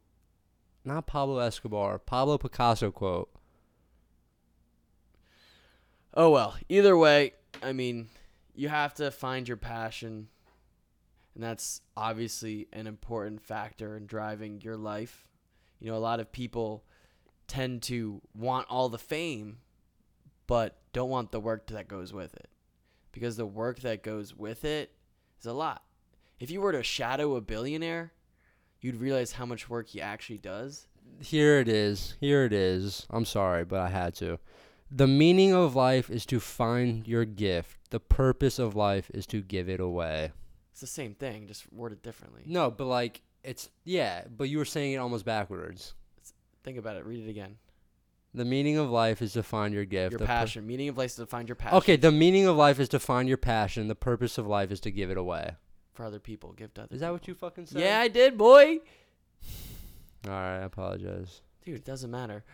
not 0.85 1.07
Pablo 1.07 1.38
Escobar, 1.38 1.99
Pablo 2.01 2.38
Picasso 2.38 2.90
quote. 2.90 3.31
Oh 6.14 6.31
well. 6.31 6.57
Either 6.68 6.96
way, 6.96 7.35
I 7.62 7.73
mean, 7.73 8.09
you 8.55 8.68
have 8.68 8.94
to 8.94 9.11
find 9.12 9.46
your 9.46 9.57
passion, 9.57 10.27
and 11.35 11.44
that's 11.44 11.83
obviously 11.96 12.66
an 12.73 12.87
important 12.88 13.40
factor 13.42 13.96
in 13.96 14.07
driving 14.07 14.61
your 14.61 14.77
life. 14.77 15.29
You 15.79 15.90
know, 15.92 15.96
a 15.96 15.99
lot 15.99 16.18
of 16.20 16.33
people 16.33 16.85
tend 17.50 17.82
to 17.82 18.22
want 18.34 18.66
all 18.70 18.88
the 18.88 18.98
fame, 18.98 19.58
but 20.46 20.78
don't 20.92 21.10
want 21.10 21.32
the 21.32 21.40
work 21.40 21.66
that 21.66 21.88
goes 21.88 22.12
with 22.12 22.34
it, 22.34 22.48
because 23.12 23.36
the 23.36 23.46
work 23.46 23.80
that 23.80 24.02
goes 24.02 24.34
with 24.34 24.64
it 24.64 24.92
is 25.40 25.46
a 25.46 25.52
lot. 25.52 25.82
If 26.38 26.50
you 26.50 26.60
were 26.60 26.72
to 26.72 26.82
shadow 26.82 27.34
a 27.34 27.40
billionaire, 27.40 28.12
you'd 28.80 28.96
realize 28.96 29.32
how 29.32 29.46
much 29.46 29.68
work 29.68 29.88
he 29.88 30.00
actually 30.00 30.38
does. 30.38 30.86
Here 31.20 31.58
it 31.58 31.68
is. 31.68 32.14
Here 32.20 32.44
it 32.44 32.52
is. 32.52 33.06
I'm 33.10 33.24
sorry, 33.24 33.64
but 33.64 33.80
I 33.80 33.88
had 33.88 34.14
to. 34.16 34.38
The 34.90 35.08
meaning 35.08 35.52
of 35.52 35.74
life 35.74 36.08
is 36.08 36.24
to 36.26 36.40
find 36.40 37.06
your 37.06 37.24
gift. 37.24 37.90
The 37.90 38.00
purpose 38.00 38.58
of 38.58 38.76
life 38.76 39.10
is 39.12 39.26
to 39.26 39.42
give 39.42 39.68
it 39.68 39.80
away. 39.80 40.32
It's 40.70 40.80
the 40.80 40.86
same 40.86 41.14
thing, 41.14 41.46
just 41.46 41.70
worded 41.72 42.00
differently. 42.02 42.42
No, 42.46 42.70
but 42.70 42.86
like 42.86 43.22
it's 43.42 43.70
yeah, 43.84 44.24
but 44.34 44.48
you 44.48 44.58
were 44.58 44.64
saying 44.64 44.92
it 44.92 44.98
almost 44.98 45.24
backwards. 45.24 45.94
Think 46.64 46.79
about 46.79 46.96
it. 46.96 47.05
Read 47.07 47.27
it 47.27 47.31
again. 47.31 47.57
The 48.33 48.44
meaning 48.44 48.77
of 48.77 48.90
life 48.90 49.23
is 49.23 49.33
to 49.33 49.42
find 49.42 49.75
your 49.75 49.85
gift. 49.85 50.12
Your 50.12 50.18
the 50.18 50.25
pur- 50.25 50.29
passion. 50.29 50.66
Meaning 50.66 50.88
of 50.88 50.96
life 50.99 51.11
is 51.11 51.16
to 51.16 51.27
find 51.27 51.49
your 51.49 51.57
passion. 51.57 51.79
okay, 51.79 51.96
the 51.96 52.12
meaning 52.12 52.46
of 52.46 52.57
life 52.57 52.79
is 52.79 52.88
to 52.90 53.01
find 53.01 53.29
your 53.29 53.38
passion. 53.38 53.88
The 53.88 53.94
purpose 53.96 54.38
of 54.38 54.46
life 54.46 54.70
is 54.70 54.79
to 54.81 54.90
give 54.90 55.11
it 55.11 55.16
away. 55.16 55.57
For 55.94 56.05
other 56.05 56.20
people, 56.20 56.53
give 56.53 56.73
to 56.75 56.83
other. 56.83 56.94
Is 56.94 57.01
that 57.01 57.11
what 57.11 57.23
people. 57.23 57.33
you 57.33 57.35
fucking 57.51 57.66
said? 57.66 57.81
Yeah, 57.83 57.99
I 57.99 58.07
did, 58.09 58.38
boy. 58.38 58.79
All 60.27 60.33
right, 60.33 60.59
I 60.61 60.64
apologize. 60.64 61.40
Dude, 61.64 61.75
it 61.77 61.85
doesn't 61.85 62.11
matter. 62.11 62.44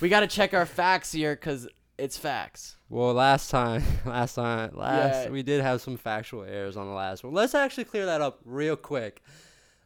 we 0.00 0.08
got 0.08 0.20
to 0.20 0.26
check 0.26 0.54
our 0.54 0.66
facts 0.66 1.10
here 1.12 1.34
because 1.34 1.66
it's 1.98 2.16
facts. 2.16 2.76
Well, 2.88 3.12
last 3.12 3.50
time, 3.50 3.82
last 4.06 4.34
time, 4.34 4.70
last 4.74 5.24
Yeah. 5.24 5.30
we 5.30 5.42
did 5.42 5.62
have 5.62 5.80
some 5.80 5.96
factual 5.96 6.44
errors 6.44 6.76
on 6.76 6.86
the 6.86 6.92
last 6.92 7.24
one. 7.24 7.32
Let's 7.34 7.54
actually 7.54 7.84
clear 7.84 8.06
that 8.06 8.20
up 8.20 8.40
real 8.44 8.76
quick. 8.76 9.22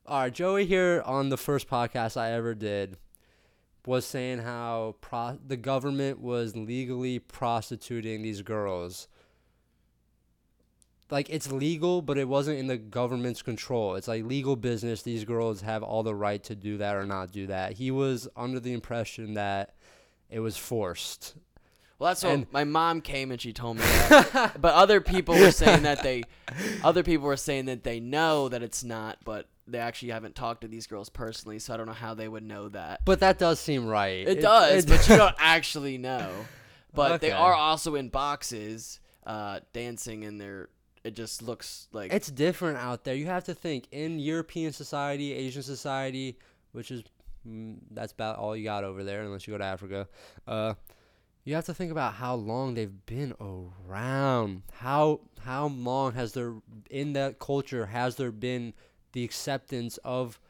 All 0.05 0.20
right, 0.20 0.33
Joey 0.33 0.66
here 0.66 1.03
on 1.07 1.29
the 1.31 1.38
first 1.38 1.70
podcast 1.70 2.16
I 2.16 2.33
ever 2.33 2.55
did 2.55 2.98
was 3.87 4.05
saying 4.05 4.38
how 4.38 4.97
pro- 5.01 5.38
the 5.45 5.57
government 5.57 6.21
was 6.21 6.57
legally 6.57 7.18
prostituting 7.18 8.23
these 8.23 8.42
girls. 8.42 9.09
Like 11.11 11.29
it's 11.29 11.51
legal, 11.53 12.01
but 12.01 12.16
it 12.16 12.29
wasn't 12.29 12.59
in 12.59 12.68
the 12.68 12.79
government's 12.79 13.42
control. 13.42 13.97
It's 13.97 14.09
like 14.09 14.25
legal 14.25 14.57
business. 14.57 15.03
These 15.03 15.25
girls 15.25 15.61
have 15.61 15.83
all 15.83 16.03
the 16.03 16.14
right 16.14 16.42
to 16.45 16.55
do 16.55 16.79
that 16.79 16.97
or 16.97 17.05
not 17.05 17.33
do 17.33 17.49
that. 17.49 17.73
He 17.73 17.90
was 17.90 18.29
under 18.37 18.61
the 18.61 18.73
impression 18.73 19.35
that 19.35 19.75
it 20.31 20.40
was 20.40 20.57
forced. 20.57 21.35
Well, 21.99 22.11
that's 22.11 22.25
what 22.25 22.53
my 22.53 22.64
mom 22.64 23.01
came 23.01 23.31
and 23.31 23.40
she 23.40 23.53
told 23.53 23.77
me 23.77 23.83
that. 24.09 24.61
but 24.61 24.75
other 24.75 25.01
people 25.01 25.38
were 25.38 25.53
saying 25.53 25.83
that 25.85 26.03
they, 26.03 26.25
other 26.83 27.05
people 27.05 27.27
were 27.27 27.37
saying 27.37 27.66
that 27.66 27.85
they 27.85 28.01
know 28.01 28.49
that 28.49 28.61
it's 28.61 28.83
not, 28.83 29.18
but 29.25 29.47
they 29.66 29.79
actually 29.79 30.11
haven't 30.11 30.35
talked 30.35 30.62
to 30.62 30.68
these 30.68 30.87
girls 30.87 31.09
personally, 31.09 31.59
so 31.59 31.72
I 31.75 31.77
don't 31.77 31.87
know 31.87 31.92
how 31.92 32.14
they 32.14 32.29
would 32.29 32.42
know 32.42 32.68
that. 32.70 33.01
But 33.05 33.20
that 33.20 33.38
does 33.38 33.61
seem 33.61 33.87
right. 33.87 34.27
It, 34.27 34.40
does, 34.40 34.85
it- 34.85 34.88
but 34.88 35.09
you 35.09 35.16
don't 35.25 35.35
actually 35.38 35.98
know. 35.98 36.31
But 36.94 37.20
they 37.20 37.31
are 37.33 37.55
also 37.55 37.94
in 37.94 38.09
boxes, 38.11 39.01
uh, 39.27 39.61
dancing, 39.72 40.25
and 40.25 40.40
they're. 40.40 40.68
It 41.05 41.16
just 41.16 41.42
looks 41.42 41.88
like 41.92 42.12
it's 42.12 42.31
different 42.31 42.79
out 42.79 43.03
there. 43.05 43.14
You 43.14 43.27
have 43.27 43.44
to 43.44 43.55
think 43.55 43.88
in 43.90 44.18
European 44.20 44.72
society, 44.72 45.33
Asian 45.33 45.62
society, 45.62 46.38
which 46.72 46.90
is 46.92 47.03
mm, 47.48 47.79
that's 47.90 48.12
about 48.12 48.37
all 48.37 48.55
you 48.57 48.62
got 48.64 48.85
over 48.85 49.03
there, 49.03 49.22
unless 49.22 49.46
you 49.48 49.55
go 49.55 49.59
to 49.59 49.64
Africa. 49.64 50.07
Uh, 50.46 50.75
you 51.44 51.55
have 51.57 51.64
to 51.64 51.75
think 51.75 51.90
about 51.90 52.12
how 52.14 52.35
long 52.37 52.75
they've 52.75 53.05
been 53.07 53.35
around. 53.88 54.62
How 54.72 55.20
how 55.40 55.66
long 55.68 56.12
has 56.12 56.33
there 56.35 56.55
in 56.90 57.14
that 57.14 57.38
culture 57.38 57.87
has 57.87 58.16
there 58.16 58.31
been 58.31 58.72
the 59.12 59.25
acceptance 59.25 59.98
of 59.98 60.40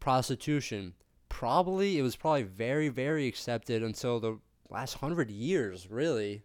prostitution? 0.00 0.94
Probably 1.28 1.98
it 1.98 2.02
was 2.02 2.16
probably 2.16 2.42
very 2.42 2.88
very 2.88 3.26
accepted 3.26 3.82
until 3.82 4.20
the 4.20 4.38
last 4.68 4.94
hundred 4.94 5.30
years, 5.30 5.90
really. 5.90 6.42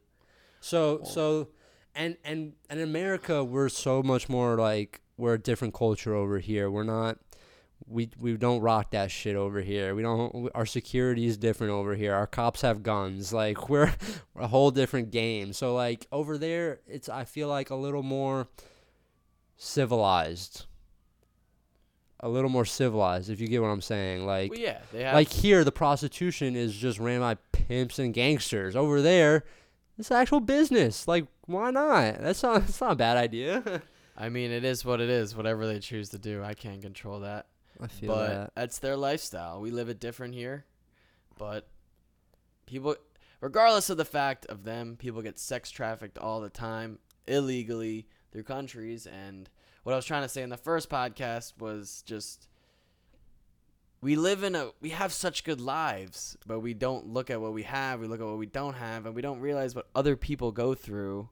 So 0.60 1.02
so 1.04 1.50
and 1.96 2.18
and 2.24 2.54
and 2.70 2.80
in 2.80 2.88
America 2.88 3.44
we're 3.44 3.70
so 3.70 4.04
much 4.04 4.30
more 4.30 4.58
like 4.58 5.02
we're 5.18 5.34
a 5.34 5.40
different 5.40 5.74
culture 5.74 6.14
over 6.14 6.40
here. 6.40 6.70
We're 6.70 6.84
not 6.84 7.18
we 7.86 8.10
we 8.18 8.36
don't 8.38 8.62
rock 8.62 8.92
that 8.92 9.12
shit 9.12 9.36
over 9.36 9.62
here. 9.62 9.96
We 9.96 10.02
don't 10.02 10.50
our 10.56 10.66
security 10.66 11.26
is 11.26 11.38
different 11.38 11.74
over 11.74 11.96
here. 11.96 12.14
Our 12.14 12.28
cops 12.28 12.62
have 12.62 12.84
guns. 12.84 13.34
Like 13.34 13.70
we're, 13.70 13.94
we're 14.34 14.44
a 14.44 14.48
whole 14.48 14.72
different 14.72 15.12
game. 15.12 15.54
So 15.54 15.74
like 15.76 16.08
over 16.12 16.38
there 16.38 16.80
it's 16.88 17.10
I 17.10 17.24
feel 17.24 17.48
like 17.48 17.70
a 17.70 17.76
little 17.76 18.04
more 18.04 18.48
civilized. 19.56 20.66
A 22.22 22.30
little 22.30 22.50
more 22.50 22.66
civilized 22.66 23.30
if 23.30 23.40
you 23.40 23.48
get 23.48 23.62
what 23.62 23.68
I'm 23.68 23.82
saying. 23.82 24.26
Like 24.26 24.52
well, 24.52 24.60
yeah, 24.60 24.80
they 24.92 25.04
have 25.04 25.14
like 25.14 25.32
here, 25.32 25.64
the 25.64 25.72
prostitution 25.72 26.56
is 26.56 26.76
just 26.76 26.98
ran 27.00 27.20
by 27.20 27.36
pimps 27.52 28.00
and 28.00 28.14
gangsters. 28.14 28.76
Over 28.76 29.02
there, 29.02 29.44
it's 30.00 30.12
actual 30.12 30.40
business. 30.40 31.08
Like, 31.08 31.28
why 31.46 31.72
not? 31.72 32.22
That's 32.22 32.42
not. 32.44 32.62
That's 32.66 32.82
not 32.82 32.94
a 32.94 32.96
bad 32.96 33.18
idea. 33.18 33.82
I 34.18 34.30
mean, 34.30 34.52
it 34.52 34.64
is 34.64 34.84
what 34.84 35.00
it 35.00 35.10
is. 35.10 35.36
Whatever 35.36 35.68
they 35.68 35.80
choose 35.80 36.10
to 36.10 36.18
do, 36.18 36.44
I 36.44 36.56
can't 36.56 36.82
control 36.82 37.20
that. 37.20 37.46
I 37.80 37.88
feel 37.88 38.16
but 38.16 38.28
that. 38.28 38.52
that's 38.56 38.80
their 38.80 38.98
lifestyle. 38.98 39.62
We 39.62 39.70
live 39.70 39.90
it 39.90 40.00
different 40.00 40.34
here, 40.34 40.66
but 41.38 41.68
people, 42.66 42.96
regardless 43.42 43.92
of 43.92 43.98
the 43.98 44.06
fact 44.06 44.48
of 44.48 44.64
them, 44.64 44.96
people 44.98 45.22
get 45.22 45.38
sex 45.38 45.70
trafficked 45.70 46.18
all 46.18 46.42
the 46.42 46.50
time 46.50 46.98
illegally 47.28 48.08
through 48.32 48.44
countries. 48.44 49.06
And 49.06 49.50
what 49.88 49.94
I 49.94 49.96
was 49.96 50.04
trying 50.04 50.24
to 50.24 50.28
say 50.28 50.42
in 50.42 50.50
the 50.50 50.58
first 50.58 50.90
podcast 50.90 51.54
was 51.62 52.04
just 52.06 52.50
we 54.02 54.18
live 54.18 54.44
in 54.44 54.54
a 54.54 54.72
we 54.82 54.90
have 54.90 55.14
such 55.14 55.46
good 55.46 55.62
lives, 55.62 56.36
but 56.46 56.60
we 56.60 56.74
don't 56.74 57.08
look 57.08 57.30
at 57.30 57.40
what 57.40 57.54
we 57.54 57.64
have. 57.64 58.02
We 58.02 58.08
look 58.08 58.20
at 58.20 58.26
what 58.26 58.38
we 58.38 58.48
don't 58.48 58.74
have, 58.74 59.06
and 59.06 59.16
we 59.16 59.22
don't 59.22 59.40
realize 59.40 59.76
what 59.76 59.88
other 59.96 60.18
people 60.18 60.52
go 60.52 60.76
through. 60.76 61.30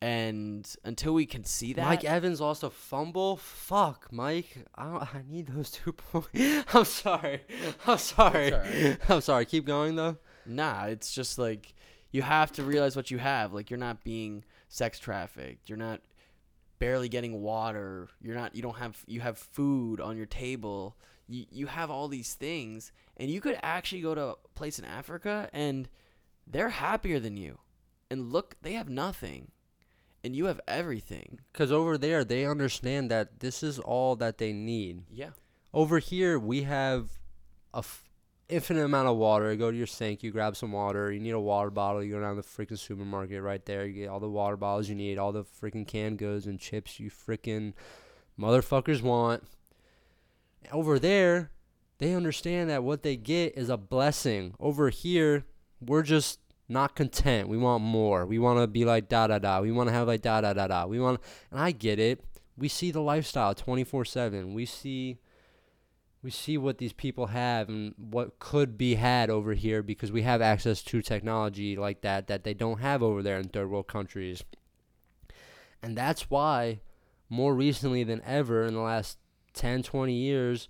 And 0.00 0.72
until 0.84 1.12
we 1.12 1.26
can 1.26 1.42
see 1.42 1.72
that, 1.72 1.84
Mike 1.84 2.04
Evans 2.04 2.40
lost 2.40 2.62
a 2.62 2.70
fumble. 2.70 3.38
Fuck, 3.38 4.12
Mike. 4.12 4.64
I 4.76 4.84
don't, 4.84 5.02
I 5.02 5.24
need 5.28 5.48
those 5.48 5.72
two 5.72 5.92
points. 6.12 6.30
I'm 6.72 6.84
sorry. 6.84 7.42
I'm 7.88 7.98
sorry. 7.98 8.54
alright. 8.54 8.98
I'm 9.10 9.20
sorry. 9.20 9.46
Keep 9.46 9.66
going 9.66 9.96
though. 9.96 10.16
Nah, 10.46 10.84
it's 10.84 11.12
just 11.12 11.40
like 11.40 11.74
you 12.12 12.22
have 12.22 12.52
to 12.52 12.62
realize 12.62 12.94
what 12.94 13.10
you 13.10 13.18
have. 13.18 13.52
Like 13.52 13.68
you're 13.68 13.80
not 13.80 14.04
being 14.04 14.44
sex 14.68 15.00
trafficked. 15.00 15.68
You're 15.68 15.76
not 15.76 16.02
barely 16.80 17.08
getting 17.08 17.40
water. 17.40 18.08
You're 18.20 18.34
not 18.34 18.56
you 18.56 18.62
don't 18.62 18.78
have 18.78 19.04
you 19.06 19.20
have 19.20 19.38
food 19.38 20.00
on 20.00 20.16
your 20.16 20.26
table. 20.26 20.96
You 21.28 21.46
you 21.52 21.66
have 21.68 21.90
all 21.92 22.08
these 22.08 22.34
things 22.34 22.90
and 23.16 23.30
you 23.30 23.40
could 23.40 23.58
actually 23.62 24.00
go 24.00 24.16
to 24.16 24.24
a 24.30 24.34
place 24.56 24.80
in 24.80 24.84
Africa 24.84 25.48
and 25.52 25.88
they're 26.46 26.70
happier 26.70 27.20
than 27.20 27.36
you. 27.36 27.58
And 28.10 28.32
look, 28.32 28.56
they 28.62 28.72
have 28.72 28.88
nothing. 28.88 29.52
And 30.22 30.36
you 30.36 30.46
have 30.46 30.60
everything. 30.68 31.38
Because 31.52 31.72
over 31.72 31.96
there, 31.96 32.24
they 32.24 32.44
understand 32.44 33.10
that 33.10 33.40
this 33.40 33.62
is 33.62 33.78
all 33.78 34.16
that 34.16 34.36
they 34.36 34.52
need. 34.52 35.04
Yeah. 35.10 35.30
Over 35.72 35.98
here, 35.98 36.38
we 36.38 36.64
have 36.64 37.08
a 37.72 37.78
f- 37.78 38.09
infinite 38.52 38.84
amount 38.84 39.08
of 39.08 39.16
water. 39.16 39.54
Go 39.56 39.70
to 39.70 39.76
your 39.76 39.86
sink, 39.86 40.22
you 40.22 40.30
grab 40.30 40.56
some 40.56 40.72
water. 40.72 41.12
You 41.12 41.20
need 41.20 41.30
a 41.30 41.40
water 41.40 41.70
bottle. 41.70 42.02
You 42.02 42.12
go 42.12 42.20
down 42.20 42.36
to 42.36 42.42
the 42.42 42.46
freaking 42.46 42.78
supermarket 42.78 43.42
right 43.42 43.64
there. 43.64 43.86
You 43.86 43.92
get 43.92 44.08
all 44.08 44.20
the 44.20 44.28
water 44.28 44.56
bottles 44.56 44.88
you 44.88 44.94
need, 44.94 45.18
all 45.18 45.32
the 45.32 45.44
freaking 45.44 45.86
canned 45.86 46.18
goods 46.18 46.46
and 46.46 46.58
chips 46.58 46.98
you 47.00 47.10
freaking 47.10 47.72
motherfuckers 48.38 49.02
want. 49.02 49.44
Over 50.72 50.98
there, 50.98 51.50
they 51.98 52.14
understand 52.14 52.70
that 52.70 52.82
what 52.82 53.02
they 53.02 53.16
get 53.16 53.56
is 53.56 53.68
a 53.68 53.76
blessing. 53.76 54.54
Over 54.58 54.90
here, 54.90 55.44
we're 55.80 56.02
just 56.02 56.40
not 56.68 56.94
content. 56.94 57.48
We 57.48 57.56
want 57.56 57.82
more. 57.82 58.24
We 58.24 58.38
want 58.38 58.60
to 58.60 58.66
be 58.66 58.84
like 58.84 59.08
da 59.08 59.26
da 59.26 59.38
da. 59.38 59.60
We 59.60 59.72
want 59.72 59.88
to 59.88 59.92
have 59.92 60.06
like 60.06 60.22
da 60.22 60.40
da 60.40 60.52
da 60.52 60.66
da. 60.66 60.86
We 60.86 61.00
want, 61.00 61.20
and 61.50 61.60
I 61.60 61.72
get 61.72 61.98
it. 61.98 62.24
We 62.56 62.68
see 62.68 62.90
the 62.90 63.00
lifestyle 63.00 63.54
24/7. 63.54 64.54
We 64.54 64.66
see 64.66 65.18
we 66.22 66.30
see 66.30 66.58
what 66.58 66.78
these 66.78 66.92
people 66.92 67.28
have 67.28 67.68
and 67.68 67.94
what 67.96 68.38
could 68.38 68.76
be 68.76 68.96
had 68.96 69.30
over 69.30 69.54
here 69.54 69.82
because 69.82 70.12
we 70.12 70.22
have 70.22 70.42
access 70.42 70.82
to 70.82 71.00
technology 71.00 71.76
like 71.76 72.02
that 72.02 72.26
that 72.26 72.44
they 72.44 72.52
don't 72.52 72.80
have 72.80 73.02
over 73.02 73.22
there 73.22 73.38
in 73.38 73.48
third 73.48 73.70
world 73.70 73.88
countries. 73.88 74.44
And 75.82 75.96
that's 75.96 76.28
why 76.28 76.80
more 77.30 77.54
recently 77.54 78.04
than 78.04 78.20
ever 78.26 78.64
in 78.64 78.74
the 78.74 78.80
last 78.80 79.18
10 79.54 79.82
20 79.82 80.12
years 80.12 80.68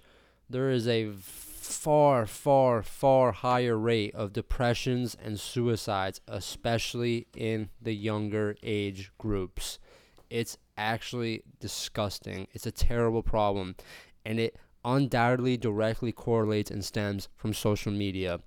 there 0.49 0.71
is 0.71 0.87
a 0.87 1.11
far 1.15 2.27
far 2.27 2.83
far 2.83 3.33
higher 3.33 3.77
rate 3.77 4.15
of 4.15 4.33
depressions 4.33 5.17
and 5.23 5.39
suicides 5.39 6.21
especially 6.29 7.27
in 7.35 7.69
the 7.83 7.95
younger 7.95 8.57
age 8.63 9.11
groups. 9.19 9.79
It's 10.29 10.59
actually 10.77 11.43
disgusting. 11.59 12.47
It's 12.53 12.67
a 12.67 12.73
terrible 12.73 13.23
problem 13.23 13.75
and 14.25 14.39
it 14.39 14.57
undoubtedly 14.85 15.57
directly 15.57 16.12
correlates 16.12 16.71
and 16.71 16.85
stems 16.85 17.29
from 17.37 17.55
social 17.55 17.93
media. 17.93 18.40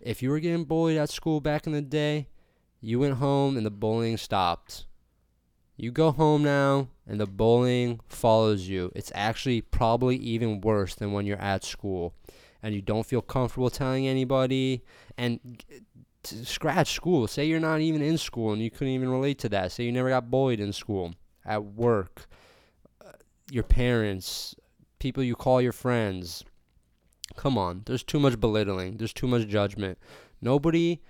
If 0.00 0.22
you 0.22 0.30
were 0.30 0.40
getting 0.40 0.64
bullied 0.64 0.98
at 0.98 1.10
school 1.10 1.40
back 1.40 1.66
in 1.66 1.72
the 1.72 1.82
day, 1.82 2.28
you 2.80 2.98
went 2.98 3.14
home 3.14 3.56
and 3.56 3.64
the 3.64 3.70
bullying 3.70 4.16
stopped. 4.16 4.86
You 5.76 5.90
go 5.90 6.10
home 6.10 6.42
now 6.42 6.88
and 7.06 7.20
the 7.20 7.26
bullying 7.26 8.00
follows 8.08 8.68
you. 8.68 8.92
It's 8.94 9.12
actually 9.14 9.60
probably 9.60 10.16
even 10.16 10.60
worse 10.60 10.94
than 10.94 11.12
when 11.12 11.26
you're 11.26 11.40
at 11.40 11.64
school 11.64 12.14
and 12.62 12.74
you 12.74 12.82
don't 12.82 13.06
feel 13.06 13.22
comfortable 13.22 13.70
telling 13.70 14.06
anybody 14.06 14.84
and 15.16 15.40
scratch 16.24 16.92
school. 16.92 17.26
Say 17.26 17.46
you're 17.46 17.60
not 17.60 17.80
even 17.80 18.02
in 18.02 18.18
school 18.18 18.52
and 18.52 18.62
you 18.62 18.70
couldn't 18.70 18.92
even 18.92 19.10
relate 19.10 19.38
to 19.40 19.48
that. 19.50 19.72
Say 19.72 19.84
you 19.84 19.92
never 19.92 20.08
got 20.08 20.30
bullied 20.30 20.60
in 20.60 20.72
school, 20.72 21.14
at 21.44 21.64
work, 21.64 22.26
uh, 23.04 23.12
your 23.50 23.64
parents, 23.64 24.54
people 25.02 25.24
you 25.24 25.34
call 25.34 25.60
your 25.60 25.72
friends. 25.72 26.44
Come 27.34 27.58
on, 27.58 27.82
there's 27.86 28.04
too 28.04 28.20
much 28.20 28.38
belittling, 28.38 28.98
there's 28.98 29.12
too 29.12 29.26
much 29.26 29.48
judgment. 29.48 29.98
Nobody 30.40 31.02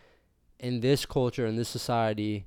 in 0.59 0.81
this 0.81 1.05
culture, 1.05 1.45
in 1.45 1.57
this 1.57 1.69
society, 1.69 2.47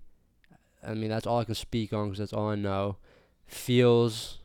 I 0.83 0.95
mean, 0.95 1.09
that's 1.09 1.27
all 1.27 1.39
I 1.39 1.43
can 1.43 1.53
speak 1.53 1.93
on 1.93 2.07
because 2.07 2.17
that's 2.17 2.33
all 2.33 2.49
I 2.49 2.55
know, 2.55 2.97
feels 3.45 4.39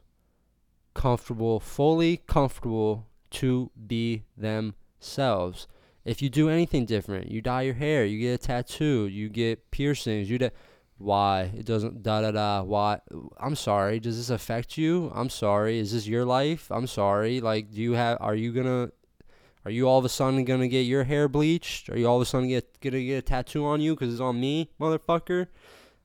comfortable, 0.92 1.58
fully 1.58 2.18
comfortable 2.26 3.06
to 3.30 3.70
be 3.86 4.24
themselves. 4.36 5.68
If 6.04 6.20
you 6.20 6.28
do 6.28 6.50
anything 6.50 6.84
different, 6.84 7.30
you 7.30 7.40
dye 7.40 7.62
your 7.62 7.74
hair, 7.74 8.04
you 8.04 8.18
get 8.18 8.44
a 8.44 8.46
tattoo, 8.46 9.06
you 9.06 9.30
get 9.30 9.70
piercings, 9.70 10.28
you 10.28 10.38
why 11.00 11.50
it 11.56 11.64
doesn't 11.64 12.02
da 12.02 12.20
da 12.20 12.30
da 12.30 12.62
why 12.62 13.00
i'm 13.38 13.56
sorry 13.56 13.98
does 13.98 14.16
this 14.16 14.30
affect 14.30 14.76
you? 14.76 15.10
I'm 15.14 15.30
sorry 15.30 15.78
is 15.78 15.92
this 15.92 16.06
your 16.06 16.24
life? 16.24 16.70
I'm 16.70 16.86
sorry 16.86 17.40
like 17.40 17.72
do 17.72 17.80
you 17.80 17.92
have 17.92 18.18
are 18.20 18.34
you 18.34 18.52
gonna 18.52 18.90
are 19.64 19.70
you 19.70 19.88
all 19.88 19.98
of 19.98 20.04
a 20.04 20.08
sudden 20.08 20.44
gonna 20.44 20.68
get 20.68 20.82
your 20.82 21.04
hair 21.04 21.28
bleached? 21.28 21.90
Are 21.90 21.98
you 21.98 22.06
all 22.06 22.16
of 22.16 22.22
a 22.22 22.26
sudden 22.26 22.48
get 22.48 22.80
gonna 22.80 23.02
get 23.02 23.18
a 23.18 23.22
tattoo 23.22 23.66
on 23.66 23.80
you 23.80 23.94
because 23.94 24.12
it's 24.12 24.20
on 24.20 24.40
me 24.40 24.70
motherfucker? 24.80 25.48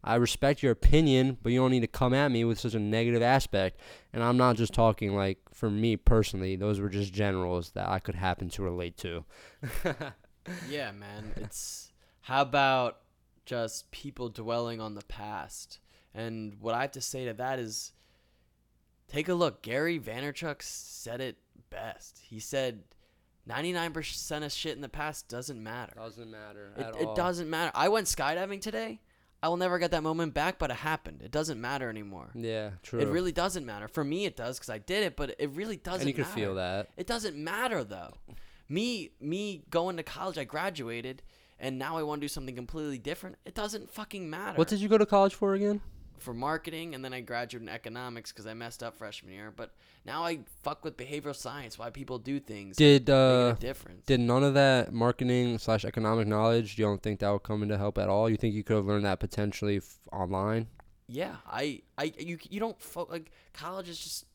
I 0.03 0.15
respect 0.15 0.63
your 0.63 0.71
opinion 0.71 1.37
but 1.41 1.51
you 1.51 1.59
don't 1.59 1.71
need 1.71 1.81
to 1.81 1.87
come 1.87 2.13
at 2.13 2.31
me 2.31 2.43
with 2.45 2.59
such 2.59 2.73
a 2.73 2.79
negative 2.79 3.21
aspect. 3.21 3.79
And 4.13 4.23
i'm 4.23 4.37
not 4.37 4.55
just 4.55 4.73
talking 4.73 5.15
like 5.15 5.39
for 5.53 5.69
me 5.69 5.97
personally 5.97 6.55
those 6.55 6.79
were 6.79 6.89
just 6.89 7.13
generals 7.13 7.71
that 7.71 7.87
i 7.87 7.99
could 7.99 8.15
happen 8.15 8.49
to 8.49 8.63
relate 8.63 8.97
to. 8.97 9.25
Yeah, 10.69 10.91
man. 10.91 11.33
It's 11.37 11.91
how 12.21 12.41
about 12.41 12.99
just 13.45 13.91
people 13.91 14.29
dwelling 14.29 14.79
on 14.81 14.95
the 14.95 15.03
past? 15.05 15.79
And 16.13 16.55
what 16.59 16.75
I 16.75 16.81
have 16.81 16.91
to 16.91 17.01
say 17.01 17.25
to 17.25 17.33
that 17.33 17.59
is 17.59 17.91
take 19.07 19.29
a 19.29 19.33
look. 19.33 19.61
Gary 19.61 19.99
Vaynerchuk 19.99 20.61
said 20.61 21.21
it 21.21 21.37
best. 21.69 22.19
He 22.23 22.39
said 22.39 22.83
99% 23.47 24.45
of 24.45 24.51
shit 24.51 24.75
in 24.75 24.81
the 24.81 24.89
past 24.89 25.27
doesn't 25.27 25.61
matter. 25.61 25.93
doesn't 25.95 26.31
matter 26.31 26.71
It, 26.77 26.95
it 27.01 27.15
doesn't 27.15 27.49
matter. 27.49 27.71
I 27.75 27.89
went 27.89 28.07
skydiving 28.07 28.61
today. 28.61 29.01
I 29.43 29.49
will 29.49 29.57
never 29.57 29.77
get 29.77 29.91
that 29.91 30.01
moment 30.01 30.33
back, 30.33 30.57
but 30.57 30.71
it 30.71 30.77
happened. 30.77 31.21
It 31.21 31.29
doesn't 31.29 31.61
matter 31.61 31.89
anymore. 31.89 32.31
yeah 32.33 32.71
true 32.81 32.99
It 32.99 33.07
really 33.07 33.31
doesn't 33.31 33.65
matter. 33.65 33.87
For 33.87 34.03
me, 34.03 34.25
it 34.25 34.35
does 34.35 34.57
because 34.57 34.71
I 34.71 34.79
did 34.79 35.03
it, 35.03 35.15
but 35.15 35.35
it 35.37 35.51
really 35.51 35.77
doesn't 35.77 36.01
and 36.01 36.09
you 36.09 36.15
can 36.15 36.23
feel 36.23 36.55
that 36.55 36.89
It 36.97 37.05
doesn't 37.05 37.35
matter 37.35 37.83
though. 37.83 38.13
Me 38.67 39.11
me 39.19 39.63
going 39.69 39.97
to 39.97 40.03
college, 40.03 40.39
I 40.39 40.45
graduated, 40.45 41.21
and 41.59 41.79
now 41.79 41.97
I 41.97 42.03
want 42.03 42.21
to 42.21 42.25
do 42.25 42.29
something 42.29 42.55
completely 42.55 42.97
different. 42.97 43.37
It 43.45 43.55
doesn't 43.55 43.89
fucking 43.89 44.29
matter. 44.29 44.57
what 44.57 44.67
did 44.67 44.79
you 44.79 44.87
go 44.87 44.97
to 44.97 45.05
college 45.05 45.33
for 45.33 45.53
again 45.53 45.81
for 46.17 46.33
marketing, 46.33 46.95
and 46.95 47.03
then 47.03 47.13
I 47.13 47.21
graduated 47.21 47.67
in 47.67 47.73
economics 47.73 48.31
because 48.31 48.47
I 48.47 48.53
messed 48.53 48.81
up 48.81 48.95
freshman 48.97 49.33
year. 49.33 49.53
But 49.55 49.71
now 50.05 50.23
I 50.23 50.39
fuck 50.63 50.83
with 50.83 50.97
behavioral 50.97 51.35
science, 51.35 51.77
why 51.77 51.89
people 51.89 52.17
do 52.19 52.39
things, 52.39 52.77
did 52.77 53.09
uh 53.09 53.53
a 53.55 53.59
difference. 53.59 54.05
Did 54.05 54.21
none 54.21 54.43
of 54.43 54.53
that 54.55 54.93
marketing 54.93 55.57
slash 55.59 55.85
economic 55.85 56.27
knowledge? 56.27 56.77
You 56.77 56.85
don't 56.85 57.01
think 57.03 57.19
that 57.19 57.29
would 57.29 57.43
come 57.43 57.63
into 57.63 57.77
help 57.77 57.97
at 57.97 58.09
all? 58.09 58.29
You 58.29 58.37
think 58.37 58.55
you 58.55 58.63
could 58.63 58.77
have 58.77 58.85
learned 58.85 59.05
that 59.05 59.19
potentially 59.19 59.77
f- 59.77 59.97
online? 60.11 60.67
yeah, 61.07 61.35
I 61.47 61.81
I 61.97 62.13
you 62.17 62.39
you 62.49 62.59
don't 62.59 62.81
fo- 62.81 63.07
like 63.09 63.31
college 63.53 63.89
is 63.89 63.99
just. 63.99 64.25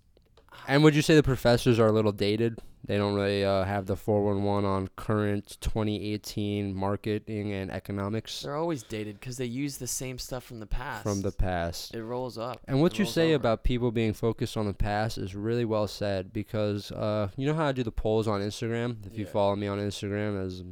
And 0.69 0.83
would 0.85 0.95
you 0.95 1.03
say 1.03 1.15
the 1.15 1.23
professors 1.23 1.79
are 1.79 1.87
a 1.87 1.93
little 1.93 2.13
dated? 2.13 2.59
They 2.87 2.97
don't 2.97 3.15
really 3.15 3.45
uh, 3.45 3.65
have 3.65 3.87
the 3.87 3.95
411 3.97 4.65
on 4.69 4.89
current 4.97 5.59
2018 5.61 6.75
marketing 6.75 7.53
and 7.53 7.71
economics 7.71 8.41
They're 8.43 8.57
always 8.57 8.83
dated 8.83 9.21
because 9.21 9.37
they 9.37 9.45
use 9.45 9.77
the 9.77 9.87
same 9.87 10.19
stuff 10.19 10.45
from 10.45 10.61
the 10.61 10.67
past. 10.67 11.03
from 11.03 11.21
the 11.21 11.31
past. 11.31 11.95
it 11.95 12.03
rolls 12.03 12.39
up. 12.39 12.61
And 12.67 12.81
what 12.81 12.93
It 12.93 12.99
you 12.99 13.05
rolls 13.05 13.15
say 13.15 13.29
over. 13.29 13.35
about 13.37 13.65
people 13.65 13.91
being 13.93 14.13
focused 14.15 14.57
on 14.57 14.67
the 14.67 14.73
past 14.75 15.19
is 15.19 15.35
really 15.35 15.65
well 15.67 15.87
said 15.87 16.33
because 16.33 16.91
uh, 16.93 17.29
you 17.37 17.47
know 17.47 17.55
how 17.55 17.67
I 17.67 17.73
do 17.73 17.83
the 17.83 17.93
polls 17.93 18.27
on 18.27 18.41
Instagram? 18.41 18.97
If 19.07 19.17
you 19.19 19.25
Yeah. 19.27 19.31
follow 19.31 19.57
me 19.57 19.67
on 19.67 19.79
Instagram, 19.79 20.43
as 20.45 20.65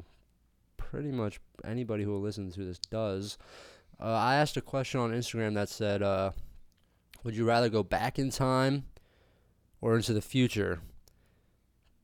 pretty 0.77 1.12
much 1.12 1.41
anybody 1.64 2.05
who 2.05 2.12
will 2.12 2.23
listen 2.23 2.51
to 2.53 2.64
this 2.64 2.79
does, 2.91 3.37
uh, 4.01 4.05
I 4.07 4.37
asked 4.37 4.57
a 4.57 4.62
question 4.62 4.99
on 5.01 5.12
Instagram 5.12 5.55
that 5.55 5.69
said, 5.69 6.03
uh, 6.03 6.31
Would 7.23 7.37
you 7.37 7.45
rather 7.45 7.69
go 7.69 7.83
back 7.83 8.19
in 8.19 8.31
time 8.31 8.85
or 9.81 9.97
into 9.97 10.12
the 10.12 10.20
future? 10.22 10.81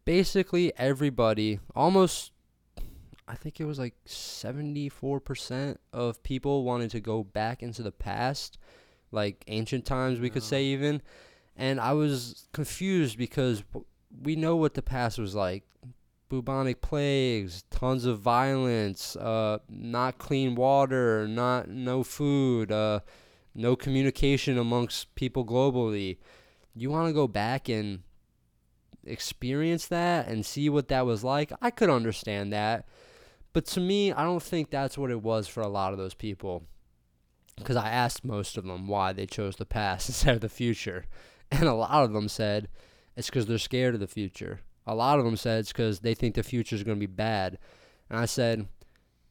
Basically, 0.04 0.72
everybody, 0.76 1.60
almost, 1.74 2.32
I 3.26 3.34
think 3.36 3.58
it 3.58 3.64
was 3.64 3.78
like 3.78 3.94
74% 4.06 5.78
of 5.92 6.22
people 6.22 6.64
wanted 6.64 6.90
to 6.90 7.00
go 7.00 7.24
back 7.24 7.62
into 7.62 7.82
the 7.82 7.92
past 7.92 8.58
like 9.10 9.44
ancient 9.46 9.84
times 9.86 10.18
we 10.18 10.28
could 10.28 10.42
Yeah. 10.42 10.48
say 10.48 10.64
even 10.64 11.00
and 11.56 11.78
i 11.78 11.92
was 11.92 12.48
confused 12.52 13.16
because 13.16 13.62
we 14.24 14.34
know 14.34 14.56
what 14.56 14.74
the 14.74 14.82
past 14.82 15.18
was 15.18 15.36
like 15.36 15.62
bubonic 16.28 16.80
plagues 16.80 17.62
tons 17.70 18.06
of 18.06 18.18
violence 18.18 19.14
uh 19.14 19.58
not 19.68 20.18
clean 20.18 20.56
water 20.56 21.28
not 21.28 21.68
no 21.68 22.02
food 22.02 22.72
uh 22.72 22.98
no 23.54 23.76
communication 23.76 24.58
amongst 24.58 25.14
people 25.14 25.44
globally 25.46 26.16
you 26.74 26.90
want 26.90 27.08
to 27.08 27.12
go 27.12 27.28
back 27.28 27.68
and 27.68 28.00
experience 29.06 29.86
that 29.86 30.28
and 30.28 30.44
see 30.44 30.68
what 30.68 30.88
that 30.88 31.06
was 31.06 31.22
like, 31.22 31.52
I 31.60 31.70
could 31.70 31.90
understand 31.90 32.52
that. 32.52 32.86
But 33.52 33.66
to 33.66 33.80
me, 33.80 34.12
I 34.12 34.24
don't 34.24 34.42
think 34.42 34.70
that's 34.70 34.98
what 34.98 35.10
it 35.10 35.22
was 35.22 35.46
for 35.46 35.60
a 35.60 35.68
lot 35.68 35.92
of 35.92 35.98
those 35.98 36.14
people. 36.14 36.64
Because 37.56 37.76
I 37.76 37.88
asked 37.88 38.24
most 38.24 38.56
of 38.56 38.64
them 38.64 38.88
why 38.88 39.12
they 39.12 39.26
chose 39.26 39.56
the 39.56 39.66
past 39.66 40.08
instead 40.08 40.34
of 40.34 40.40
the 40.40 40.48
future. 40.48 41.04
And 41.50 41.64
a 41.64 41.74
lot 41.74 42.04
of 42.04 42.12
them 42.12 42.28
said 42.28 42.68
it's 43.16 43.28
because 43.28 43.46
they're 43.46 43.58
scared 43.58 43.94
of 43.94 44.00
the 44.00 44.08
future. 44.08 44.60
A 44.86 44.94
lot 44.94 45.18
of 45.18 45.24
them 45.24 45.36
said 45.36 45.60
it's 45.60 45.72
because 45.72 46.00
they 46.00 46.14
think 46.14 46.34
the 46.34 46.42
future 46.42 46.74
is 46.74 46.82
going 46.82 46.96
to 46.98 47.06
be 47.06 47.12
bad. 47.12 47.58
And 48.10 48.18
I 48.18 48.24
said, 48.26 48.66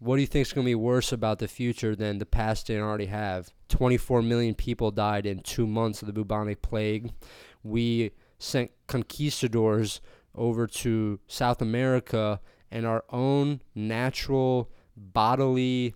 what 0.04 0.18
do 0.18 0.22
you 0.22 0.28
think 0.28 0.46
is 0.46 0.54
going 0.54 0.66
to 0.66 0.70
be 0.70 0.76
worse 0.76 1.14
about 1.14 1.40
the 1.40 1.48
future 1.48 1.96
than 1.96 2.18
the 2.18 2.26
past 2.26 2.68
didn't 2.68 2.84
already 2.84 3.06
have? 3.06 3.54
24 3.70 4.22
million 4.22 4.54
people 4.54 4.92
died 4.92 5.26
in 5.26 5.40
two 5.40 5.66
months 5.66 6.02
of 6.02 6.08
the 6.08 6.14
bubonic 6.14 6.62
plague. 6.62 7.12
We 7.64 8.12
sent 8.38 8.72
conquistadors 8.88 10.02
over 10.36 10.68
to 10.68 11.20
South 11.28 11.62
America, 11.62 12.42
and 12.70 12.86
our 12.86 13.06
own 13.12 13.62
natural 13.76 14.70
bodily 14.98 15.96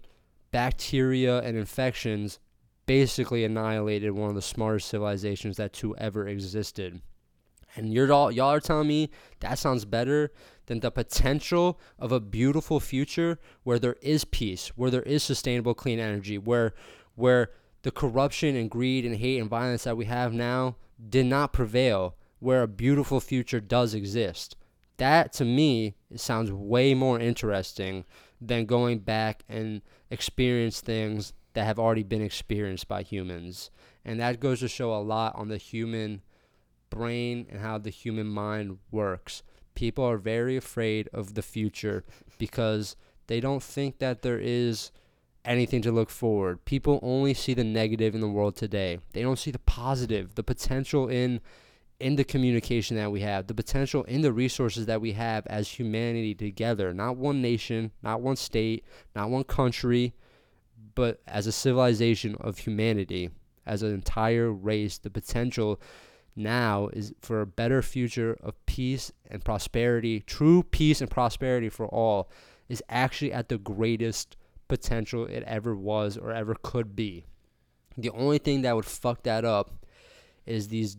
bacteria 0.51 1.39
and 1.39 1.58
infections 1.58 2.39
basically 2.86 3.43
annihilated 3.43 4.12
one 4.12 4.30
of 4.30 4.36
the 4.36 4.41
smartest 4.41 4.88
civilizations 4.88 5.58
that 5.58 5.74
two 5.74 5.95
ever 5.97 6.28
existed. 6.28 7.01
And 7.78 7.93
you're 7.93 8.11
all 8.11 8.32
y'all 8.32 8.51
are 8.51 8.59
telling 8.59 8.88
me 8.88 9.11
that 9.39 9.59
sounds 9.59 9.86
better 9.86 10.32
than 10.65 10.80
the 10.80 10.91
potential 10.91 11.80
of 11.99 12.11
a 12.11 12.19
beautiful 12.19 12.80
future 12.80 13.39
where 13.63 13.80
there 13.80 13.95
is 14.01 14.25
peace, 14.25 14.69
where 14.69 14.89
there 14.91 15.03
is 15.03 15.23
sustainable 15.23 15.73
clean 15.73 15.99
energy, 15.99 16.38
where 16.38 16.73
where 17.15 17.51
the 17.84 17.91
corruption 17.91 18.55
and 18.55 18.69
greed 18.69 19.05
and 19.05 19.17
hate 19.17 19.39
and 19.39 19.49
violence 19.49 19.84
that 19.84 19.95
we 19.95 20.05
have 20.05 20.34
now 20.34 20.75
did 21.09 21.25
not 21.25 21.53
prevail, 21.53 22.15
where 22.39 22.63
a 22.63 22.67
beautiful 22.67 23.19
future 23.19 23.59
does 23.59 23.93
exist. 23.93 24.57
That 24.97 25.32
to 25.34 25.45
me 25.45 25.95
sounds 26.15 26.51
way 26.51 26.95
more 26.95 27.19
interesting 27.19 28.03
than 28.41 28.65
going 28.65 28.99
back 28.99 29.43
and 29.47 29.82
experience 30.09 30.82
things 30.82 31.34
that 31.53 31.65
have 31.65 31.80
already 31.80 32.03
been 32.03 32.21
experienced 32.21 32.88
by 32.88 33.03
humans. 33.03 33.69
And 34.03 34.19
that 34.19 34.39
goes 34.39 34.59
to 34.61 34.67
show 34.67 34.93
a 34.93 35.01
lot 35.01 35.36
on 35.36 35.49
the 35.49 35.57
human 35.57 36.21
brain 36.90 37.48
and 37.50 37.62
how 37.62 37.78
the 37.78 37.90
human 37.90 38.28
mind 38.28 38.78
works. 38.92 39.44
People 39.76 40.04
are 40.04 40.18
very 40.18 40.58
afraid 40.58 41.10
of 41.14 41.36
the 41.36 41.42
future 41.42 42.04
because 42.38 42.96
they 43.28 43.40
don't 43.40 43.64
think 43.64 44.00
that 44.00 44.22
there 44.22 44.40
is 44.40 44.92
anything 45.46 45.82
to 45.82 45.92
look 45.92 46.10
forward. 46.10 46.64
People 46.66 47.00
only 47.02 47.34
see 47.34 47.54
the 47.54 47.64
negative 47.64 48.14
in 48.14 48.22
the 48.22 48.28
world 48.28 48.56
today. 48.56 49.00
They 49.14 49.22
don't 49.22 49.40
see 49.40 49.52
the 49.52 49.60
positive, 49.60 50.36
the 50.36 50.44
potential 50.44 51.08
in 51.08 51.42
in 52.00 52.16
the 52.16 52.24
communication 52.24 52.96
that 52.96 53.12
we 53.12 53.22
have, 53.22 53.48
the 53.48 53.56
potential 53.56 54.04
in 54.04 54.22
the 54.22 54.32
resources 54.32 54.86
that 54.86 55.02
we 55.02 55.14
have 55.14 55.48
as 55.48 55.68
humanity 55.68 56.36
together, 56.36 56.94
not 56.94 57.18
one 57.18 57.42
nation, 57.42 57.92
not 58.04 58.22
one 58.22 58.36
state, 58.36 58.86
not 59.16 59.32
one 59.32 59.44
country, 59.44 60.14
but 60.94 61.22
as 61.28 61.48
a 61.48 61.52
civilization 61.52 62.36
of 62.40 62.60
humanity, 62.60 63.32
as 63.66 63.82
an 63.82 63.94
entire 63.94 64.52
race, 64.52 65.00
the 65.00 65.10
potential 65.10 65.82
now 66.38 66.88
is 66.94 67.14
for 67.22 67.42
a 67.42 67.48
better 67.48 67.82
future 67.82 68.38
of 68.42 68.54
peace 68.66 69.12
and 69.30 69.44
prosperity, 69.44 70.22
true 70.22 70.64
peace 70.64 71.02
and 71.02 71.10
prosperity 71.10 71.70
for 71.70 71.88
all, 71.88 72.30
is 72.70 72.84
actually 72.90 73.34
at 73.34 73.50
the 73.50 73.58
greatest 73.58 74.38
potential 74.68 75.26
it 75.26 75.44
ever 75.44 75.76
was 75.76 76.18
or 76.18 76.32
ever 76.32 76.56
could 76.62 76.96
be. 76.96 77.26
The 77.98 78.12
only 78.12 78.38
thing 78.38 78.62
that 78.62 78.76
would 78.76 78.86
fuck 78.86 79.24
that 79.24 79.44
up 79.44 79.86
is 80.46 80.68
these 80.68 80.98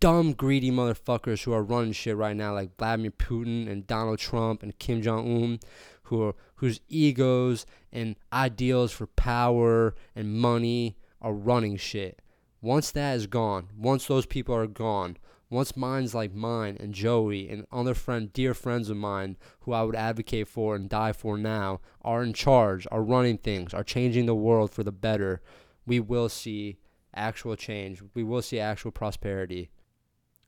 dumb, 0.00 0.32
greedy 0.32 0.70
motherfuckers 0.70 1.44
who 1.44 1.52
are 1.52 1.62
running 1.62 1.92
shit 1.92 2.16
right 2.16 2.36
now, 2.36 2.54
like 2.54 2.76
Vladimir 2.76 3.10
Putin 3.10 3.70
and 3.70 3.86
Donald 3.86 4.18
Trump 4.18 4.62
and 4.62 4.78
Kim 4.78 5.02
Jong 5.02 5.44
Un, 5.44 5.60
who 6.04 6.34
whose 6.56 6.80
egos 6.88 7.66
and 7.92 8.16
ideals 8.32 8.92
for 8.92 9.06
power 9.06 9.94
and 10.14 10.34
money 10.34 10.96
are 11.20 11.32
running 11.32 11.76
shit. 11.76 12.20
Once 12.62 12.90
that 12.90 13.16
is 13.16 13.26
gone, 13.26 13.68
once 13.76 14.06
those 14.06 14.26
people 14.26 14.54
are 14.54 14.66
gone, 14.66 15.16
once 15.48 15.76
minds 15.76 16.14
like 16.14 16.32
mine 16.32 16.76
and 16.78 16.94
Joey 16.94 17.48
and 17.48 17.66
other 17.72 17.94
friend, 17.94 18.32
dear 18.32 18.54
friends 18.54 18.88
of 18.88 18.96
mine 18.96 19.36
who 19.60 19.72
I 19.72 19.82
would 19.82 19.96
advocate 19.96 20.46
for 20.46 20.76
and 20.76 20.88
die 20.88 21.12
for 21.12 21.36
now 21.36 21.80
are 22.02 22.22
in 22.22 22.32
charge, 22.32 22.86
are 22.90 23.02
running 23.02 23.38
things, 23.38 23.74
are 23.74 23.82
changing 23.82 24.26
the 24.26 24.34
world 24.34 24.70
for 24.70 24.84
the 24.84 24.92
better, 24.92 25.40
we 25.86 25.98
will 25.98 26.28
see 26.28 26.78
actual 27.14 27.56
change. 27.56 28.02
We 28.14 28.22
will 28.22 28.42
see 28.42 28.60
actual 28.60 28.92
prosperity. 28.92 29.70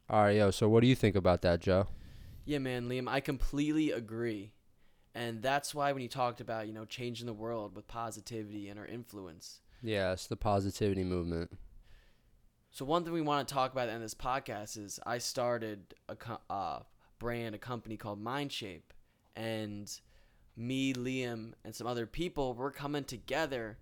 All 0.08 0.22
right, 0.22 0.36
yo. 0.36 0.50
So 0.50 0.68
what 0.68 0.82
do 0.82 0.86
you 0.86 0.94
think 0.94 1.16
about 1.16 1.42
that, 1.42 1.60
Joe? 1.60 1.88
Yeah, 2.44 2.58
man, 2.58 2.88
Liam, 2.88 3.08
I 3.08 3.20
completely 3.20 3.90
agree. 3.90 4.52
And 5.14 5.42
that's 5.42 5.74
why 5.74 5.92
when 5.92 6.02
you 6.02 6.08
talked 6.08 6.40
about, 6.40 6.66
you 6.66 6.72
know, 6.72 6.84
changing 6.84 7.26
the 7.26 7.32
world 7.32 7.74
with 7.74 7.88
positivity 7.88 8.68
and 8.68 8.78
our 8.78 8.86
influence. 8.86 9.60
Yeah, 9.82 10.12
it's 10.12 10.26
the 10.26 10.36
positivity 10.36 11.04
movement. 11.04 11.50
So 12.72 12.86
one 12.86 13.04
thing 13.04 13.12
we 13.12 13.20
want 13.20 13.46
to 13.46 13.54
talk 13.54 13.72
about 13.72 13.90
in 13.90 14.00
this 14.00 14.14
podcast 14.14 14.78
is 14.78 14.98
I 15.04 15.18
started 15.18 15.94
a 16.08 16.16
co- 16.16 16.40
uh, 16.48 16.80
brand, 17.18 17.54
a 17.54 17.58
company 17.58 17.98
called 17.98 18.22
Mindshape, 18.24 18.92
and 19.36 19.90
me, 20.56 20.94
Liam, 20.94 21.52
and 21.64 21.74
some 21.74 21.86
other 21.86 22.06
people, 22.06 22.54
we're 22.54 22.70
coming 22.70 23.04
together. 23.04 23.76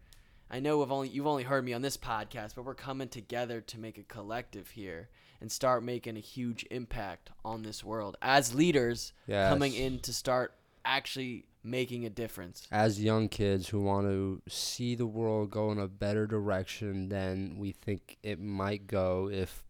I 0.51 0.59
know 0.59 0.79
we've 0.79 0.91
only 0.91 1.09
you've 1.09 1.29
only 1.29 1.45
heard 1.45 1.65
me 1.65 1.73
on 1.73 1.83
this 1.83 1.97
podcast, 1.97 2.57
but 2.57 2.65
we're 2.65 2.75
coming 2.75 3.09
together 3.09 3.61
to 3.61 3.79
make 3.79 3.97
a 3.97 4.03
collective 4.03 4.71
here 4.71 5.09
and 5.41 5.51
start 5.53 5.85
making 5.85 6.17
a 6.17 6.21
huge 6.21 6.67
impact 6.73 7.31
on 7.45 7.63
this 7.63 7.85
world 7.85 8.17
as 8.21 8.55
leaders 8.55 9.13
Yes. 9.29 9.49
coming 9.49 9.73
in 9.73 10.01
to 10.01 10.13
start 10.13 10.53
actually 10.85 11.45
making 11.63 12.07
a 12.07 12.11
difference. 12.11 12.67
as 12.71 13.03
young 13.03 13.29
kids 13.29 13.69
who 13.69 13.81
want 13.81 14.07
to 14.07 14.41
see 14.49 14.95
the 14.95 15.07
world 15.07 15.51
go 15.51 15.71
in 15.73 15.79
a 15.79 15.89
better 15.89 16.27
direction 16.27 17.09
than 17.09 17.57
we 17.59 17.73
think 17.73 18.17
it 18.23 18.41
might 18.41 18.87
go 18.87 19.29
if 19.31 19.63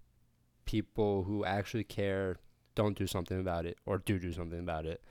people 0.65 1.25
who 1.25 1.45
actually 1.45 1.85
care 1.85 2.37
don't 2.77 2.97
do 2.97 3.07
something 3.07 3.41
about 3.41 3.67
it 3.67 3.77
or 3.87 3.99
do 3.99 4.19
do 4.19 4.33
something 4.33 4.61
about 4.61 4.87
it. 4.87 5.03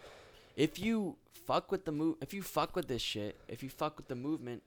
If 0.55 0.79
you 0.79 1.17
fuck 1.45 1.71
with 1.71 1.85
the 1.85 1.91
move, 1.91 2.15
if 2.21 2.33
you 2.33 2.41
fuck 2.41 2.75
with 2.75 2.87
this 2.87 3.01
shit, 3.01 3.37
if 3.47 3.61
you 3.61 3.69
fuck 3.69 3.97
with 3.97 4.07
the 4.07 4.15
movement, 4.15 4.63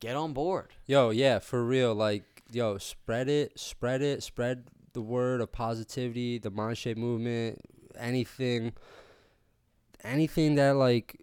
get 0.00 0.16
on 0.16 0.32
board. 0.32 0.70
Yo, 0.86 1.10
yeah, 1.10 1.38
for 1.38 1.64
real. 1.64 1.94
Like, 1.94 2.24
yo, 2.50 2.78
spread 2.78 3.28
it, 3.28 3.58
spread 3.58 4.02
it, 4.02 4.22
spread 4.22 4.64
the 4.92 5.02
word 5.02 5.40
of 5.40 5.52
positivity, 5.52 6.38
the 6.38 6.50
mind 6.50 6.78
shape 6.78 6.96
movement, 6.96 7.60
anything, 7.98 8.72
anything 10.04 10.54
that 10.56 10.76
like 10.76 11.20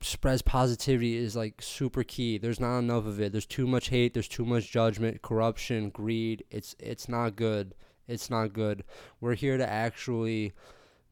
spreads 0.00 0.42
positivity 0.42 1.16
is 1.16 1.36
like 1.36 1.60
super 1.60 2.02
key. 2.02 2.38
There's 2.38 2.60
not 2.60 2.78
enough 2.78 3.06
of 3.06 3.20
it. 3.20 3.32
There's 3.32 3.46
too 3.46 3.66
much 3.66 3.88
hate. 3.88 4.14
There's 4.14 4.28
too 4.28 4.44
much 4.44 4.70
judgment, 4.70 5.22
corruption, 5.22 5.90
greed. 5.90 6.44
It's 6.50 6.74
it's 6.78 7.08
not 7.08 7.36
good. 7.36 7.74
It's 8.08 8.30
not 8.30 8.52
good. 8.52 8.84
We're 9.20 9.34
here 9.34 9.56
to 9.56 9.68
actually 9.68 10.52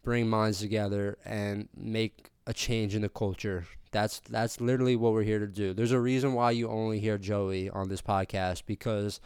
bring 0.03 0.29
minds 0.29 0.61
together 0.61 1.19
and 1.25 1.69
make 1.77 2.31
a 2.47 2.53
change 2.53 2.95
in 2.95 3.03
the 3.03 3.09
culture. 3.09 3.67
That's 3.91 4.21
that's 4.21 4.61
literally 4.61 4.97
what 4.97 5.13
we're 5.13 5.23
here 5.23 5.39
to 5.39 5.47
do. 5.47 5.73
There's 5.73 5.93
a 5.93 6.01
reason 6.01 6.35
why 6.35 6.53
you 6.53 6.69
only 6.69 7.01
hear 7.01 7.19
Joey 7.19 7.71
on 7.71 7.89
this 7.89 8.03
podcast 8.03 8.63
because 8.67 9.21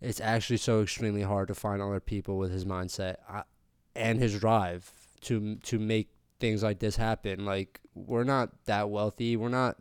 it's 0.00 0.20
actually 0.20 0.58
so 0.58 0.82
extremely 0.82 1.22
hard 1.22 1.48
to 1.48 1.54
find 1.54 1.82
other 1.82 2.00
people 2.00 2.38
with 2.38 2.52
his 2.52 2.64
mindset 2.64 3.16
uh, 3.28 3.42
and 3.94 4.18
his 4.18 4.38
drive 4.38 4.92
to 5.22 5.56
to 5.56 5.78
make 5.78 6.08
things 6.40 6.62
like 6.62 6.78
this 6.78 6.96
happen. 6.96 7.44
Like 7.44 7.80
we're 7.94 8.24
not 8.24 8.50
that 8.66 8.90
wealthy, 8.90 9.36
we're 9.36 9.48
not 9.48 9.76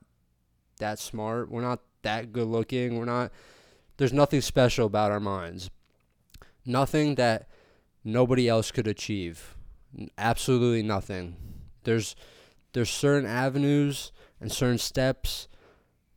that 0.80 1.00
smart, 1.00 1.50
we're 1.50 1.62
not 1.62 1.80
that 2.04 2.32
good 2.34 2.48
looking, 2.48 2.98
we're 2.98 3.06
not 3.06 3.32
there's 3.98 4.14
nothing 4.14 4.42
special 4.42 4.86
about 4.86 5.12
our 5.12 5.20
minds. 5.20 5.70
Nothing 6.66 7.16
that 7.16 7.48
nobody 8.04 8.48
else 8.50 8.72
could 8.72 8.88
achieve. 8.88 9.56
Absolutely 10.18 10.84
nothing. 10.84 11.36
There's 11.84 12.16
there's 12.74 12.90
certain 12.90 13.30
avenues 13.30 14.12
and 14.42 14.52
certain 14.52 14.78
steps 14.78 15.48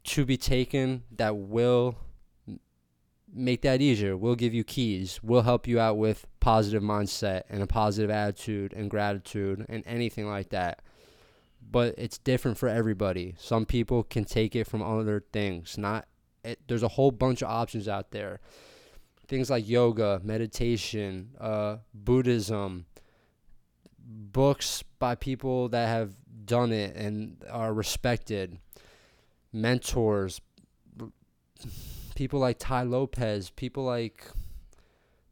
to 0.05 0.25
be 0.25 0.37
taken 0.37 1.05
that 1.15 1.37
will 1.37 1.97
make 3.33 3.63
that 3.63 3.81
easier. 3.81 4.17
We'll 4.17 4.35
give 4.35 4.55
you 4.55 4.65
keys. 4.65 5.21
We'll 5.23 5.43
help 5.43 5.67
you 5.67 5.79
out 5.79 5.97
with 5.97 6.27
positive 6.41 6.83
mindset 6.83 7.43
and 7.49 7.63
a 7.63 7.67
positive 7.67 8.11
attitude 8.11 8.73
and 8.73 8.91
gratitude 8.91 9.65
and 9.69 9.83
anything 9.87 10.29
like 10.29 10.51
that. 10.51 10.83
But 11.71 11.95
it's 11.99 12.19
different 12.19 12.57
for 12.57 12.69
everybody. 12.69 13.35
Some 13.39 13.67
people 13.67 14.03
can 14.03 14.25
take 14.25 14.57
it 14.57 14.67
from 14.67 14.83
other 14.83 15.23
things. 15.33 15.77
Not 15.77 16.07
it, 16.45 16.61
there's 16.67 16.83
a 16.83 16.89
whole 16.89 17.11
bunch 17.11 17.43
of 17.43 17.51
options 17.51 17.89
out 17.89 18.11
there. 18.11 18.41
Things 19.27 19.51
like 19.51 19.69
yoga, 19.69 20.21
meditation, 20.25 21.31
uh, 21.39 21.79
Buddhism, 21.93 22.87
books 23.99 24.83
by 24.99 25.15
people 25.15 25.69
that 25.69 25.89
have 25.89 26.15
done 26.47 26.73
it 26.73 26.97
and 26.97 27.45
are 27.51 27.75
respected, 27.75 28.59
mentors, 29.53 30.41
people 32.19 32.41
like 32.41 32.59
Tai 32.59 32.83
Lopez, 32.83 33.51
people 33.51 33.85
like 33.85 34.27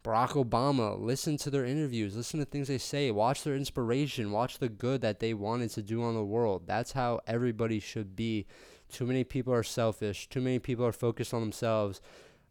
Barack 0.04 0.40
Obama, 0.40 0.96
listen 0.96 1.36
to 1.38 1.50
their 1.50 1.64
interviews, 1.64 2.14
listen 2.14 2.38
to 2.38 2.46
things 2.46 2.68
they 2.68 2.78
say, 2.78 3.10
watch 3.10 3.42
their 3.42 3.56
inspiration, 3.56 4.30
watch 4.30 4.60
the 4.60 4.68
good 4.68 5.00
that 5.00 5.18
they 5.18 5.34
wanted 5.34 5.70
to 5.70 5.82
do 5.82 6.04
on 6.04 6.14
the 6.14 6.22
world. 6.22 6.62
That's 6.64 6.92
how 6.92 7.22
everybody 7.26 7.80
should 7.80 8.14
be. 8.14 8.46
Too 8.88 9.04
many 9.04 9.24
people 9.24 9.52
are 9.52 9.64
selfish, 9.64 10.28
too 10.28 10.40
many 10.40 10.60
people 10.60 10.86
are 10.86 10.92
focused 10.92 11.34
on 11.34 11.40
themselves. 11.40 12.00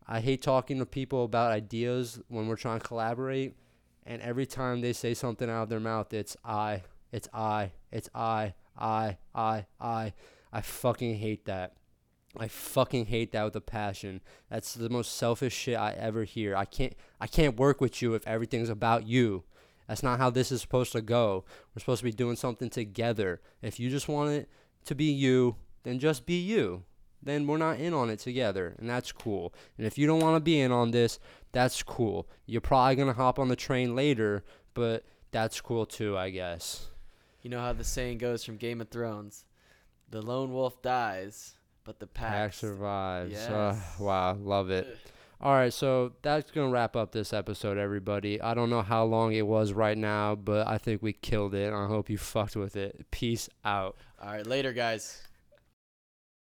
I 0.06 0.20
hate 0.20 0.42
talking 0.42 0.80
to 0.80 0.86
people 0.86 1.24
about 1.24 1.54
ideas 1.54 2.20
when 2.28 2.50
we're 2.50 2.58
trying 2.58 2.82
to 2.82 2.86
collaborate, 2.86 3.56
and 4.06 4.22
every 4.22 4.46
time 4.46 4.82
they 4.82 4.92
say 4.92 5.14
something 5.14 5.50
out 5.50 5.64
of 5.64 5.70
their 5.70 5.80
mouth, 5.80 6.14
it's 6.14 6.36
I, 6.44 6.82
it's 7.14 7.30
I, 7.34 7.72
it's 7.90 8.10
I, 8.14 8.54
I, 8.78 9.16
I, 9.34 9.66
I. 9.80 10.12
I 10.52 10.62
fucking 10.62 11.18
hate 11.18 11.46
that. 11.46 11.74
I 12.38 12.48
fucking 12.48 13.08
hate 13.08 13.32
that 13.32 13.44
with 13.44 13.56
a 13.56 13.62
passion. 13.62 14.22
That's 14.50 14.74
the 14.74 14.90
most 14.90 15.16
selfish 15.16 15.54
shit 15.54 15.78
I 15.78 15.92
ever 15.92 16.24
hear. 16.24 16.56
I 16.56 16.66
can't 16.66 16.94
I 17.20 17.28
can't 17.28 17.58
work 17.58 17.82
with 17.82 18.02
you 18.02 18.14
if 18.14 18.28
everything's 18.28 18.70
about 18.70 19.08
you. 19.08 19.44
That's 19.88 20.04
not 20.04 20.20
how 20.20 20.30
this 20.30 20.52
is 20.52 20.62
supposed 20.62 20.92
to 20.94 21.02
go. 21.02 21.46
We're 21.74 21.80
supposed 21.80 22.00
to 22.00 22.06
be 22.06 22.12
doing 22.12 22.36
something 22.36 22.70
together. 22.70 23.42
If 23.62 23.80
you 23.80 23.90
just 23.90 24.08
want 24.08 24.32
it 24.32 24.50
to 24.86 24.96
be 24.96 25.06
you, 25.06 25.58
then 25.84 26.00
just 26.00 26.26
be 26.26 26.40
you. 26.40 26.84
Then 27.22 27.48
we're 27.48 27.58
not 27.58 27.80
in 27.80 27.94
on 27.94 28.10
it 28.10 28.20
together, 28.20 28.76
and 28.78 28.90
that's 28.90 29.12
cool. 29.12 29.54
And 29.78 29.88
if 29.88 29.98
you 29.98 30.06
don't 30.06 30.20
want 30.20 30.36
to 30.36 30.40
be 30.40 30.60
in 30.60 30.72
on 30.72 30.92
this, 30.92 31.20
that's 31.52 31.82
cool. 31.82 32.28
You're 32.46 32.62
probably 32.62 32.96
going 32.96 33.08
to 33.08 33.14
hop 33.14 33.40
on 33.40 33.48
the 33.48 33.56
train 33.56 33.96
later, 33.96 34.44
but 34.74 35.04
that's 35.32 35.62
cool 35.62 35.86
too, 35.86 36.18
I 36.18 36.30
guess. 36.30 36.88
You 37.42 37.50
know 37.50 37.62
how 37.62 37.74
the 37.74 37.84
saying 37.84 38.20
goes 38.20 38.44
from 38.44 38.58
Game 38.58 38.82
of 38.82 38.90
Thrones 38.90 39.46
the 40.10 40.22
lone 40.22 40.54
wolf 40.54 40.82
dies, 40.82 41.55
but 41.86 42.00
the 42.00 42.08
pack, 42.08 42.32
Pack 42.32 42.54
survives. 42.54 43.38
Uh, 43.38 43.80
wow, 44.00 44.34
love 44.34 44.72
it. 44.72 44.98
All 45.40 45.54
right, 45.54 45.72
so 45.72 46.14
that's 46.22 46.50
going 46.50 46.70
to 46.70 46.74
wrap 46.74 46.96
up 46.96 47.12
this 47.12 47.32
episode, 47.32 47.78
everybody. 47.78 48.42
I 48.42 48.54
don't 48.54 48.70
know 48.70 48.82
how 48.82 49.04
long 49.04 49.34
it 49.34 49.46
was 49.46 49.74
right 49.74 49.98
now, 49.98 50.34
but 50.34 50.68
I 50.68 50.78
think 50.78 51.04
we 51.04 51.14
killed 51.14 51.54
it. 51.54 51.72
I 51.72 51.88
hope 51.88 52.10
you 52.10 52.18
fucked 52.18 52.56
with 52.56 52.76
it. 52.76 53.06
Peace 53.12 53.50
out. 53.64 53.98
All 54.20 54.32
right, 54.32 54.48
later, 54.48 54.74
guys. 54.74 55.22